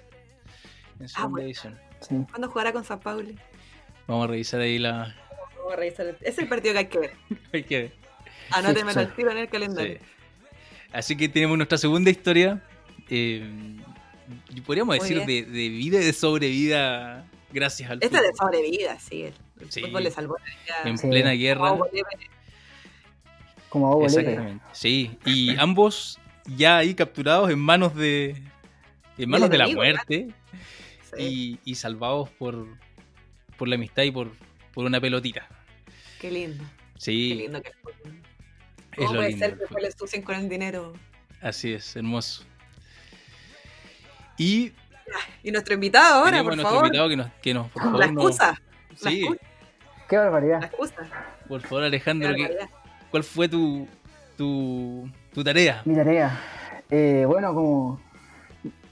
En 0.99 1.09
segunda 1.09 1.29
bueno. 1.31 1.45
edición. 1.47 1.79
Sí. 2.01 2.15
¿Cuándo 2.29 2.49
jugará 2.49 2.71
con 2.73 2.83
San 2.83 2.99
Paulo? 2.99 3.29
Vamos 4.07 4.25
a 4.25 4.27
revisar 4.27 4.61
ahí 4.61 4.77
la. 4.79 5.15
Vamos 5.57 5.73
a 5.73 5.75
revisar. 5.77 6.05
el- 6.07 6.17
Es 6.21 6.37
el 6.37 6.47
partido 6.47 6.73
que 6.73 6.79
hay 6.79 6.85
que 6.87 6.99
ver. 6.99 7.11
hay 7.53 7.63
que 7.63 7.77
ver. 7.81 7.93
Anótemelo 8.51 8.91
Sí, 8.91 8.93
sí. 8.93 8.99
al 8.99 9.15
tiro 9.15 9.31
en 9.31 9.37
el 9.37 9.49
calendario. 9.49 9.97
Sí. 9.99 10.05
Así 10.91 11.17
que 11.17 11.27
tenemos 11.29 11.57
nuestra 11.57 11.77
segunda 11.77 12.09
historia. 12.11 12.61
eh, 13.09 13.43
y 14.55 14.61
podríamos 14.61 14.95
Muy 14.95 14.99
decir 14.99 15.25
de, 15.25 15.43
de 15.43 15.69
vida 15.69 15.99
y 15.99 16.05
de 16.05 16.13
sobrevida 16.13 17.25
gracias 17.51 17.89
al 17.91 17.99
Esta 18.01 18.17
es 18.17 18.23
de 18.23 18.29
fútbol. 18.29 18.53
sobrevida, 18.53 18.99
sí. 18.99 19.23
El, 19.23 19.33
el 19.61 19.71
Sí. 19.71 19.81
fútbol 19.81 20.03
le 20.03 20.11
salvó 20.11 20.35
la 20.37 20.45
vida. 20.45 20.89
En 20.89 20.97
Sí. 20.97 21.07
plena 21.07 21.31
guerra. 21.31 21.75
Como 23.73 24.01
Lepe. 24.01 24.05
Exactamente. 24.19 24.63
Sí, 24.71 25.17
y 25.25 25.57
ambos 25.57 26.19
ya 26.45 26.77
ahí 26.77 26.93
capturados 26.93 27.49
en 27.49 27.59
manos 27.59 27.95
de. 27.95 28.41
En 29.17 29.29
manos 29.29 29.49
de 29.49 29.57
la 29.57 29.67
muerte 29.67 30.27
Sí. 31.17 31.59
y, 31.65 31.71
y 31.71 31.75
salvados 31.75 32.29
por, 32.29 32.67
por 33.57 33.67
la 33.67 33.75
amistad 33.75 34.03
y 34.03 34.11
por, 34.11 34.31
por 34.73 34.85
una 34.85 34.99
pelotita. 35.01 35.47
Qué 36.21 36.29
lindo. 36.31 36.63
Sí. 36.97 37.29
Qué 37.29 37.35
lindo 37.35 37.61
que 37.61 37.69
es 37.69 37.75
¿Cómo 38.95 39.09
lo 39.13 39.15
puede 39.19 39.29
lindo 39.29 39.45
ser 39.45 39.57
que 39.57 39.65
fútbol. 39.67 39.81
le 39.81 39.87
ensucien 39.87 40.21
con 40.23 40.35
el 40.35 40.49
dinero? 40.49 40.93
Así 41.41 41.73
es, 41.73 41.95
hermoso. 41.95 42.43
Y 44.37 44.71
Y 45.43 45.51
nuestro 45.51 45.73
invitado 45.75 46.23
ahora, 46.23 46.41
por 46.43 46.53
a 46.53 46.55
nuestro 46.55 46.69
favor. 46.69 46.85
invitado 46.87 47.09
que 47.09 47.15
nos, 47.17 47.31
que 47.41 47.53
nos 47.53 47.69
por 47.71 47.83
La 47.83 47.91
favor, 47.91 48.13
nos- 48.13 48.23
excusa. 48.25 48.61
La 49.01 49.09
Sí, 49.11 49.19
excusa. 49.21 49.41
Qué 50.09 50.15
La 50.15 50.21
barbaridad. 50.23 50.63
excusa. 50.63 50.95
por 51.47 51.61
favor, 51.61 51.83
Alejandro, 51.83 52.33
¿qué- 52.35 52.41
barbaridad. 52.43 52.69
¿Cuál 53.13 53.23
fue 53.23 53.47
tu, 53.47 53.85
tu, 54.35 55.07
tu 55.31 55.43
tarea? 55.43 55.83
Mi 55.85 55.93
tarea. 55.93 56.31
Eh, 56.89 57.25
bueno, 57.27 57.53
como 57.53 57.99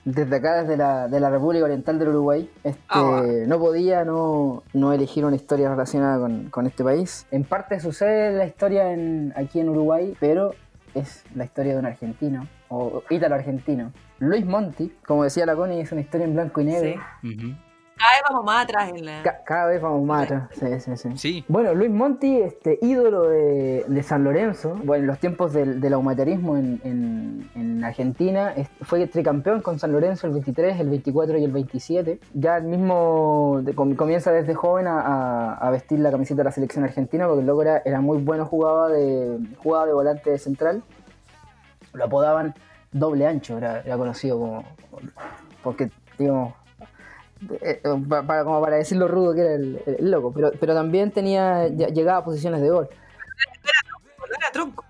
desde 0.06 0.36
acá, 0.36 0.62
desde 0.62 0.78
la, 0.78 1.08
de 1.08 1.20
la 1.20 1.32
República 1.32 1.66
Oriental 1.66 1.98
del 1.98 2.10
Uruguay, 2.10 2.48
este, 2.64 2.80
Ah. 2.88 3.24
no 3.48 3.58
podía 3.58 4.06
no, 4.06 4.62
no 4.74 4.94
elegir 4.94 5.26
una 5.26 5.36
historia 5.36 5.70
relacionada 5.70 6.20
con, 6.20 6.52
con 6.52 6.68
este 6.68 6.84
país. 6.84 7.26
En 7.32 7.46
parte 7.46 7.80
sucede 7.80 8.38
la 8.38 8.46
historia 8.46 8.94
en, 8.94 9.34
aquí 9.36 9.60
en 9.60 9.70
Uruguay, 9.70 10.16
pero 10.20 10.54
es 10.94 11.24
la 11.34 11.46
historia 11.46 11.74
de 11.74 11.80
un 11.80 11.88
argentino, 11.88 12.48
o 12.70 13.02
ítalo-argentino. 13.10 13.92
Luis 14.20 14.46
Monti, 14.46 14.94
como 15.04 15.24
decía 15.24 15.48
la 15.48 15.56
Connie, 15.56 15.82
es 15.82 15.92
una 15.92 16.02
historia 16.02 16.28
en 16.28 16.34
blanco 16.36 16.62
y 16.62 16.66
negro. 16.66 17.02
Sí. 17.24 17.58
Cada 18.02 18.14
vez 18.14 18.22
vamos 18.30 18.46
más 18.46 18.64
atrás 18.64 18.90
en 18.90 19.06
la. 19.06 19.24
Ca- 19.24 19.44
cada 19.46 19.66
vez 19.68 19.82
vamos 19.82 20.04
más 20.04 20.24
atrás. 20.24 20.50
Sí, 20.54 20.80
sí, 20.80 20.98
sí. 20.98 21.10
Sí, 21.18 21.46
Bueno, 21.48 21.74
Luis 21.76 21.92
Monti, 21.92 22.38
este 22.42 22.80
ídolo 22.82 23.24
de, 23.30 23.86
de 23.88 24.04
San 24.04 24.24
Lorenzo, 24.24 24.76
bueno, 24.84 25.04
en 25.04 25.08
los 25.08 25.20
tiempos 25.20 25.54
del, 25.54 25.80
del 25.80 25.94
aumatarismo 25.94 26.58
en, 26.58 26.82
en- 26.84 27.50
en 27.56 27.84
Argentina, 27.84 28.54
fue 28.82 29.06
tricampeón 29.08 29.62
con 29.62 29.78
San 29.80 29.92
Lorenzo 29.92 30.26
el 30.28 30.34
23, 30.34 30.80
el 30.80 30.90
24 30.90 31.38
y 31.38 31.44
el 31.44 31.52
27. 31.52 32.20
Ya 32.34 32.58
el 32.58 32.64
mismo 32.64 33.60
de- 33.62 33.74
com- 33.76 33.96
comienza 33.96 34.32
desde 34.32 34.56
joven 34.56 34.88
a, 34.88 35.00
a- 35.02 35.54
a 35.56 35.70
vestir 35.70 36.00
la 36.00 36.10
camiseta 36.12 36.40
de 36.40 36.44
la 36.46 36.52
selección 36.52 36.84
argentina 36.84 37.28
porque 37.28 37.42
el 37.42 37.48
loco 37.48 37.62
era, 37.62 37.82
era 37.86 38.02
muy 38.02 38.18
bueno, 38.18 38.46
jugaba 38.46 38.90
de, 38.90 39.38
jugaba 39.62 39.86
de 39.86 39.94
volante 39.94 40.38
central. 40.40 40.82
Lo 41.94 42.06
apodaban 42.06 42.56
doble 42.92 43.28
ancho, 43.28 43.58
era, 43.58 43.82
era 43.82 43.98
conocido 43.98 44.40
como. 44.40 44.64
Porque, 45.64 45.92
digamos, 46.18 46.54
eh, 47.62 47.82
eh, 47.84 48.04
pa- 48.08 48.23
para, 48.23 48.43
como 48.43 48.62
para 48.62 48.75
decirlo 48.77 49.08
rudo 49.08 49.34
que 49.34 49.41
era 49.41 49.54
el, 49.56 49.80
el 49.86 50.12
loco, 50.12 50.32
pero, 50.34 50.51
pero 50.60 50.73
también 50.73 51.12
tenía 51.12 51.67
llegaba 51.67 52.19
a 52.19 52.23
posiciones 52.23 52.62
de 52.62 52.69
gol. 52.69 52.89
No 54.19 54.38
era 54.38 54.51
tronco. 54.54 54.86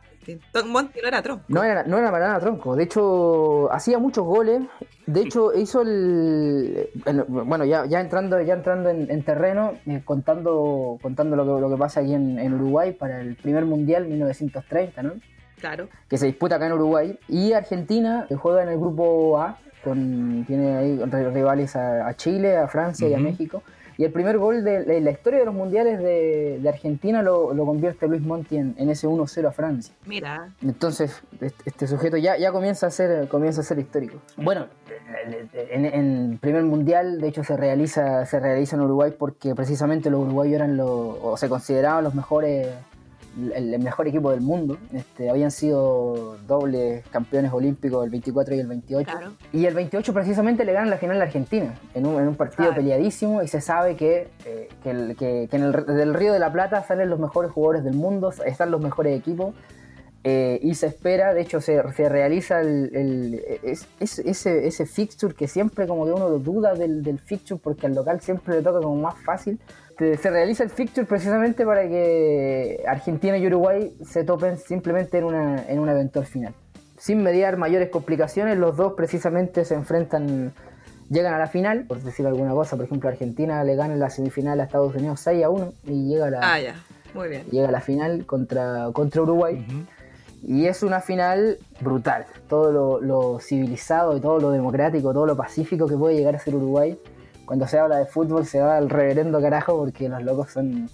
Monti 0.67 0.99
no 1.01 1.07
era 1.07 1.21
tronco. 1.21 1.43
No 1.47 1.63
era, 1.63 1.83
no 1.83 1.97
era 1.97 2.11
para 2.11 2.27
nada 2.27 2.39
tronco, 2.39 2.75
de 2.75 2.83
hecho 2.83 3.71
hacía 3.73 3.97
muchos 3.97 4.23
goles, 4.23 4.61
de 5.07 5.21
hecho 5.21 5.51
hizo 5.53 5.81
el, 5.81 6.87
el- 7.05 7.23
bueno 7.23 7.65
ya, 7.65 7.85
ya 7.87 7.99
entrando 7.99 8.39
ya 8.41 8.53
entrando 8.53 8.89
en, 8.89 9.09
en 9.09 9.23
terreno, 9.23 9.73
eh, 9.87 10.01
contando 10.05 10.99
contando 11.01 11.35
lo 11.35 11.43
que, 11.55 11.61
lo 11.61 11.69
que 11.71 11.77
pasa 11.77 12.01
aquí 12.01 12.13
en, 12.13 12.37
en 12.37 12.53
Uruguay 12.53 12.91
para 12.93 13.19
el 13.21 13.35
primer 13.35 13.65
mundial 13.65 14.05
1930, 14.07 15.01
¿no? 15.03 15.13
Claro. 15.59 15.89
que 16.09 16.17
se 16.17 16.25
disputa 16.27 16.55
acá 16.55 16.65
en 16.67 16.73
Uruguay. 16.73 17.19
Y 17.27 17.53
Argentina 17.53 18.25
que 18.27 18.35
juega 18.35 18.63
en 18.63 18.69
el 18.69 18.77
grupo 18.79 19.39
A, 19.39 19.57
con, 19.83 20.43
tiene 20.47 20.77
ahí 20.77 20.97
ri- 20.97 21.31
rivales 21.33 21.75
a, 21.75 22.07
a 22.07 22.13
Chile, 22.15 22.57
a 22.57 22.67
Francia 22.67 23.07
y 23.07 23.13
a. 23.13 23.17
México. 23.19 23.63
Y 23.97 24.03
el 24.05 24.11
primer 24.11 24.37
gol 24.39 24.63
de, 24.63 24.83
de 24.83 24.99
la 24.99 25.11
historia 25.11 25.37
de 25.39 25.45
los 25.45 25.53
mundiales 25.53 25.99
de, 25.99 26.57
de 26.59 26.69
Argentina 26.69 27.21
lo, 27.21 27.53
lo 27.53 27.65
convierte 27.67 28.07
Luis 28.07 28.21
Monti 28.21 28.57
en, 28.57 28.73
en 28.77 28.89
ese 28.89 29.07
1-0 29.07 29.45
a 29.47 29.51
Francia. 29.51 29.93
Mira. 30.07 30.49
Entonces, 30.63 31.21
este, 31.39 31.63
este 31.65 31.87
sujeto 31.87 32.17
ya, 32.17 32.35
ya 32.37 32.51
comienza, 32.51 32.87
a 32.87 32.89
ser, 32.89 33.27
comienza 33.27 33.61
a 33.61 33.63
ser 33.63 33.77
histórico. 33.77 34.17
Bueno, 34.37 34.65
en, 35.71 35.85
en 35.85 36.31
el 36.31 36.39
primer 36.39 36.63
mundial, 36.63 37.21
de 37.21 37.27
hecho, 37.27 37.43
se 37.43 37.55
realiza, 37.57 38.25
se 38.25 38.39
realiza 38.39 38.75
en 38.75 38.81
Uruguay 38.83 39.13
porque 39.17 39.53
precisamente 39.53 40.09
los 40.09 40.21
uruguayos 40.21 40.55
eran 40.55 40.77
los, 40.77 40.87
o 41.21 41.37
se 41.37 41.47
consideraban 41.49 42.03
los 42.03 42.15
mejores, 42.15 42.69
el, 43.53 43.79
mejor 43.79 44.07
equipo 44.07 44.31
del 44.31 44.41
mundo. 44.41 44.77
Este, 44.93 45.29
habían 45.29 45.51
sido 45.51 46.37
dobles 46.47 47.05
campeones 47.09 47.51
olímpicos 47.53 48.03
el 48.03 48.09
24 48.11 48.55
y 48.55 48.59
el 48.59 48.67
28. 48.67 49.11
Claro. 49.11 49.31
Y 49.53 49.65
el 49.65 49.73
28 49.73 50.13
precisamente 50.13 50.65
le 50.65 50.73
ganan 50.73 50.89
la 50.89 50.97
final 50.97 51.19
a 51.21 51.25
Argentina, 51.25 51.73
en 51.93 52.05
un, 52.05 52.21
en 52.21 52.27
un 52.27 52.35
partido 52.35 52.67
Claro. 52.69 52.75
peleadísimo 52.75 53.41
y 53.41 53.47
se 53.47 53.61
sabe 53.61 53.95
que, 53.95 54.27
eh, 54.45 54.69
que, 54.83 54.89
el- 54.91 55.15
que- 55.15 55.47
que 55.49 55.55
en 55.57 55.63
el 55.63 55.71
del 55.85 56.13
Río 56.13 56.33
de 56.33 56.39
la 56.39 56.51
Plata 56.51 56.83
salen 56.83 57.09
los 57.09 57.19
mejores 57.19 57.51
jugadores 57.51 57.83
del 57.83 57.95
mundo, 57.95 58.33
están 58.45 58.71
los 58.71 58.81
mejores 58.81 59.17
equipos 59.17 59.53
eh, 60.23 60.59
y 60.61 60.75
se 60.75 60.85
espera, 60.85 61.33
de 61.33 61.41
hecho 61.41 61.61
se, 61.61 61.81
se 61.93 62.07
realiza 62.07 62.61
el, 62.61 62.91
el- 62.95 63.41
es- 63.63 63.87
es- 63.99 64.19
ese, 64.19 64.67
ese 64.67 64.85
fixture 64.85 65.33
que 65.33 65.47
siempre 65.47 65.87
como 65.87 66.05
que 66.05 66.11
uno 66.11 66.29
duda 66.37 66.75
del, 66.75 67.01
del 67.01 67.17
fixture 67.17 67.59
porque 67.63 67.87
al 67.87 67.95
local 67.95 68.21
siempre 68.21 68.55
le 68.57 68.61
toca 68.61 68.81
como 68.81 68.97
más 69.01 69.15
fácil. 69.25 69.59
Te- 70.01 70.17
Se 70.17 70.31
realiza 70.31 70.63
el 70.63 70.71
fixture 70.71 71.05
precisamente 71.05 71.63
para 71.63 71.83
que 71.87 72.81
Argentina 72.87 73.37
y 73.37 73.45
Uruguay 73.45 73.93
se 74.03 74.23
topen 74.23 74.57
simplemente 74.57 75.19
en 75.19 75.25
una, 75.25 75.63
en 75.67 75.77
una 75.77 75.91
eventual 75.91 76.25
final. 76.25 76.55
Sin 76.97 77.21
mediar 77.21 77.55
mayores 77.57 77.89
complicaciones, 77.89 78.57
los 78.57 78.75
dos 78.77 78.93
precisamente 78.93 79.63
se 79.63 79.75
enfrentan, 79.75 80.53
llegan 81.11 81.35
a 81.35 81.37
la 81.37 81.45
final, 81.45 81.85
por 81.85 82.01
decir 82.01 82.25
alguna 82.25 82.51
cosa, 82.53 82.77
por 82.77 82.85
ejemplo 82.85 83.09
Argentina 83.09 83.63
le 83.63 83.75
gana 83.75 83.93
en 83.93 83.99
la 83.99 84.09
semifinal 84.09 84.59
a 84.59 84.63
Estados 84.63 84.95
Unidos 84.95 85.19
6 85.19 85.43
a 85.43 85.49
1 85.51 85.73
y 85.85 86.07
llega 86.07 86.25
a 86.25 86.29
la, 86.31 86.39
Ah, 86.41 86.59
ya. 86.59 86.75
Muy 87.13 87.27
bien. 87.29 87.43
llega 87.51 87.67
a 87.67 87.71
la 87.71 87.81
final 87.81 88.25
contra, 88.25 88.87
contra 88.93 89.21
Uruguay. 89.21 89.63
Ujú. 89.69 89.83
Y 90.43 90.65
es 90.65 90.81
una 90.81 91.01
final 91.01 91.59
brutal. 91.79 92.25
Todo 92.49 92.71
lo, 92.71 92.99
lo 93.01 93.39
civilizado 93.39 94.17
y 94.17 94.19
todo 94.19 94.39
lo 94.39 94.49
democrático, 94.49 95.13
todo 95.13 95.27
lo 95.27 95.37
pacífico 95.37 95.85
que 95.85 95.95
puede 95.95 96.15
llegar 96.15 96.35
a 96.35 96.39
ser 96.39 96.55
Uruguay. 96.55 96.97
Cuando 97.51 97.67
se 97.67 97.77
habla 97.77 97.97
de 97.97 98.05
fútbol 98.05 98.45
se 98.45 98.61
va 98.61 98.77
al 98.77 98.89
reverendo 98.89 99.41
carajo 99.41 99.77
porque 99.77 100.07
los 100.07 100.23
locos 100.23 100.51
son... 100.53 100.89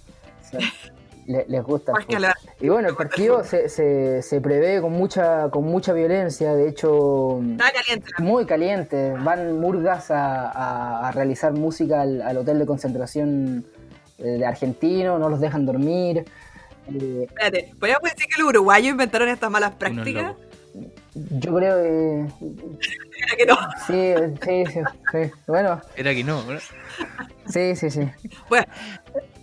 son- 0.50 0.60
le- 1.28 1.44
les 1.46 1.62
gusta 1.62 1.92
el 1.96 2.02
fútbol. 2.02 2.26
Y 2.58 2.68
bueno, 2.68 2.88
el 2.88 2.96
partido 2.96 3.44
se, 3.44 3.68
se, 3.68 4.22
se 4.22 4.40
prevé 4.40 4.80
con 4.80 4.90
mucha, 4.92 5.50
con 5.50 5.62
mucha 5.66 5.92
violencia. 5.92 6.54
De 6.56 6.68
hecho, 6.68 7.40
Está 7.52 7.70
caliente. 7.70 8.10
muy 8.18 8.44
caliente. 8.44 9.12
Van 9.22 9.60
murgas 9.60 10.10
a, 10.10 10.50
a- 10.50 11.06
a 11.06 11.12
realizar 11.12 11.52
música 11.52 12.00
al, 12.00 12.22
al 12.22 12.38
hotel 12.38 12.58
de 12.58 12.66
concentración 12.66 13.64
eh, 14.18 14.24
de 14.24 14.44
argentino, 14.44 15.16
no 15.20 15.28
los 15.28 15.38
dejan 15.38 15.64
dormir. 15.64 16.24
Eh, 16.92 17.26
Espérate, 17.28 17.72
¿podríamos 17.78 18.10
decir 18.10 18.26
que 18.34 18.42
los 18.42 18.48
uruguayos 18.50 18.90
inventaron 18.90 19.28
estas 19.28 19.48
malas 19.48 19.76
prácticas? 19.76 20.34
Yo 21.30 21.54
creo 21.54 21.82
que 21.82 22.26
Mira 22.40 23.36
que 23.36 23.46
no. 23.46 23.56
Sí, 23.86 24.14
sí, 24.44 24.64
sí, 24.72 24.80
sí. 25.12 25.30
Bueno, 25.46 25.80
Era 25.96 26.14
que 26.14 26.24
no, 26.24 26.42
sí, 27.48 27.74
sí, 27.76 27.90
sí. 27.90 28.08
Bueno, 28.48 28.66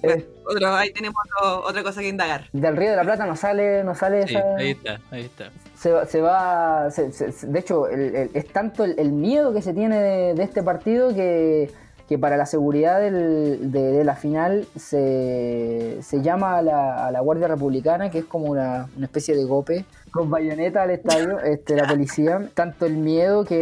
Eh, 0.04 0.24
otro, 0.48 0.76
ahí 0.76 0.92
tenemos 0.94 1.16
otro- 1.40 1.64
otra 1.68 1.82
cosa 1.82 2.00
que 2.02 2.10
indagar. 2.10 2.46
del 2.54 2.78
Río 2.78 2.92
de 2.92 2.96
la 2.96 3.04
Plata 3.04 3.26
no 3.26 3.36
sale, 3.36 3.84
no 3.84 3.96
sale 3.96 4.28
Sí, 4.28 4.36
esa. 4.36 4.56
ahí 4.56 4.72
está, 4.72 5.00
ahí 5.10 5.22
está. 5.26 5.50
Se, 5.76 5.92
va- 5.92 6.06
se 6.06 6.22
va. 6.22 6.92
se- 6.92 7.12
se- 7.12 7.48
de 7.48 7.60
hecho, 7.60 7.88
el- 7.90 8.16
el- 8.16 8.30
es 8.34 8.48
tanto 8.54 8.84
el, 8.84 9.00
el 9.00 9.12
miedo 9.12 9.52
que 9.54 9.64
se 9.64 9.74
tiene 9.74 10.00
de, 10.00 10.34
de 10.36 10.44
este 10.44 10.62
partido 10.62 11.14
que, 11.16 11.72
que 12.08 12.20
para 12.20 12.38
la 12.38 12.46
seguridad 12.46 13.00
del- 13.02 13.72
de, 13.72 13.82
de 13.94 14.04
la 14.04 14.16
final 14.16 14.68
se, 14.76 15.98
se 16.04 16.22
llama 16.22 16.58
a 16.58 16.62
la, 16.62 17.08
a 17.08 17.12
la 17.12 17.20
Guardia 17.22 17.48
Republicana, 17.48 18.12
que 18.12 18.20
es 18.20 18.26
como 18.26 18.46
una, 18.46 18.88
una 18.96 19.06
especie 19.08 19.36
de 19.36 19.44
gope, 19.46 19.86
con 20.16 20.30
bayoneta 20.30 20.84
al 20.84 20.92
estadio, 20.92 21.40
este, 21.44 21.76
la 21.76 21.88
policía. 21.88 22.50
Tanto 22.54 22.86
el 22.86 22.96
miedo 22.98 23.44
que, 23.44 23.58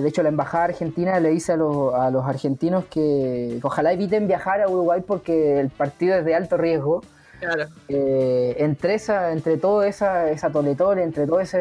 de 0.00 0.08
hecho, 0.08 0.22
la 0.22 0.30
embajada 0.30 0.64
argentina 0.64 1.20
le 1.20 1.28
dice 1.28 1.52
a 1.52 1.56
los, 1.56 1.92
a 1.94 2.10
los 2.10 2.24
argentinos 2.26 2.86
que, 2.86 3.60
ojalá 3.62 3.92
eviten 3.92 4.26
viajar 4.26 4.62
a 4.62 4.68
Uruguay 4.68 5.02
porque 5.06 5.60
el 5.60 5.68
partido 5.68 6.16
es 6.16 6.24
de 6.24 6.34
alto 6.34 6.56
riesgo. 6.56 7.02
Claro. 7.40 7.66
Eh, 7.88 8.56
entre 8.58 8.94
esa, 8.94 9.30
entre 9.30 9.58
toda 9.58 9.86
esa, 9.86 10.28
esa 10.28 10.50
toletole, 10.50 11.04
entre 11.04 11.24
toda 11.24 11.42
esa, 11.44 11.60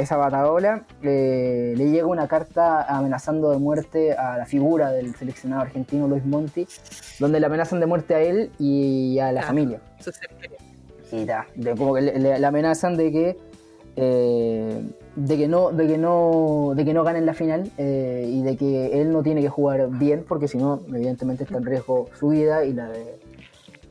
esa 0.00 0.16
bataola, 0.16 0.82
eh, 1.02 1.74
le 1.76 1.90
llega 1.90 2.06
una 2.08 2.26
carta 2.26 2.82
amenazando 2.82 3.52
de 3.52 3.58
muerte 3.58 4.14
a 4.14 4.36
la 4.36 4.46
figura 4.46 4.90
del 4.90 5.14
seleccionado 5.14 5.62
argentino 5.62 6.08
Luis 6.08 6.24
Monti, 6.24 6.66
donde 7.20 7.38
le 7.38 7.46
amenazan 7.46 7.78
de 7.78 7.86
muerte 7.86 8.16
a 8.16 8.20
él 8.20 8.50
y 8.58 9.20
a 9.20 9.30
la 9.30 9.42
familia. 9.42 9.78
Eso 10.00 10.10
es. 10.10 10.18
Y 11.12 11.24
de- 11.24 11.74
como 11.76 11.94
que 11.94 12.00
le, 12.00 12.18
le- 12.18 12.38
le 12.40 12.46
amenazan 12.46 12.96
de 12.96 13.12
que 13.12 13.38
eh, 13.96 14.82
de 15.16 15.36
que 15.38 15.48
no 15.48 15.70
de 15.72 15.86
que 15.86 15.96
no 15.96 16.72
de 16.76 16.84
que 16.84 16.92
no 16.92 17.02
ganen 17.02 17.24
la 17.24 17.32
final 17.32 17.70
eh, 17.78 18.28
y 18.28 18.42
de 18.42 18.56
que 18.56 19.00
él 19.00 19.10
no 19.10 19.22
tiene 19.22 19.40
que 19.40 19.48
jugar 19.48 19.88
bien 19.88 20.24
porque 20.28 20.48
si 20.48 20.58
no 20.58 20.82
evidentemente 20.88 21.44
está 21.44 21.56
en 21.56 21.64
riesgo 21.64 22.08
su 22.18 22.28
vida 22.28 22.64
y 22.64 22.74
la 22.74 22.88
de 22.88 23.18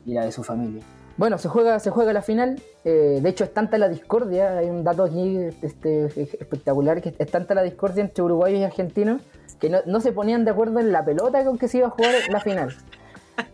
y 0.04 0.14
la 0.14 0.24
de 0.24 0.30
su 0.30 0.44
familia. 0.44 0.82
Bueno 1.16 1.38
se 1.38 1.48
juega 1.48 1.80
se 1.80 1.90
juega 1.90 2.12
la 2.12 2.22
final 2.22 2.60
eh, 2.84 3.18
de 3.20 3.28
hecho 3.28 3.42
es 3.42 3.52
tanta 3.52 3.78
la 3.78 3.88
discordia 3.88 4.58
hay 4.58 4.70
un 4.70 4.84
dato 4.84 5.02
aquí 5.02 5.38
este, 5.62 6.04
espectacular 6.04 7.02
que 7.02 7.12
es 7.18 7.30
tanta 7.30 7.54
la 7.54 7.62
discordia 7.62 8.04
entre 8.04 8.22
uruguayos 8.22 8.60
y 8.60 8.62
argentinos 8.62 9.22
que 9.58 9.70
no, 9.70 9.78
no 9.86 10.00
se 10.00 10.12
ponían 10.12 10.44
de 10.44 10.52
acuerdo 10.52 10.78
en 10.78 10.92
la 10.92 11.04
pelota 11.04 11.44
con 11.44 11.58
que 11.58 11.66
se 11.66 11.78
iba 11.78 11.88
a 11.88 11.90
jugar 11.90 12.14
la 12.30 12.40
final. 12.40 12.76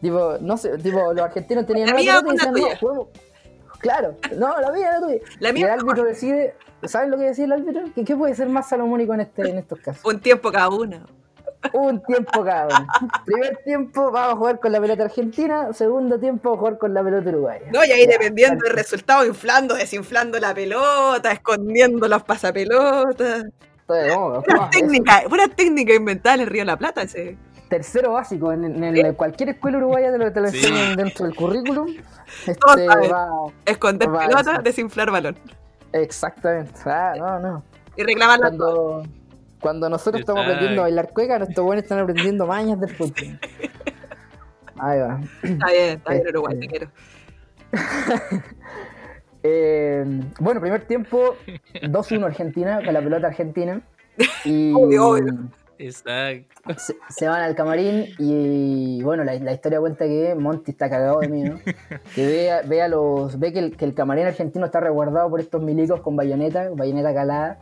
Tipo 0.01 0.37
no 0.41 0.59
sé 0.59 0.77
tipo 0.79 1.15
los 1.15 1.25
argentinos 1.25 1.65
tenían 1.65 1.89
una 1.89 1.97
pelota 1.97 2.29
y 2.29 2.33
decían 2.33 2.53
no 2.53 2.61
tuya". 2.61 2.79
juguemos 2.79 3.09
Claro, 3.83 4.17
no, 4.39 4.61
la 4.61 4.71
mía, 4.71 4.93
la 4.93 5.01
tuya. 5.01 5.19
La 5.41 5.51
y 5.51 5.53
mía 5.53 5.67
el 5.67 5.81
árbitro 5.81 6.05
decide, 6.05 6.55
¿saben 6.85 7.11
lo 7.11 7.19
que 7.19 7.25
decía 7.25 7.45
el 7.45 7.53
árbitro? 7.53 7.83
¿Qué, 7.95 8.05
qué 8.05 8.17
puede 8.17 8.35
ser 8.35 8.49
más 8.49 8.69
salomónico 8.69 9.13
en, 9.13 9.21
este, 9.23 9.51
en 9.51 9.59
estos 9.59 9.81
casos? 9.81 10.05
Un 10.05 10.21
tiempo 10.21 10.53
cada 10.53 10.69
uno. 10.69 11.05
Un 11.73 12.01
tiempo 12.03 12.45
cada 12.45 12.67
uno. 12.67 12.87
Primer 13.25 13.57
tiempo 13.65 14.13
vamos 14.13 14.35
a 14.35 14.37
jugar 14.37 14.61
con 14.61 14.73
la 14.73 14.81
pelota 14.81 15.05
argentina, 15.05 15.73
segundo 15.73 16.19
tiempo 16.19 16.51
vamos 16.51 16.59
a 16.59 16.61
jugar 16.61 16.79
con 16.79 16.95
la 16.95 17.03
pelota 17.03 17.29
uruguaya. 17.29 17.67
No, 17.73 17.85
y 17.85 17.91
ahí 17.91 18.07
Ya, 18.07 18.13
dependiendo 18.13 18.65
del 18.65 18.75
resultado, 18.75 19.27
inflando, 19.27 19.75
desinflando 19.75 20.39
la 20.39 20.55
pelota, 20.55 21.33
escondiendo 21.33 22.07
los 22.07 22.23
pasapelotas. 22.23 23.45
Entonces, 23.81 24.15
no, 24.15 24.35
no, 24.35 24.43
Pura 24.43 24.65
es 24.65 24.71
técnica, 24.71 25.23
pura 25.29 25.49
técnica 25.49 25.93
inventada 25.93 26.37
en 26.37 26.41
el 26.43 26.47
Río 26.47 26.63
de 26.63 26.67
la 26.67 26.77
Plata 26.77 27.03
ese. 27.03 27.37
Tercero 27.73 28.13
básico. 28.13 28.53
En, 28.53 28.65
en 28.85 28.85
el- 28.97 29.15
cualquier 29.17 29.49
escuela 29.51 29.79
uruguaya 29.79 30.13
te 30.13 30.19
lo, 30.19 30.31
te 30.33 30.41
lo 30.43 30.49
Sí. 30.49 30.59
enseñan 30.59 30.97
dentro 30.97 31.25
del 31.25 31.35
currículum. 31.35 31.87
Este, 32.47 32.87
va, 32.87 33.29
Esconder 33.65 34.15
Va, 34.15 34.27
pelota, 34.27 34.59
desinflar 34.63 35.11
balón. 35.11 35.37
exactamente. 35.93 36.73
Ah, 36.85 37.15
no, 37.17 37.39
no. 37.39 37.63
Y 37.97 38.03
reclamar 38.03 38.39
la 38.41 38.49
Cuando, 38.49 39.03
cuando 39.61 39.89
nosotros 39.89 40.21
estamos 40.21 40.43
aprendiendo 40.45 40.83
a 40.83 40.85
bailar 40.85 41.13
cueca, 41.13 41.39
nuestros 41.39 41.65
buenos 41.65 41.83
están 41.85 41.99
aprendiendo 42.01 42.47
mañas 42.47 42.79
del 42.81 42.91
fútbol. 42.95 43.39
Ahí 44.79 45.01
va. 45.01 45.21
Está 45.43 45.67
bien, 45.71 45.99
está 45.99 46.11
bien, 46.13 46.27
Este- 46.27 46.31
Uruguay, 46.31 46.61
te 46.61 46.69
quiero. 46.69 46.89
Eh, 49.45 50.05
bueno, 50.39 50.61
primer 50.61 50.85
tiempo, 50.87 51.35
2-1 51.83 52.25
Argentina, 52.27 52.81
con 52.85 52.95
la 52.95 53.01
pelota 53.01 53.27
argentina. 53.27 53.81
Y 54.45 54.73
Obvio, 54.77 55.09
obvio. 55.09 55.35
Exacto. 55.79 56.75
Se, 56.79 56.95
se 57.09 57.29
van 57.29 57.43
al 57.43 57.55
camarín 57.55 58.07
y 58.19 59.03
bueno, 59.03 59.25
la, 59.25 59.35
la 59.35 59.53
historia 59.53 59.81
cuenta 59.81 60.05
que 60.07 60.35
Monty 60.35 60.71
está 60.73 60.89
cagado 60.89 61.21
de 61.21 61.29
miedo. 61.29 61.59
Que 62.15 62.27
ve, 62.27 62.51
a- 62.53 62.63
ve 62.63 62.83
a 62.83 62.89
los, 62.89 63.39
ve 63.39 63.53
que 63.53 63.59
el, 63.59 63.77
que 63.77 63.85
el 63.85 63.95
camarín 63.95 64.27
argentino 64.27 64.65
está 64.67 64.81
resguardado 64.81 65.29
por 65.31 65.41
estos 65.41 65.63
milicos 65.63 66.01
con 66.01 66.17
bayoneta, 66.17 66.71
bayoneta 66.75 67.13
calada. 67.15 67.59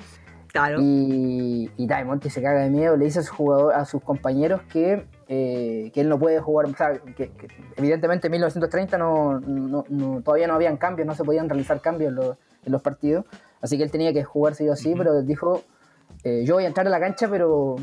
Claro. 0.53 0.79
Y, 0.81 1.70
y, 1.77 1.85
y 1.85 2.05
Monty 2.05 2.29
se 2.29 2.42
caga 2.42 2.62
de 2.62 2.70
miedo, 2.70 2.96
le 2.96 3.05
dice 3.05 3.20
a 3.20 3.23
sus, 3.23 3.31
jugador, 3.31 3.73
a 3.75 3.85
sus 3.85 4.03
compañeros 4.03 4.61
que, 4.62 5.07
eh, 5.29 5.92
que 5.94 6.01
él 6.01 6.09
no 6.09 6.18
puede 6.18 6.40
jugar, 6.40 6.66
o 6.66 6.75
sea, 6.77 6.92
que, 7.16 7.31
que 7.31 7.46
evidentemente 7.77 8.27
en 8.27 8.33
1930 8.33 8.99
no, 8.99 9.38
no- 9.38 9.85
no- 9.88 10.20
todavía 10.23 10.49
no 10.49 10.55
habían 10.55 10.77
cambios, 10.77 11.07
no 11.07 11.14
se 11.14 11.23
podían 11.23 11.49
realizar 11.49 11.81
cambios 11.81 12.09
en 12.11 12.16
los, 12.16 12.37
en 12.66 12.73
los 12.73 12.83
partidos, 12.83 13.27
así 13.62 13.79
que 13.79 13.85
él 13.85 13.92
tenía 13.92 14.12
que 14.12 14.25
jugar 14.25 14.57
sí 14.57 14.68
o 14.68 14.75
sí, 14.75 14.92
pero 14.99 15.23
dijo, 15.23 15.62
eh, 16.25 16.42
yo 16.44 16.55
voy 16.55 16.64
a 16.64 16.66
entrar 16.66 16.85
a 16.85 16.90
la 16.90 16.99
cancha, 16.99 17.29
pero 17.31 17.77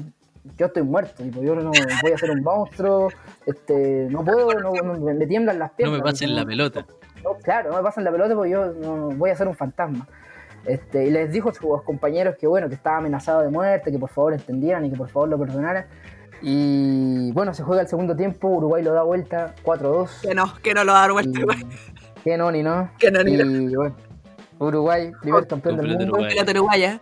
yo 0.58 0.68
estoy 0.68 0.84
muerto, 0.84 1.24
tipo, 1.24 1.42
yo 1.42 1.56
no 1.56 1.72
voy 2.02 2.12
a 2.12 2.18
ser 2.18 2.32
un 2.32 2.42
monstruo, 2.44 3.10
este, 3.46 4.08
no 4.10 4.24
puedo, 4.24 4.54
no, 4.60 4.72
no- 4.74 4.94
me 5.14 5.26
tiemblan 5.28 5.60
las 5.60 5.72
No 5.72 5.76
piernas. 5.78 5.98
me 6.00 6.04
pasen 6.04 6.36
la 6.36 6.46
pelota. 6.46 6.86
no, 7.24 7.36
claro, 7.44 7.72
no 7.72 7.78
me 7.78 7.84
pasan 7.84 8.04
la 8.04 8.12
pelota 8.12 8.36
porque 8.36 8.52
yo 8.52 8.68
no, 8.74 9.10
voy 9.16 9.30
a 9.32 9.36
ser 9.36 9.48
un 9.48 9.56
fantasma. 9.56 10.08
Este, 10.66 11.06
y 11.08 11.12
les 11.12 11.32
dijo 11.32 11.50
a 11.50 11.54
sus 11.54 11.82
compañeros 11.84 12.36
que 12.38 12.46
bueno, 12.48 12.68
que 12.68 12.76
estaba 12.76 12.98
amenazado 12.98 13.42
de 13.42 13.50
muerte, 13.50 13.92
que 13.92 13.98
por 14.00 14.10
favor 14.10 14.34
entendieran 14.34 14.86
y 14.86 14.90
que 14.92 14.98
por 14.98 15.10
favor 15.10 15.30
lo 15.30 15.38
perdonaran. 15.40 15.86
Y 16.42 17.32
bueno, 17.32 17.54
se 17.54 17.64
juega 17.64 17.82
el 17.82 17.88
segundo 17.88 18.16
tiempo, 18.16 18.48
Uruguay 18.50 18.84
lo 18.84 18.94
da 18.94 19.04
vuelta, 19.04 19.56
4-2. 19.64 20.22
Que 20.22 20.36
no, 20.36 20.54
que 20.62 20.74
no 20.74 20.84
lo 20.84 20.92
va 20.94 21.00
a 21.00 21.02
dar 21.02 21.12
vuelta. 21.14 21.40
Que 22.24 22.38
no, 22.38 22.52
ni 22.52 22.62
no. 22.64 22.92
Que 23.00 23.10
no, 23.12 23.24
ni 23.24 23.38
no. 23.38 23.80
Bueno, 23.80 23.96
Uruguay, 24.60 25.12
primer 25.22 25.48
campeón 25.48 25.78
Con 25.78 25.86
del 25.88 25.98
mundo, 25.98 26.14
uruguaya. 26.14 26.30
Pelota 26.36 26.52
uruguaya. 26.52 27.02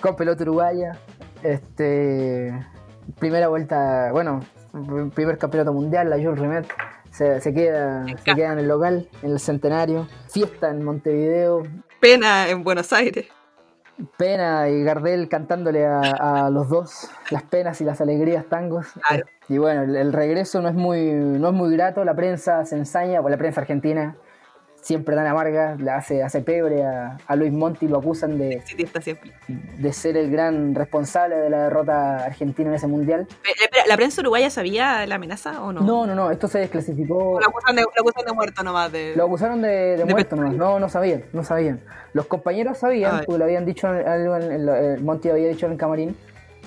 con 0.00 0.16
pelota 0.16 0.42
uruguaya. 0.42 0.98
Este, 1.42 2.52
primera 3.18 3.48
vuelta, 3.48 4.10
bueno, 4.12 4.40
primer 5.14 5.38
campeonato 5.38 5.72
mundial, 5.72 6.10
la 6.10 6.16
Jules 6.16 6.38
Rimet. 6.38 6.66
Se, 7.10 7.40
se 7.40 7.52
queda, 7.52 8.06
se 8.06 8.34
queda 8.34 8.52
en 8.52 8.58
el 8.60 8.68
local, 8.68 9.08
en 9.22 9.32
el 9.32 9.38
centenario. 9.38 10.08
Fiesta 10.28 10.70
en 10.70 10.82
Montevideo, 10.82 11.62
Pena 12.00 12.48
en 12.48 12.64
Buenos 12.64 12.92
Aires. 12.92 13.26
Pena 14.16 14.70
y 14.70 14.82
Gardel 14.82 15.28
cantándole 15.28 15.86
a, 15.86 16.00
a 16.00 16.50
los 16.50 16.70
dos 16.70 17.10
las 17.30 17.42
penas 17.42 17.80
y 17.82 17.84
las 17.84 18.00
alegrías 18.00 18.46
tangos. 18.46 18.86
Claro. 19.06 19.26
Y 19.48 19.58
bueno, 19.58 19.82
el, 19.82 19.94
el 19.94 20.12
regreso 20.12 20.62
no 20.62 20.68
es 20.68 20.74
muy 20.74 21.12
no 21.12 21.48
es 21.48 21.54
muy 21.54 21.70
grato, 21.76 22.02
la 22.04 22.14
prensa 22.14 22.64
se 22.64 22.76
ensaña, 22.76 23.20
pues 23.20 23.30
la 23.30 23.38
prensa 23.38 23.60
argentina 23.60 24.16
siempre 24.82 25.14
tan 25.16 25.26
amarga, 25.26 25.76
le 25.76 25.90
hace, 25.90 26.22
hace 26.22 26.40
pebre 26.42 26.84
a, 26.84 27.16
a 27.26 27.36
Luis 27.36 27.52
Monti, 27.52 27.88
lo 27.88 27.98
acusan 27.98 28.36
de, 28.36 28.60
de 29.78 29.92
ser 29.92 30.16
el 30.16 30.30
gran 30.30 30.74
responsable 30.74 31.36
de 31.36 31.48
la 31.50 31.62
derrota 31.64 32.24
argentina 32.24 32.68
en 32.68 32.74
ese 32.74 32.88
mundial. 32.88 33.26
Eh, 33.44 33.50
espera, 33.62 33.84
¿La 33.86 33.96
prensa 33.96 34.20
uruguaya 34.20 34.50
sabía 34.50 35.06
la 35.06 35.14
amenaza 35.14 35.62
o 35.62 35.72
no? 35.72 35.80
No, 35.82 36.04
no, 36.06 36.14
no, 36.14 36.30
esto 36.30 36.48
se 36.48 36.58
desclasificó. 36.58 37.38
Lo 37.40 37.46
acusan 37.48 37.76
de, 37.76 37.82
lo 37.82 38.22
de 38.26 38.32
muerto 38.32 38.62
nomás. 38.62 38.90
De... 38.92 39.14
Lo 39.16 39.24
acusaron 39.26 39.62
de, 39.62 40.04
muerto 40.08 40.36
nomás. 40.36 40.54
No, 40.54 40.78
no 40.80 40.88
sabían, 40.88 41.22
no 41.32 41.44
sabían. 41.44 41.80
Los 42.12 42.26
compañeros 42.26 42.78
sabían, 42.78 43.22
porque 43.24 43.38
lo 43.38 43.44
habían 43.44 43.64
dicho 43.64 43.86
en- 43.94 44.06
algo 44.06 44.36
en, 44.36 44.50
en- 44.52 44.68
eh, 44.68 44.96
Monty 45.00 45.30
había 45.30 45.48
dicho 45.48 45.66
en 45.66 45.72
el 45.72 45.78
camarín, 45.78 46.16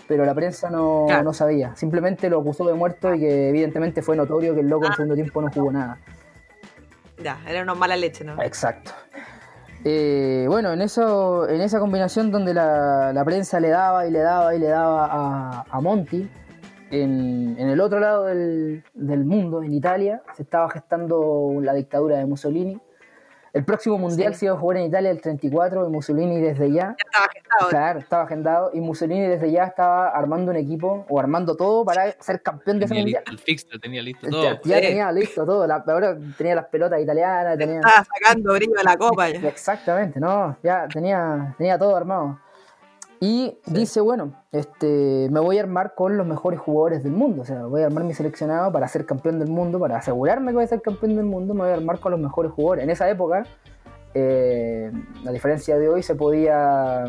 pero 0.08 0.24
la 0.26 0.34
prensa 0.34 0.70
no, 0.70 1.04
Claro. 1.08 1.24
no 1.24 1.34
sabía. 1.34 1.76
Simplemente 1.76 2.30
lo 2.30 2.40
acusó 2.40 2.66
de 2.66 2.74
muerto 2.76 3.14
y 3.14 3.20
que 3.20 3.50
evidentemente 3.50 4.02
fue 4.02 4.16
notorio 4.16 4.54
que 4.54 4.62
el 4.62 4.70
loco 4.70 4.86
en 4.86 4.92
Ah. 4.94 4.96
segundo 4.96 5.16
tiempo 5.16 5.42
no 5.42 5.52
jugó 5.52 5.72
nada. 5.72 5.98
Ya, 7.24 7.40
era 7.48 7.62
una 7.62 7.76
mala 7.76 7.96
leche, 7.96 8.24
¿no? 8.24 8.42
Exacto. 8.42 8.92
Eh, 9.84 10.46
bueno, 10.48 10.74
en 10.74 10.82
eso, 10.82 11.48
en 11.48 11.62
esa 11.62 11.80
combinación 11.80 12.32
donde 12.32 12.54
la, 12.54 13.14
la 13.14 13.24
prensa 13.24 13.60
le 13.60 13.70
daba 13.70 14.08
y 14.08 14.12
le 14.12 14.20
daba 14.20 14.56
y 14.56 14.60
le 14.60 14.68
daba 14.68 15.06
a, 15.06 15.66
a 15.70 15.80
en, 16.92 17.56
en 17.60 17.70
el 17.70 17.80
otro 17.82 18.00
lado 18.00 18.26
del, 18.26 18.84
del 18.94 19.26
mundo, 19.26 19.64
en 19.64 19.74
Italia, 19.74 20.22
se 20.36 20.44
estaba 20.44 20.70
gestando 20.70 21.60
la 21.62 21.74
dictadura 21.74 22.18
de 22.18 22.26
Mussolini. 22.26 22.80
El 23.56 23.64
próximo 23.64 23.98
mundial 23.98 24.34
Sí. 24.34 24.40
se 24.42 24.46
iba 24.48 24.54
a 24.56 24.58
jugar 24.58 24.78
en 24.78 24.84
Italia 24.88 25.10
el 25.12 25.22
34 25.22 25.88
y 25.88 25.90
Mussolini 25.90 26.42
desde 26.42 26.70
ya, 26.74 26.88
Ya 26.90 26.96
estaba 27.06 27.28
gestado. 27.34 27.70
claro, 27.70 28.00
estaba 28.00 28.24
agendado 28.24 28.70
y 28.74 28.82
Mussolini 28.82 29.22
desde 29.28 29.50
ya 29.50 29.64
estaba 29.64 30.10
armando 30.10 30.52
un 30.52 30.58
equipo 30.58 31.06
o 31.08 31.20
armando 31.22 31.56
todo 31.56 31.86
para 31.86 32.12
ser 32.20 32.42
campeón 32.42 32.80
de 32.80 32.86
ese 32.86 32.94
Tenía 32.96 33.04
mundial. 33.04 33.24
listo 33.26 33.32
el 33.32 33.40
fixture, 33.40 33.80
tenía 33.80 34.02
listo 34.02 34.26
Ya, 34.28 34.32
todo. 34.32 34.60
ya 34.66 34.76
Sí. 34.76 34.82
tenía 34.82 35.12
listo 35.14 35.46
todo, 35.46 35.66
la, 35.66 35.76
ahora 35.88 36.18
tenía 36.38 36.56
las 36.56 36.66
pelotas 36.66 37.02
italianas, 37.02 37.58
tenía... 37.58 37.78
Estaba 37.80 38.04
sacando 38.04 38.54
brillo 38.54 38.74
de 38.76 38.84
la 38.84 38.98
copa 38.98 39.30
ya. 39.30 39.48
Exactamente, 39.48 40.20
no, 40.20 40.58
ya 40.62 40.86
tenía, 40.92 41.56
tenía 41.58 41.78
todo 41.80 41.96
armado. 41.96 42.38
Y 43.20 43.58
dice, 43.66 44.02
bueno, 44.02 44.34
este, 44.52 45.30
me 45.32 45.40
voy 45.40 45.58
a 45.58 45.62
armar 45.62 45.96
con 45.96 46.18
los 46.18 46.28
mejores 46.28 46.60
jugadores 46.60 47.04
del 47.04 47.14
mundo. 47.14 47.44
O 47.44 47.46
sea, 47.46 47.66
voy 47.66 47.82
a 47.82 47.86
armar 47.86 48.04
mi 48.04 48.14
seleccionado 48.14 48.72
para 48.72 48.88
ser 48.88 49.06
campeón 49.06 49.40
del 49.40 49.50
mundo, 49.50 49.80
para 49.80 49.98
asegurarme 49.98 50.52
que 50.52 50.56
voy 50.56 50.64
a 50.66 50.68
ser 50.68 50.82
campeón 50.82 51.16
del 51.16 51.26
mundo, 51.26 51.54
me 51.54 51.62
voy 51.62 51.70
a 51.72 51.74
armar 51.76 52.00
con 52.00 52.12
los 52.12 52.20
mejores 52.20 52.52
jugadores. 52.52 52.84
En 52.84 52.90
esa 52.90 53.10
época, 53.10 53.44
eh, 54.14 54.92
a 55.26 55.32
diferencia 55.32 55.78
de 55.78 55.90
hoy, 55.90 56.04
se 56.04 56.16
podía. 56.16 57.06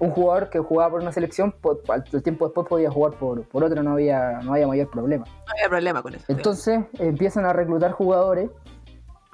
Un 0.00 0.10
jugador 0.10 0.48
que 0.48 0.58
jugaba 0.60 0.92
por 0.92 1.02
una 1.02 1.12
selección, 1.12 1.52
po- 1.52 1.78
al 1.88 2.04
al 2.10 2.22
tiempo 2.22 2.46
después 2.46 2.66
podía 2.66 2.90
jugar 2.90 3.12
por, 3.18 3.42
por 3.42 3.62
otra, 3.64 3.82
no 3.82 3.92
había, 3.92 4.40
no 4.42 4.54
había 4.54 4.66
mayor 4.66 4.88
problema. 4.90 5.26
No 5.26 5.52
había 5.52 5.68
problema 5.68 6.02
con 6.02 6.14
eso. 6.14 6.24
Entonces 6.28 6.80
empiezan 6.98 7.44
a 7.44 7.52
reclutar 7.52 7.92
jugadores. 7.92 8.48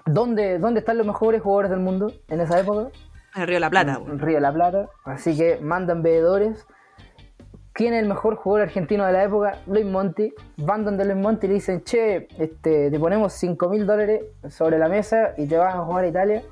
¿Dónde, 0.07 0.59
¿Dónde 0.59 0.81
están 0.81 0.99
los 0.99 1.07
mejores 1.07 1.41
jugadores 1.41 1.71
del 1.71 1.81
mundo 1.81 2.13
en 2.29 2.41
esa 2.41 2.59
época? 2.59 2.89
En 3.37 3.43
el 3.43 3.49
Río 3.49 3.57
de 3.57 3.61
la 3.61 3.71
Plata. 3.71 4.01
en 4.07 4.19
Río 4.19 4.35
de 4.37 4.41
la 4.41 4.53
Plata. 4.53 4.89
Así 5.05 5.37
que 5.37 5.59
mandan 5.61 6.03
veedores. 6.03 6.67
¿Quién 7.75 7.93
es 7.93 8.03
el 8.03 8.09
mejor 8.09 8.37
jugador 8.37 8.69
argentino 8.69 9.05
de 9.05 9.13
la 9.13 9.25
época? 9.25 9.59
Luis 9.67 9.85
Monti. 9.85 10.33
Van 10.57 10.87
donde 10.87 11.05
Luis 11.05 11.19
Monti 11.19 11.45
y 11.45 11.49
le 11.51 11.55
dicen, 11.57 11.85
che, 11.85 12.29
este, 12.39 12.91
te 12.91 12.99
ponemos 12.99 13.35
5 13.35 13.69
mil 13.69 13.87
dólares 13.87 14.23
sobre 14.49 14.79
la 14.79 14.89
mesa 14.89 15.35
y 15.37 15.47
te 15.47 15.59
vas 15.59 15.75
a 15.75 15.81
jugar 15.81 16.05
a 16.07 16.09
Italia. 16.09 16.43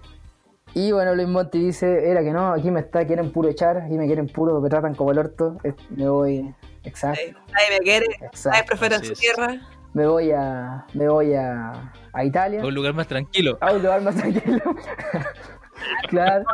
Y 0.74 0.92
bueno, 0.92 1.14
Luis 1.14 1.28
Monti 1.28 1.58
dice, 1.58 2.10
era 2.10 2.22
que 2.22 2.32
no, 2.32 2.52
aquí 2.52 2.70
me 2.70 2.80
está, 2.80 3.06
quieren 3.06 3.32
puro 3.32 3.48
echar, 3.48 3.78
aquí 3.78 3.96
me 3.96 4.04
quieren 4.06 4.26
puro, 4.26 4.60
me 4.60 4.68
tratan 4.68 4.94
como 4.94 5.12
el 5.12 5.18
orto. 5.18 5.56
Me 5.88 6.06
voy, 6.06 6.54
exacto, 6.82 7.38
Nadie 7.50 7.78
me 7.78 7.78
quiere, 7.78 8.06
nadie 8.44 8.64
profeta 8.64 8.96
en 8.96 9.04
su 9.04 9.14
tierra. 9.14 9.54
Me 9.94 10.06
voy 10.06 10.32
a, 10.32 10.84
me 10.92 11.08
voy 11.08 11.32
a, 11.32 11.92
a 12.12 12.24
Italia. 12.24 12.60
A 12.60 12.66
un 12.66 12.74
lugar 12.74 12.92
más 12.92 13.06
tranquilo. 13.06 13.56
A 13.60 13.72
un 13.72 13.82
lugar 13.82 14.02
más 14.02 14.16
tranquilo. 14.16 14.60
claro. 16.08 16.44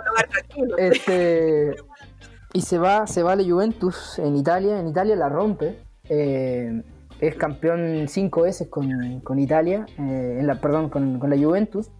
Este, 0.79 1.75
y 2.53 2.61
se 2.62 2.79
va, 2.79 3.07
se 3.07 3.23
va 3.23 3.33
a 3.33 3.37
la 3.37 3.45
Juventus 3.45 4.19
en 4.19 4.37
Italia. 4.37 4.79
En 4.79 4.88
Italia 4.88 5.16
la 5.16 5.29
rompe. 5.29 5.79
Eh, 6.09 6.83
es 7.21 7.35
campeón 7.37 8.07
cinco 8.09 8.43
veces 8.43 8.69
con, 8.69 9.21
con 9.21 9.38
Italia, 9.38 9.87
eh, 9.99 10.38
en 10.40 10.47
la, 10.47 10.55
perdón, 10.55 10.88
con, 10.88 11.19
con 11.19 11.31
la 11.31 11.37
Juventus. 11.37 11.90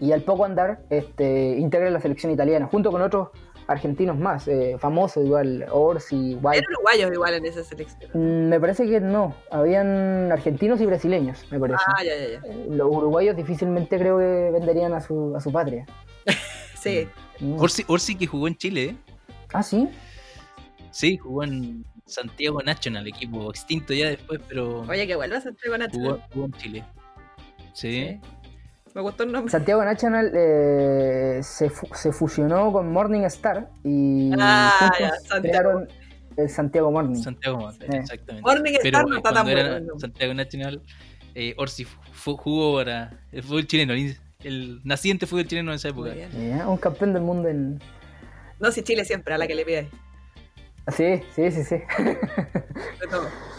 Y 0.00 0.12
al 0.12 0.22
poco 0.22 0.44
andar, 0.44 0.82
este, 0.90 1.56
integra 1.56 1.90
la 1.90 2.00
selección 2.00 2.30
italiana, 2.30 2.66
junto 2.66 2.92
con 2.92 3.02
otros 3.02 3.30
argentinos 3.68 4.18
más, 4.18 4.48
eh, 4.48 4.76
famosos 4.78 5.24
igual, 5.24 5.66
Orsi, 5.70 6.36
White. 6.42 6.58
Eran 6.58 6.72
uruguayos 6.72 7.12
igual 7.12 7.34
en 7.34 7.46
esa 7.46 7.62
selección. 7.62 8.10
Mm, 8.14 8.48
Me 8.48 8.58
parece 8.58 8.88
que 8.88 8.98
no, 8.98 9.34
habían 9.50 10.32
argentinos 10.32 10.80
y 10.80 10.86
brasileños, 10.86 11.44
me 11.50 11.60
parece. 11.60 11.84
Ah, 11.86 12.02
ya, 12.02 12.16
ya, 12.16 12.40
ya. 12.40 12.54
Los 12.70 12.88
uruguayos 12.88 13.36
difícilmente 13.36 13.98
creo 13.98 14.18
que 14.18 14.50
venderían 14.52 14.94
a 14.94 15.00
su, 15.00 15.36
a 15.36 15.40
su 15.40 15.52
patria. 15.52 15.86
Sí. 16.78 17.08
Mm. 17.40 17.60
Orsi, 17.60 17.84
Orsi 17.88 18.14
que 18.14 18.28
jugó 18.28 18.46
en 18.46 18.56
Chile, 18.56 18.84
¿eh? 18.84 18.96
Ah, 19.52 19.64
sí. 19.64 19.88
Sí, 20.92 21.16
jugó 21.16 21.42
en 21.42 21.84
Santiago 22.06 22.62
National, 22.62 23.06
equipo 23.08 23.50
extinto 23.50 23.92
ya 23.92 24.10
después, 24.10 24.40
pero 24.48 24.82
Oye, 24.82 25.04
que 25.08 25.16
vuelvas 25.16 25.44
a 25.44 25.48
entregar 25.48 25.80
una 25.80 25.90
jugó, 25.90 26.20
jugó 26.32 26.46
en 26.46 26.52
Chile. 26.52 26.84
Sí. 27.72 28.20
Me 28.94 29.02
gustó 29.02 29.22
el 29.22 29.32
nombre. 29.32 29.50
Santiago 29.50 29.84
National 29.84 30.32
eh, 30.34 31.40
se, 31.42 31.70
fu- 31.70 31.88
se 31.94 32.12
fusionó 32.12 32.72
con 32.72 32.90
Morning 32.92 33.20
Star 33.22 33.68
y 33.84 34.30
Ah, 34.38 34.92
ya, 34.98 35.10
Santiago. 35.10 35.42
crearon 35.42 35.88
el 36.36 36.48
Santiago 36.48 36.90
Morning. 36.90 37.20
Santiago 37.22 37.58
Morning, 37.58 37.78
Sí. 37.90 37.96
exactamente. 37.96 38.42
Morning 38.48 38.72
Pero 38.82 38.98
Star 38.98 39.06
no 39.08 39.16
está 39.16 39.32
tan 39.32 39.44
bueno. 39.46 39.98
Santiago 39.98 40.34
Nacional, 40.34 40.82
eh, 41.34 41.54
Orsi 41.58 41.86
jugó 42.24 42.76
para 42.76 43.10
el 43.32 43.42
fútbol 43.42 43.66
chileno, 43.66 43.92
el, 43.92 44.16
el 44.44 44.80
naciente 44.84 45.26
fútbol 45.26 45.46
chileno 45.46 45.70
en 45.70 45.76
esa 45.76 45.88
época. 45.88 46.10
Bien. 46.10 46.30
Ya, 46.56 46.68
Un 46.68 46.78
campeón 46.78 47.12
del 47.12 47.22
mundo 47.22 47.48
en... 47.48 47.80
No, 48.60 48.72
si 48.72 48.82
Chile 48.82 49.04
siempre, 49.04 49.34
a 49.34 49.38
la 49.38 49.46
que 49.46 49.54
le 49.54 49.64
pidáis. 49.64 49.88
Sí, 50.96 51.20
sí, 51.36 51.50
sí, 51.52 51.62
sí. 51.64 51.76
De 52.02 53.06
todo. 53.10 53.28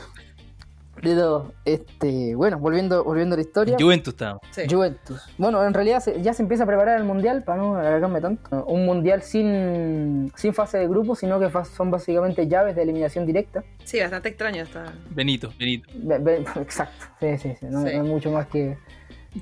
De 1.01 1.15
todo. 1.15 1.53
Este, 1.65 2.35
bueno, 2.35 2.59
volviendo, 2.59 3.03
volviendo 3.03 3.35
a 3.35 3.37
la 3.37 3.41
historia. 3.41 3.77
Juventus 3.79 4.13
estaba. 4.13 4.39
Sí. 4.51 4.63
Juventus. 4.69 5.21
Bueno, 5.37 5.65
en 5.65 5.73
realidad 5.73 5.99
se- 5.99 6.21
ya 6.21 6.33
se 6.33 6.41
empieza 6.43 6.63
a 6.63 6.67
preparar 6.67 6.97
el 6.97 7.05
mundial, 7.05 7.43
para 7.43 7.57
no 7.61 7.75
alargarme 7.75 8.21
tanto. 8.21 8.65
Un 8.65 8.85
mundial 8.85 9.21
sin, 9.21 10.31
sin 10.35 10.53
fase 10.53 10.77
de 10.79 10.87
grupo, 10.87 11.15
sino 11.15 11.39
que 11.39 11.49
fa- 11.49 11.65
son 11.65 11.91
básicamente 11.91 12.47
llaves 12.47 12.75
de 12.75 12.83
eliminación 12.83 13.25
directa. 13.25 13.63
Sí, 13.83 13.99
bastante 13.99 14.29
extraño 14.29 14.63
está. 14.63 14.85
Benito, 15.09 15.51
Benito. 15.57 15.89
Ve- 15.95 16.19
ve- 16.19 16.43
Exacto, 16.61 17.05
sí, 17.19 17.37
sí, 17.37 17.53
sí. 17.59 17.65
No, 17.69 17.79
Sí. 17.85 17.95
no 17.95 18.03
hay 18.03 18.07
mucho 18.09 18.31
más 18.31 18.47
que, 18.47 18.77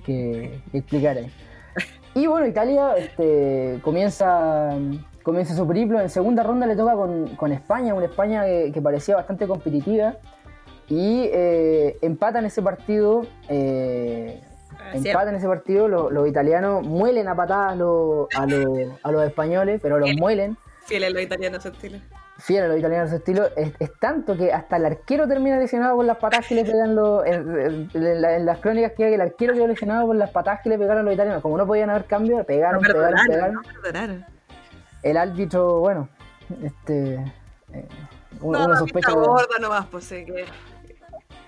que- 0.06 0.62
que 0.72 0.78
explicar 0.78 1.18
ahí. 1.18 1.32
Y 2.16 2.26
bueno, 2.26 2.48
Italia 2.48 2.96
este, 2.98 3.80
comienza, 3.84 4.72
comienza 5.22 5.56
su 5.56 5.68
periplo. 5.68 6.02
En 6.02 6.10
segunda 6.10 6.42
ronda 6.42 6.66
le 6.66 6.76
toca 6.76 6.94
con, 6.94 7.36
con 7.36 7.52
España, 7.52 7.94
una 7.94 8.06
España 8.06 8.44
que, 8.46 8.72
que 8.74 8.82
parecía 8.82 9.16
bastante 9.16 9.46
competitiva. 9.48 10.16
Y 10.90 11.30
eh, 11.34 11.98
empatan 12.02 12.46
ese 12.46 12.62
partido. 12.62 13.26
eh, 13.50 14.42
empatan 14.94 15.36
ese 15.36 15.48
partido. 15.48 15.88
Los, 15.88 16.12
los 16.12 16.28
italianos 16.28 16.84
muelen 16.86 17.28
a 17.28 17.36
patadas 17.36 17.74
a 17.74 17.76
los, 17.76 18.28
a 18.36 18.46
los, 18.46 18.68
a 19.04 19.12
los 19.12 19.24
españoles, 19.26 19.80
pero 19.84 20.00
los 20.00 20.10
muelen. 20.18 20.58
Fiel 20.86 21.04
a 21.04 21.10
los 21.10 21.22
italianos 21.22 21.62
su 21.64 21.70
estilo. 21.70 21.98
Fiel 22.40 22.64
a 22.64 22.68
los 22.68 22.78
italianos 22.78 23.10
de 23.12 23.18
su 23.18 23.20
estilo, 23.20 23.48
es, 23.58 23.74
es 23.80 23.92
tanto 24.00 24.38
que 24.38 24.54
hasta 24.54 24.78
el 24.78 24.86
arquero 24.86 25.28
termina 25.28 25.58
lesionado 25.58 25.96
por 25.98 26.06
las 26.06 26.18
patadas 26.18 26.48
que 26.48 26.56
le 26.56 26.64
pegan 26.64 26.96
los. 26.96 27.26
En, 27.26 27.34
en- 27.60 27.90
en 27.94 28.22
la- 28.22 28.36
en 28.38 28.46
las 28.46 28.60
crónicas 28.60 28.92
que 28.94 29.06
hay, 29.06 29.14
el 29.16 29.22
arquero 29.22 29.54
quedó 29.56 29.68
lesionado 29.68 30.06
por 30.08 30.16
las 30.16 30.30
patadas 30.30 30.62
que 30.62 30.70
le 30.70 30.78
pegaron 30.78 31.04
los 31.04 31.14
italianos. 31.14 31.42
Como 31.42 31.58
no 31.58 31.66
podían 31.68 31.90
haber 31.90 32.06
cambio, 32.06 32.44
pegaron, 32.46 32.82
No 32.82 32.94
pegaron, 32.94 33.20
pegaron. 33.28 33.54
no. 33.56 34.26
El 35.04 35.18
árbitro, 35.18 35.80
bueno, 35.80 36.08
este. 36.64 37.16
eh, 37.74 37.88
uno, 38.40 38.60
No, 38.60 38.66
uno 38.66 38.74
no, 38.76 38.80
sospecha 38.80 39.12
gorda 39.12 39.58
nomás, 39.60 39.86
pues 39.88 40.04
sí, 40.06 40.24
que. 40.24 40.46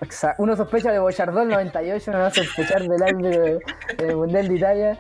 Exa- 0.01 0.35
uno 0.38 0.55
sospecha 0.55 0.91
de 0.91 0.99
Bochardón 0.99 1.49
98, 1.49 2.12
no 2.12 2.19
va 2.19 2.27
a 2.27 2.31
sospechar 2.31 2.81
del 2.88 3.01
árbitro 3.03 3.41
de- 3.41 3.59
del 3.97 4.15
Mundial 4.15 4.47
de 4.47 4.55
Italia. 4.55 4.97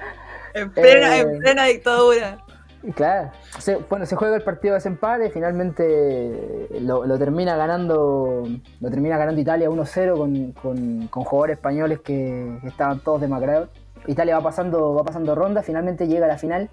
En 0.53 0.71
plena, 0.71 1.17
Eh. 1.17 1.21
en 1.21 1.39
plena 1.39 1.63
dictadura. 1.65 2.37
Y 2.81 2.91
Claro, 2.93 3.31
se- 3.57 3.75
bueno, 3.75 4.05
se 4.05 4.15
juega 4.15 4.37
el 4.37 4.41
partido 4.41 4.73
de 4.73 4.77
desempate, 4.77 5.29
finalmente 5.31 6.69
lo, 6.81 7.05
lo 7.05 7.17
termina 7.19 7.57
ganando 7.57 8.43
lo 8.79 8.89
termina 8.89 9.17
ganando 9.17 9.41
Italia 9.41 9.69
1-0 9.69 10.15
con, 10.17 10.53
con- 10.53 11.07
con 11.07 11.23
jugadores 11.25 11.57
españoles 11.57 11.99
que, 11.99 12.57
que 12.61 12.67
estaban 12.67 13.01
todos 13.01 13.19
demacrados. 13.21 13.67
Italia 14.07 14.37
va 14.37 14.43
pasando, 14.43 14.93
va 14.93 15.03
pasando 15.03 15.35
ronda, 15.35 15.61
finalmente 15.61 16.07
llega 16.07 16.25
a 16.25 16.29
la 16.29 16.37
final 16.37 16.69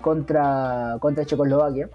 contra, 0.00 0.96
contra 1.00 1.24
Checoslovaquia. 1.24 1.88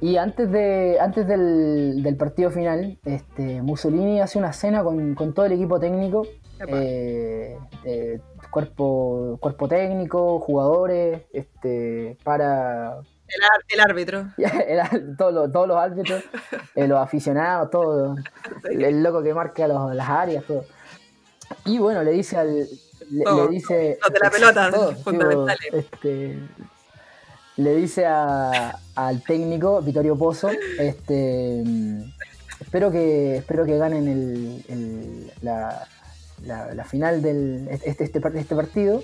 Y 0.00 0.16
antes 0.16 0.50
de 0.50 0.98
antes 1.00 1.26
del, 1.26 2.02
del 2.02 2.16
partido 2.16 2.50
final, 2.50 2.98
este, 3.04 3.60
Mussolini 3.62 4.20
hace 4.20 4.38
una 4.38 4.52
cena 4.52 4.82
con, 4.82 5.14
con 5.14 5.34
todo 5.34 5.44
el 5.46 5.52
equipo 5.52 5.78
técnico, 5.78 6.26
eh, 6.66 7.58
eh, 7.84 8.20
cuerpo, 8.50 9.36
cuerpo 9.40 9.68
técnico, 9.68 10.40
jugadores, 10.40 11.22
este, 11.32 12.16
para 12.24 12.94
El, 13.28 13.42
ar- 13.42 13.64
el 13.68 13.80
árbitro. 13.80 14.26
todos, 15.18 15.34
los, 15.34 15.52
todos 15.52 15.68
los 15.68 15.76
árbitros, 15.76 16.24
eh, 16.74 16.88
los 16.88 16.98
aficionados, 16.98 17.70
todo, 17.70 18.16
el, 18.70 18.84
el 18.84 19.02
loco 19.02 19.22
que 19.22 19.34
marca 19.34 19.68
los- 19.68 19.94
las 19.94 20.08
áreas, 20.08 20.44
todo. 20.44 20.64
Y 21.66 21.78
bueno, 21.78 22.02
le 22.02 22.12
dice 22.12 22.36
al. 22.38 22.66
Le, 23.10 23.24
Todo, 23.24 23.46
le 23.46 23.50
dice. 23.56 23.98
los 24.00 24.12
de 24.12 24.18
la 24.20 24.30
pelota, 24.30 24.70
fundamentales. 25.02 25.68
este, 25.72 26.38
le 27.62 27.76
dice 27.76 28.06
a- 28.06 28.78
al 28.96 29.22
técnico, 29.22 29.80
Vittorio 29.82 30.16
Pozzo, 30.16 30.50
este. 30.78 31.62
Espero 32.60 32.90
que, 32.90 33.36
espero 33.38 33.64
que 33.64 33.78
ganen 33.78 34.06
el, 34.08 34.64
el- 34.68 35.32
la, 35.42 35.86
la- 36.44 36.74
la 36.74 36.84
final 36.84 37.22
del 37.22 37.68
este, 37.70 38.04
este, 38.04 38.20
este 38.38 38.54
partido 38.54 39.02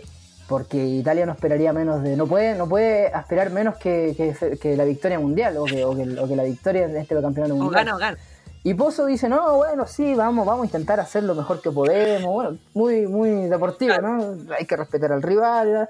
porque 0.48 0.76
Italia 0.86 1.26
no 1.26 1.32
esperaría 1.32 1.72
menos 1.72 2.02
de 2.04 2.16
no 2.16 2.26
puede 2.26 2.54
no 2.56 2.68
puede 2.68 3.06
esperar 3.06 3.50
menos 3.50 3.76
que, 3.78 4.14
que- 4.16 4.58
que 4.58 4.76
la 4.76 4.84
victoria 4.84 5.18
mundial 5.18 5.56
o 5.56 5.64
que, 5.64 5.84
o 5.84 5.96
que- 5.96 6.20
o 6.20 6.28
que 6.28 6.36
la 6.36 6.44
victoria 6.44 6.84
en 6.84 6.96
este 6.96 7.20
campeonato 7.20 7.54
O 7.54 7.56
mundial 7.56 7.84
gana 7.84 7.96
o 7.96 7.98
gana. 7.98 8.18
y 8.62 8.74
Pozo 8.74 9.06
dice 9.06 9.28
no 9.28 9.56
bueno 9.56 9.86
sí 9.86 10.14
vamos 10.14 10.46
vamos 10.46 10.62
a 10.62 10.66
intentar 10.66 11.00
hacer 11.00 11.24
lo 11.24 11.34
mejor 11.34 11.60
que 11.60 11.70
podemos 11.72 12.32
bueno 12.32 12.58
muy 12.74 13.06
muy 13.08 13.30
deportivo 13.48 13.96
no 14.00 14.36
hay 14.56 14.66
que 14.66 14.76
respetar 14.76 15.10
al 15.12 15.22
rival 15.22 15.66
¿verdad? 15.66 15.88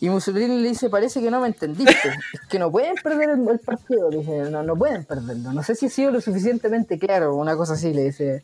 Y 0.00 0.08
Mussolini 0.10 0.60
le 0.60 0.68
dice 0.68 0.90
parece 0.90 1.20
que 1.22 1.30
no 1.30 1.40
me 1.40 1.46
entendiste 1.48 2.08
es 2.32 2.40
que 2.48 2.58
no 2.58 2.70
pueden 2.70 2.94
perder 2.96 3.30
el, 3.30 3.48
el 3.48 3.58
partido 3.60 4.10
le 4.10 4.18
dice 4.18 4.50
no 4.50 4.62
no 4.62 4.76
pueden 4.76 5.04
perderlo 5.04 5.52
no 5.52 5.62
sé 5.62 5.74
si 5.74 5.86
he 5.86 5.90
sido 5.90 6.10
lo 6.10 6.20
suficientemente 6.20 6.98
claro 6.98 7.34
una 7.34 7.56
cosa 7.56 7.74
así 7.74 7.92
le 7.94 8.04
dice 8.04 8.24
Le 8.24 8.42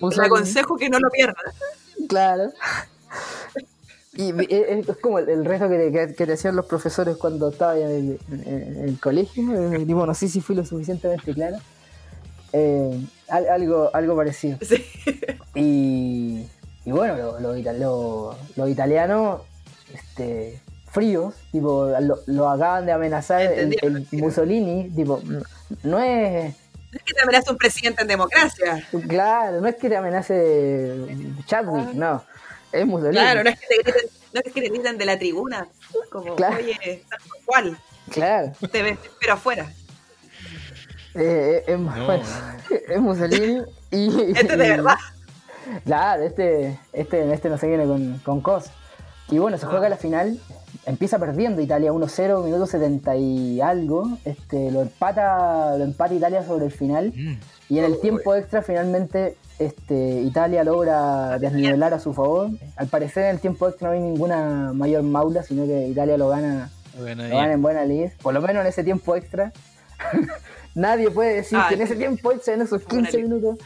Mussolini. 0.00 0.26
aconsejo 0.26 0.76
que 0.76 0.88
no 0.90 0.98
lo 0.98 1.08
pierda. 1.10 1.34
Claro. 2.08 2.50
Y 4.14 4.32
es 4.52 4.96
como 4.98 5.18
el, 5.20 5.28
el 5.30 5.44
reto 5.44 5.68
que 5.68 5.78
te, 5.90 6.14
que- 6.14 6.26
te 6.26 6.32
hacían 6.32 6.54
los 6.56 6.66
profesores 6.66 7.16
cuando 7.16 7.48
estaba 7.50 7.78
en 7.78 7.88
el, 7.90 8.20
en 8.44 8.88
el 8.88 9.00
colegio. 9.00 9.72
eh, 9.72 9.86
Tipo, 9.86 10.04
no 10.04 10.12
sé 10.14 10.28
si 10.28 10.40
fui 10.40 10.54
lo 10.54 10.66
suficientemente 10.66 11.32
claro. 11.32 11.56
Eh, 12.52 13.00
al- 13.28 13.48
algo, 13.48 13.90
algo 13.94 14.16
parecido. 14.16 14.58
Sí. 14.60 14.84
Y, 15.54 16.46
y 16.84 16.90
bueno, 16.90 17.16
los 17.16 17.40
lo, 17.40 18.36
lo- 18.56 18.68
italianos 18.68 19.40
este, 19.94 20.60
fríos, 20.92 21.34
tipo, 21.50 21.88
lo, 22.00 22.18
lo 22.26 22.48
acaban 22.48 22.86
de 22.86 22.92
amenazar 22.92 23.40
el. 23.42 24.06
Mussolini, 24.12 24.90
tipo, 24.90 25.20
no 25.82 25.98
es 25.98 26.54
No 26.92 26.98
es 26.98 27.02
que 27.04 27.14
te 27.14 27.22
amenaza 27.22 27.50
un 27.50 27.56
presidente 27.58 28.02
en 28.02 28.08
democracia. 28.08 28.86
Claro, 29.08 29.60
no 29.60 29.68
es 29.68 29.76
que 29.76 29.88
te 29.88 29.96
amenace 29.96 30.94
Chadwick, 31.46 31.94
no. 31.94 32.22
Es 32.70 32.86
Mussolini. 32.86 33.16
Claro, 33.16 33.42
no 33.42 33.50
es 33.50 33.58
que 33.60 33.66
te 33.66 33.74
griten, 33.82 34.10
no 34.34 34.40
es 34.44 34.52
que 34.52 34.60
te 34.62 34.68
griten 34.68 34.98
de 34.98 35.04
la 35.04 35.18
tribuna. 35.18 35.68
Como, 36.10 36.36
Claro. 36.36 36.56
oye, 36.56 37.04
cual, 37.46 37.78
Claro. 38.10 38.52
te 38.70 38.82
ves, 38.82 38.98
pero 39.20 39.32
afuera. 39.34 39.72
Eh, 41.14 41.64
eh, 41.66 41.76
No, 41.76 42.04
bueno, 42.06 42.24
es 42.88 43.00
Mussolini 43.00 43.62
y. 43.90 44.30
Este 44.32 44.40
es 44.40 44.48
de 44.48 44.56
verdad. 44.56 44.96
Claro, 45.84 46.22
este, 46.24 46.78
este, 46.92 47.32
este 47.32 47.48
no 47.48 47.56
se 47.58 47.66
viene 47.68 47.84
con, 47.84 48.18
con 48.24 48.40
cosas. 48.40 48.72
Y 49.30 49.38
bueno, 49.38 49.56
se 49.58 49.66
juega 49.66 49.88
la 49.88 49.96
final. 49.96 50.38
Empieza 50.84 51.18
perdiendo 51.20 51.60
Italia 51.62 51.92
1-0, 51.92 52.44
minuto 52.44 52.66
70 52.66 53.14
y 53.16 53.60
algo. 53.60 54.18
Este, 54.24 54.70
lo 54.72 54.82
empata, 54.82 55.76
lo 55.78 55.84
empata 55.84 56.12
Italia 56.14 56.44
sobre 56.44 56.64
el 56.66 56.72
final. 56.72 57.12
Mm. 57.16 57.38
Y 57.68 57.78
en 57.78 57.84
el 57.84 58.00
tiempo 58.00 58.34
extra 58.34 58.62
finalmente 58.62 59.36
este, 59.60 60.20
Italia 60.22 60.64
logra 60.64 61.38
desnivelar 61.38 61.94
a 61.94 62.00
su 62.00 62.12
favor. 62.12 62.50
Al 62.76 62.88
parecer 62.88 63.24
en 63.26 63.30
el 63.30 63.38
tiempo 63.40 63.68
extra 63.68 63.88
no 63.88 63.94
hay 63.94 64.00
ninguna 64.00 64.72
mayor 64.74 65.04
maula, 65.04 65.42
sino 65.44 65.66
que 65.66 65.86
Italia 65.86 66.16
lo 66.18 66.28
gana, 66.28 66.68
Bueno, 66.98 67.28
lo 67.28 67.36
gana 67.36 67.52
en 67.52 67.62
buena 67.62 67.84
lid. 67.84 68.08
Por 68.20 68.34
lo 68.34 68.40
menos 68.42 68.62
en 68.62 68.66
ese 68.66 68.82
tiempo 68.82 69.14
extra. 69.14 69.52
Nadie 70.74 71.10
puede 71.10 71.36
decir 71.36 71.58
Ah, 71.60 71.66
que 71.68 71.76
en 71.76 71.82
ese 71.82 71.94
tiempo 71.96 72.32
extra, 72.32 72.54
en 72.54 72.62
esos 72.62 72.84
buena 72.86 73.08
15 73.08 73.16
lid. 73.18 73.24
minutos, 73.24 73.58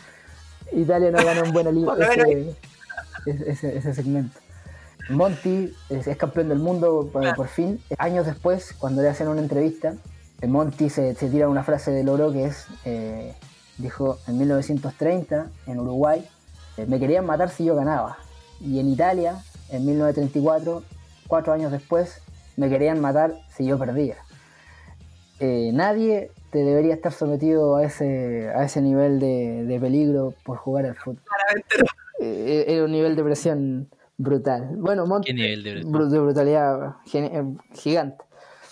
Italia 0.72 1.10
no 1.10 1.24
ganó 1.24 1.44
en 1.46 1.52
buena 1.52 1.70
lid 1.70 1.88
ese- 3.26 3.76
ese 3.78 3.94
segmento. 3.94 4.38
Monty 5.08 5.72
es, 5.88 6.06
es 6.06 6.16
campeón 6.16 6.48
del 6.48 6.58
mundo 6.58 7.10
por, 7.12 7.48
fin. 7.48 7.80
Años 7.98 8.26
después, 8.26 8.74
cuando 8.78 9.02
le 9.02 9.08
hacen 9.08 9.28
una 9.28 9.40
entrevista, 9.40 9.94
Monty 10.46 10.90
se, 10.90 11.14
se 11.14 11.28
tira 11.28 11.48
una 11.48 11.62
frase 11.62 11.90
de 11.90 12.04
Loro 12.04 12.32
que 12.32 12.46
es, 12.46 12.66
eh, 12.84 13.34
dijo, 13.78 14.18
en 14.26 14.38
1930, 14.38 15.50
en 15.66 15.80
Uruguay, 15.80 16.26
eh, 16.76 16.86
me 16.86 16.98
querían 16.98 17.24
matar 17.24 17.50
si 17.50 17.64
yo 17.64 17.74
ganaba. 17.74 18.18
Y 18.60 18.80
en 18.80 18.88
Italia, 18.88 19.42
en 19.70 19.86
1934, 19.86 20.82
cuatro 21.26 21.52
años 21.52 21.72
después, 21.72 22.20
me 22.56 22.68
querían 22.68 23.00
matar 23.00 23.34
si 23.54 23.66
yo 23.66 23.78
perdía. 23.78 24.16
Eh, 25.38 25.70
nadie 25.72 26.30
te 26.50 26.58
debería 26.58 26.94
estar 26.94 27.12
sometido 27.12 27.76
a 27.76 27.84
ese, 27.84 28.50
a 28.54 28.64
ese 28.64 28.80
nivel 28.80 29.20
de, 29.20 29.64
de 29.64 29.80
peligro 29.80 30.34
por 30.44 30.56
jugar 30.56 30.86
al 30.86 30.96
fútbol. 30.96 31.22
Claramente. 31.24 31.92
Eh, 32.18 32.64
era 32.68 32.84
un 32.84 32.92
nivel 32.92 33.14
de 33.14 33.22
presión 33.22 33.88
brutal. 34.18 34.70
Bueno, 34.76 35.06
Monty, 35.06 35.26
¿Qué 35.28 35.34
nivel 35.34 35.62
de 35.62 35.72
presión? 35.72 35.92
bru- 35.92 36.08
de 36.08 36.18
brutalidad 36.18 36.96
eh, 37.12 37.44
gigante. 37.74 38.24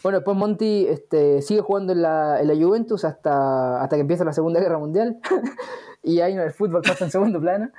Bueno, 0.02 0.18
después 0.18 0.36
Monty 0.36 0.86
este, 0.88 1.40
sigue 1.42 1.60
jugando 1.62 1.92
en 1.94 2.02
la, 2.02 2.40
en 2.40 2.48
la 2.48 2.54
Juventus 2.54 3.04
hasta, 3.04 3.82
hasta 3.82 3.96
que 3.96 4.00
empieza 4.02 4.24
la 4.24 4.32
Segunda 4.34 4.60
Guerra 4.60 4.78
Mundial. 4.78 5.18
y 6.02 6.20
ahí 6.20 6.34
el 6.34 6.52
fútbol 6.52 6.82
pasa 6.82 7.04
en 7.06 7.10
segundo 7.10 7.40
plano. 7.40 7.70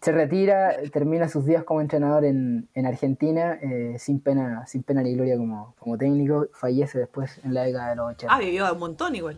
Se 0.00 0.10
retira, 0.12 0.74
termina 0.92 1.28
sus 1.28 1.44
días 1.46 1.64
como 1.64 1.80
entrenador 1.80 2.24
en, 2.24 2.68
en 2.74 2.86
Argentina, 2.86 3.58
eh, 3.62 3.96
sin, 3.98 4.20
pena, 4.20 4.66
sin 4.66 4.82
pena 4.82 5.02
ni 5.02 5.14
gloria 5.14 5.36
como, 5.36 5.74
como 5.78 5.96
técnico. 5.98 6.46
Fallece 6.52 6.98
después 6.98 7.38
en 7.44 7.52
la 7.54 7.62
década 7.64 7.90
de 7.90 7.96
los 7.96 8.10
80. 8.12 8.34
Ah, 8.34 8.38
vivió 8.38 8.72
un 8.72 8.78
montón 8.78 9.14
igual. 9.14 9.36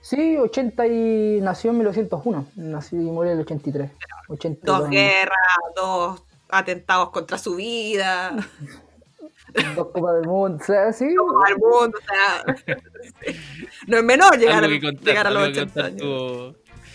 Sí, 0.00 0.36
80 0.36 0.86
y 0.86 1.40
nació 1.42 1.70
en 1.72 1.78
1901. 1.78 2.46
Nació 2.56 3.00
y 3.00 3.04
murió 3.04 3.32
en 3.32 3.38
el 3.38 3.44
83. 3.44 3.90
82 4.28 4.78
Dos 4.80 4.90
guerras, 4.90 5.36
dos 5.74 6.22
atentados 6.48 7.10
contra 7.10 7.38
su 7.38 7.56
vida, 7.56 8.34
Dos 9.74 9.88
Copas 9.88 10.14
del 10.16 10.26
Mundo. 10.26 10.58
O 10.60 10.64
sea, 10.64 10.92
sí. 10.92 11.14
todo 11.14 11.40
el 11.48 11.56
mundo, 11.58 11.98
o 11.98 12.06
sea, 12.06 12.44
no 13.86 13.96
es 13.98 14.04
menor 14.04 14.38
llegar, 14.38 14.64
a, 14.64 14.68
contar, 14.68 14.94
llegar 15.04 15.26
a 15.26 15.30
los 15.30 15.42
algo 15.44 15.54
que 15.54 15.60
80 15.60 15.72
contar 15.72 15.84
años. 15.86 16.00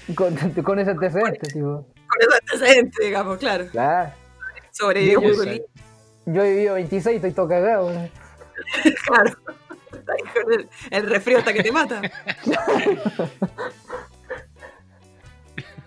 tu- 0.08 0.14
Con, 0.16 0.64
con 0.64 0.80
ese 0.80 0.92
antecedente, 0.92 1.40
tipo. 1.54 1.88
Con 2.08 2.22
ese 2.22 2.36
antecedente, 2.42 3.06
digamos, 3.06 3.38
claro. 3.38 3.68
Claro. 3.72 4.12
Sobrevivió 4.72 5.22
Yo- 5.22 5.42
un 5.42 5.46
yo- 5.58 5.64
Yo 6.28 6.44
he 6.44 6.52
vivido 6.54 6.74
26 6.76 7.14
y 7.14 7.16
estoy 7.18 7.32
todo 7.32 7.48
cagado. 7.48 7.92
¿no? 7.92 8.10
claro. 9.08 9.32
Está 9.94 10.14
ahí 10.14 10.24
con 10.44 10.54
el, 10.54 10.70
el 10.90 11.10
resfrío 11.10 11.38
hasta 11.40 11.54
que 11.54 11.64
te 11.64 11.72
mata. 11.72 12.02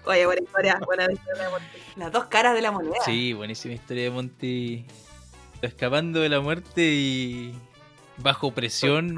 Oye, 0.06 0.26
buena 0.26 0.42
historia, 0.42 0.80
buena 0.84 1.10
historia 1.10 1.44
de 1.44 1.50
Monty. 1.50 1.78
Las 1.96 2.12
dos 2.12 2.24
caras 2.26 2.54
de 2.54 2.60
la 2.62 2.70
moneda. 2.72 2.96
Sí, 3.04 3.32
buenísima 3.32 3.74
historia 3.74 4.04
de 4.04 4.10
Monty. 4.10 4.86
Escapando 5.62 6.20
de 6.20 6.28
la 6.28 6.40
muerte 6.40 6.82
y 6.82 7.58
bajo 8.18 8.52
presión. 8.52 9.16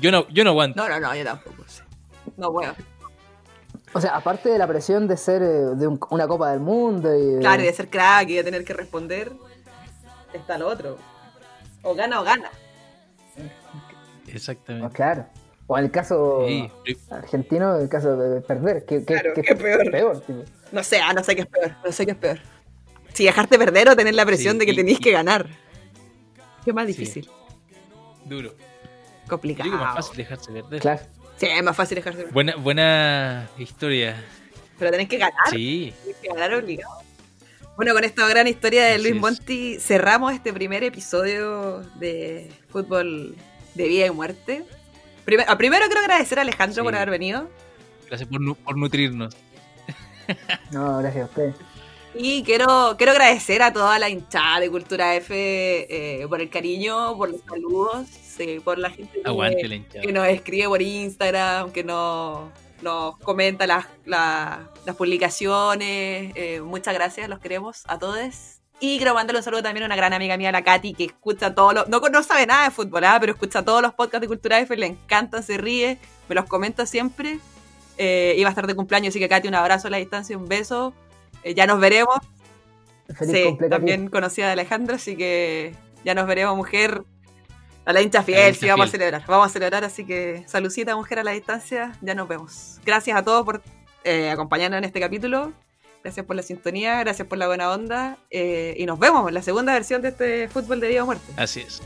Yo 0.00 0.10
no, 0.10 0.26
yo 0.28 0.42
no 0.44 0.50
aguanto. 0.50 0.82
No, 0.82 0.88
no, 0.88 1.00
no, 1.00 1.14
yo 1.14 1.24
tampoco. 1.24 1.64
sí. 1.66 1.82
No 2.36 2.50
puedo. 2.50 2.74
O 3.92 4.00
sea, 4.00 4.16
aparte 4.16 4.48
de 4.48 4.58
la 4.58 4.66
presión 4.66 5.06
de 5.06 5.16
ser 5.16 5.42
eh, 5.42 5.46
de 5.76 5.86
un- 5.86 6.00
una 6.10 6.26
Copa 6.26 6.50
del 6.50 6.60
Mundo 6.60 7.14
y 7.14 7.34
de- 7.34 7.40
Claro, 7.40 7.62
y 7.62 7.66
de 7.66 7.72
ser 7.72 7.88
crack 7.88 8.28
y 8.30 8.34
de 8.34 8.44
tener 8.44 8.64
que 8.64 8.72
responder, 8.74 9.32
está 10.32 10.58
lo 10.58 10.68
otro. 10.68 10.98
O 11.82 11.94
gana 11.94 12.20
o 12.20 12.24
gana. 12.24 12.50
Exactamente. 14.26 14.94
claro. 14.94 15.26
O 15.68 15.76
en 15.78 15.84
el 15.84 15.90
caso 15.90 16.44
Sí, 16.46 16.70
argentino, 17.10 17.76
el 17.76 17.88
caso 17.88 18.16
de 18.16 18.40
perder, 18.40 18.84
que, 18.84 19.04
Claro, 19.04 19.34
que 19.34 19.42
qué 19.42 19.54
peor. 19.56 20.20
tipo. 20.20 20.44
No 20.72 20.82
sé, 20.84 21.00
ah, 21.00 21.12
no 21.12 21.24
sé 21.24 21.34
qué 21.34 21.42
es 21.42 21.48
peor. 21.48 21.72
No 21.84 21.90
sé 21.92 22.04
qué 22.06 22.12
es 22.12 22.16
peor. 22.18 22.38
Si 23.12 23.24
dejarte 23.24 23.58
perder 23.58 23.88
o 23.88 23.96
tener 23.96 24.14
la 24.14 24.24
presión 24.26 24.54
Sí, 24.54 24.58
de 24.60 24.66
que 24.66 24.74
tenéis 24.74 25.00
que 25.00 25.10
ganar. 25.10 25.46
Qué 26.64 26.72
más 26.72 26.86
Sí. 26.86 26.92
difícil. 26.92 27.28
duro. 28.24 28.54
Complicado. 29.28 29.70
digo 29.70 29.82
más 29.82 29.94
fácil 29.96 30.16
dejarse 30.16 30.52
perder. 30.52 30.80
Claro. 30.80 31.00
Sí, 31.36 31.46
es 31.46 31.62
más 31.62 31.76
fácil 31.76 31.94
dejarse 31.96 32.18
perder. 32.18 32.32
Buena, 32.34 32.56
buena 32.56 33.48
historia. 33.58 34.16
Pero 34.78 34.90
tenés 34.90 35.08
que 35.08 35.16
ganar. 35.18 35.34
Sí, 35.50 35.94
Tienes 36.02 36.20
que 36.20 36.28
ganar 36.28 36.54
obligado. 36.54 36.92
Bueno, 37.76 37.92
con 37.92 38.04
esta 38.04 38.26
gran 38.28 38.46
historia 38.46 38.84
de 38.84 38.92
Así 38.94 39.02
Luis 39.02 39.14
es. 39.14 39.20
Monti 39.20 39.80
cerramos 39.80 40.32
este 40.32 40.52
primer 40.52 40.82
episodio 40.84 41.80
de 42.00 42.50
fútbol 42.68 43.36
de 43.74 43.88
vida 43.88 44.06
y 44.06 44.10
muerte. 44.10 44.64
Primer- 45.26 45.48
a 45.50 45.58
primero 45.58 45.84
quiero 45.86 46.00
agradecer 46.00 46.38
a 46.38 46.42
Alejandro 46.42 46.76
Sí. 46.76 46.82
por 46.82 46.94
haber 46.96 47.10
venido. 47.10 47.50
gracias 48.08 48.28
por, 48.28 48.40
nu- 48.40 48.54
por 48.54 48.78
nutrirnos. 48.78 49.36
No, 50.70 50.98
gracias 50.98 51.24
a 51.24 51.26
usted. 51.28 51.52
Y 52.14 52.42
quiero, 52.44 52.94
quiero 52.96 53.12
agradecer 53.12 53.60
a 53.62 53.72
toda 53.72 53.98
la 53.98 54.08
hinchada 54.08 54.60
de 54.60 54.70
Cultura 54.70 55.14
F 55.16 55.34
eh, 55.36 56.26
por 56.28 56.40
el 56.40 56.48
cariño, 56.48 57.14
por 57.16 57.28
los 57.30 57.42
saludos, 57.42 58.06
sí, 58.08 58.58
por 58.64 58.78
la 58.78 58.88
gente 58.90 59.20
que, 59.20 59.22
la 59.22 59.30
nos 60.12 60.26
escribe 60.28 60.66
por 60.68 60.80
Instagram, 60.80 61.72
que 61.72 61.84
nos, 61.84 62.48
nos 62.80 63.18
comenta 63.18 63.66
las, 63.66 63.84
las- 64.06 64.60
las 64.86 64.96
publicaciones. 64.96 66.32
eh, 66.36 66.60
muchas 66.64 66.94
gracias, 66.94 67.28
los 67.28 67.38
queremos 67.40 67.82
a 67.86 67.98
todos. 67.98 68.55
Y 68.78 68.98
quiero 68.98 69.14
mandarle 69.14 69.38
un 69.38 69.44
saludo 69.44 69.62
también 69.62 69.84
a 69.84 69.86
una 69.86 69.96
gran 69.96 70.12
amiga 70.12 70.36
mía, 70.36 70.52
la 70.52 70.62
Katy, 70.62 70.92
que 70.92 71.04
escucha 71.04 71.54
todos 71.54 71.72
los. 71.74 71.88
No, 71.88 71.98
no 72.00 72.22
sabe 72.22 72.46
nada 72.46 72.64
de 72.64 72.70
fútbol, 72.70 73.04
¿ah? 73.04 73.16
pero 73.18 73.32
escucha 73.32 73.64
todos 73.64 73.80
los 73.80 73.94
podcasts 73.94 74.20
de 74.20 74.28
Cultura 74.28 74.58
F, 74.60 74.76
le 74.76 74.86
encantan, 74.86 75.42
se 75.42 75.56
ríe, 75.56 75.98
me 76.28 76.34
los 76.34 76.44
comenta 76.44 76.84
siempre. 76.84 77.38
Eh, 77.96 78.34
iba 78.36 78.48
a 78.48 78.50
estar 78.50 78.66
de 78.66 78.74
cumpleaños, 78.74 79.08
así 79.12 79.18
que 79.18 79.28
Katy, 79.30 79.48
un 79.48 79.54
abrazo 79.54 79.88
a 79.88 79.90
la 79.90 79.96
distancia, 79.96 80.36
un 80.36 80.46
beso. 80.46 80.92
Eh, 81.42 81.54
ya 81.54 81.66
nos 81.66 81.80
veremos. 81.80 82.16
Feliz 83.16 83.34
Sí, 83.34 83.44
cumpleaños. 83.44 83.76
también 83.78 84.08
conocida 84.10 84.46
de 84.46 84.52
Alejandro, 84.52 84.96
así 84.96 85.16
que 85.16 85.74
ya 86.04 86.14
nos 86.14 86.26
veremos, 86.26 86.54
mujer. 86.56 87.02
A 87.86 87.92
la 87.94 88.02
hincha 88.02 88.18
la 88.18 88.24
fiel, 88.24 88.48
hincha 88.48 88.60
sí, 88.60 88.68
vamos 88.68 88.88
a 88.88 88.90
celebrar. 88.90 89.24
Vamos 89.26 89.46
a 89.46 89.48
celebrar, 89.48 89.84
así 89.84 90.04
que 90.04 90.44
saludcita, 90.48 90.94
mujer, 90.96 91.20
a 91.20 91.24
la 91.24 91.30
distancia. 91.30 91.92
Ya 92.02 92.14
nos 92.14 92.28
vemos. 92.28 92.78
Gracias 92.84 93.16
a 93.16 93.22
todos 93.22 93.44
por 93.44 93.62
eh, 94.04 94.28
acompañarnos 94.28 94.76
en 94.78 94.84
este 94.84 95.00
capítulo. 95.00 95.52
Gracias 96.06 96.24
por 96.24 96.36
la 96.36 96.42
sintonía, 96.44 97.00
gracias 97.00 97.26
por 97.26 97.36
la 97.36 97.48
buena 97.48 97.68
onda. 97.68 98.16
eh, 98.30 98.76
y 98.78 98.86
nos 98.86 98.96
vemos 98.96 99.26
en 99.26 99.34
la 99.34 99.42
segunda 99.42 99.72
versión 99.72 100.02
de 100.02 100.10
este 100.10 100.48
fútbol 100.48 100.78
de 100.78 100.86
vida 100.86 101.02
o 101.02 101.06
muerte. 101.06 101.32
Así 101.36 101.62
es. 101.62 101.82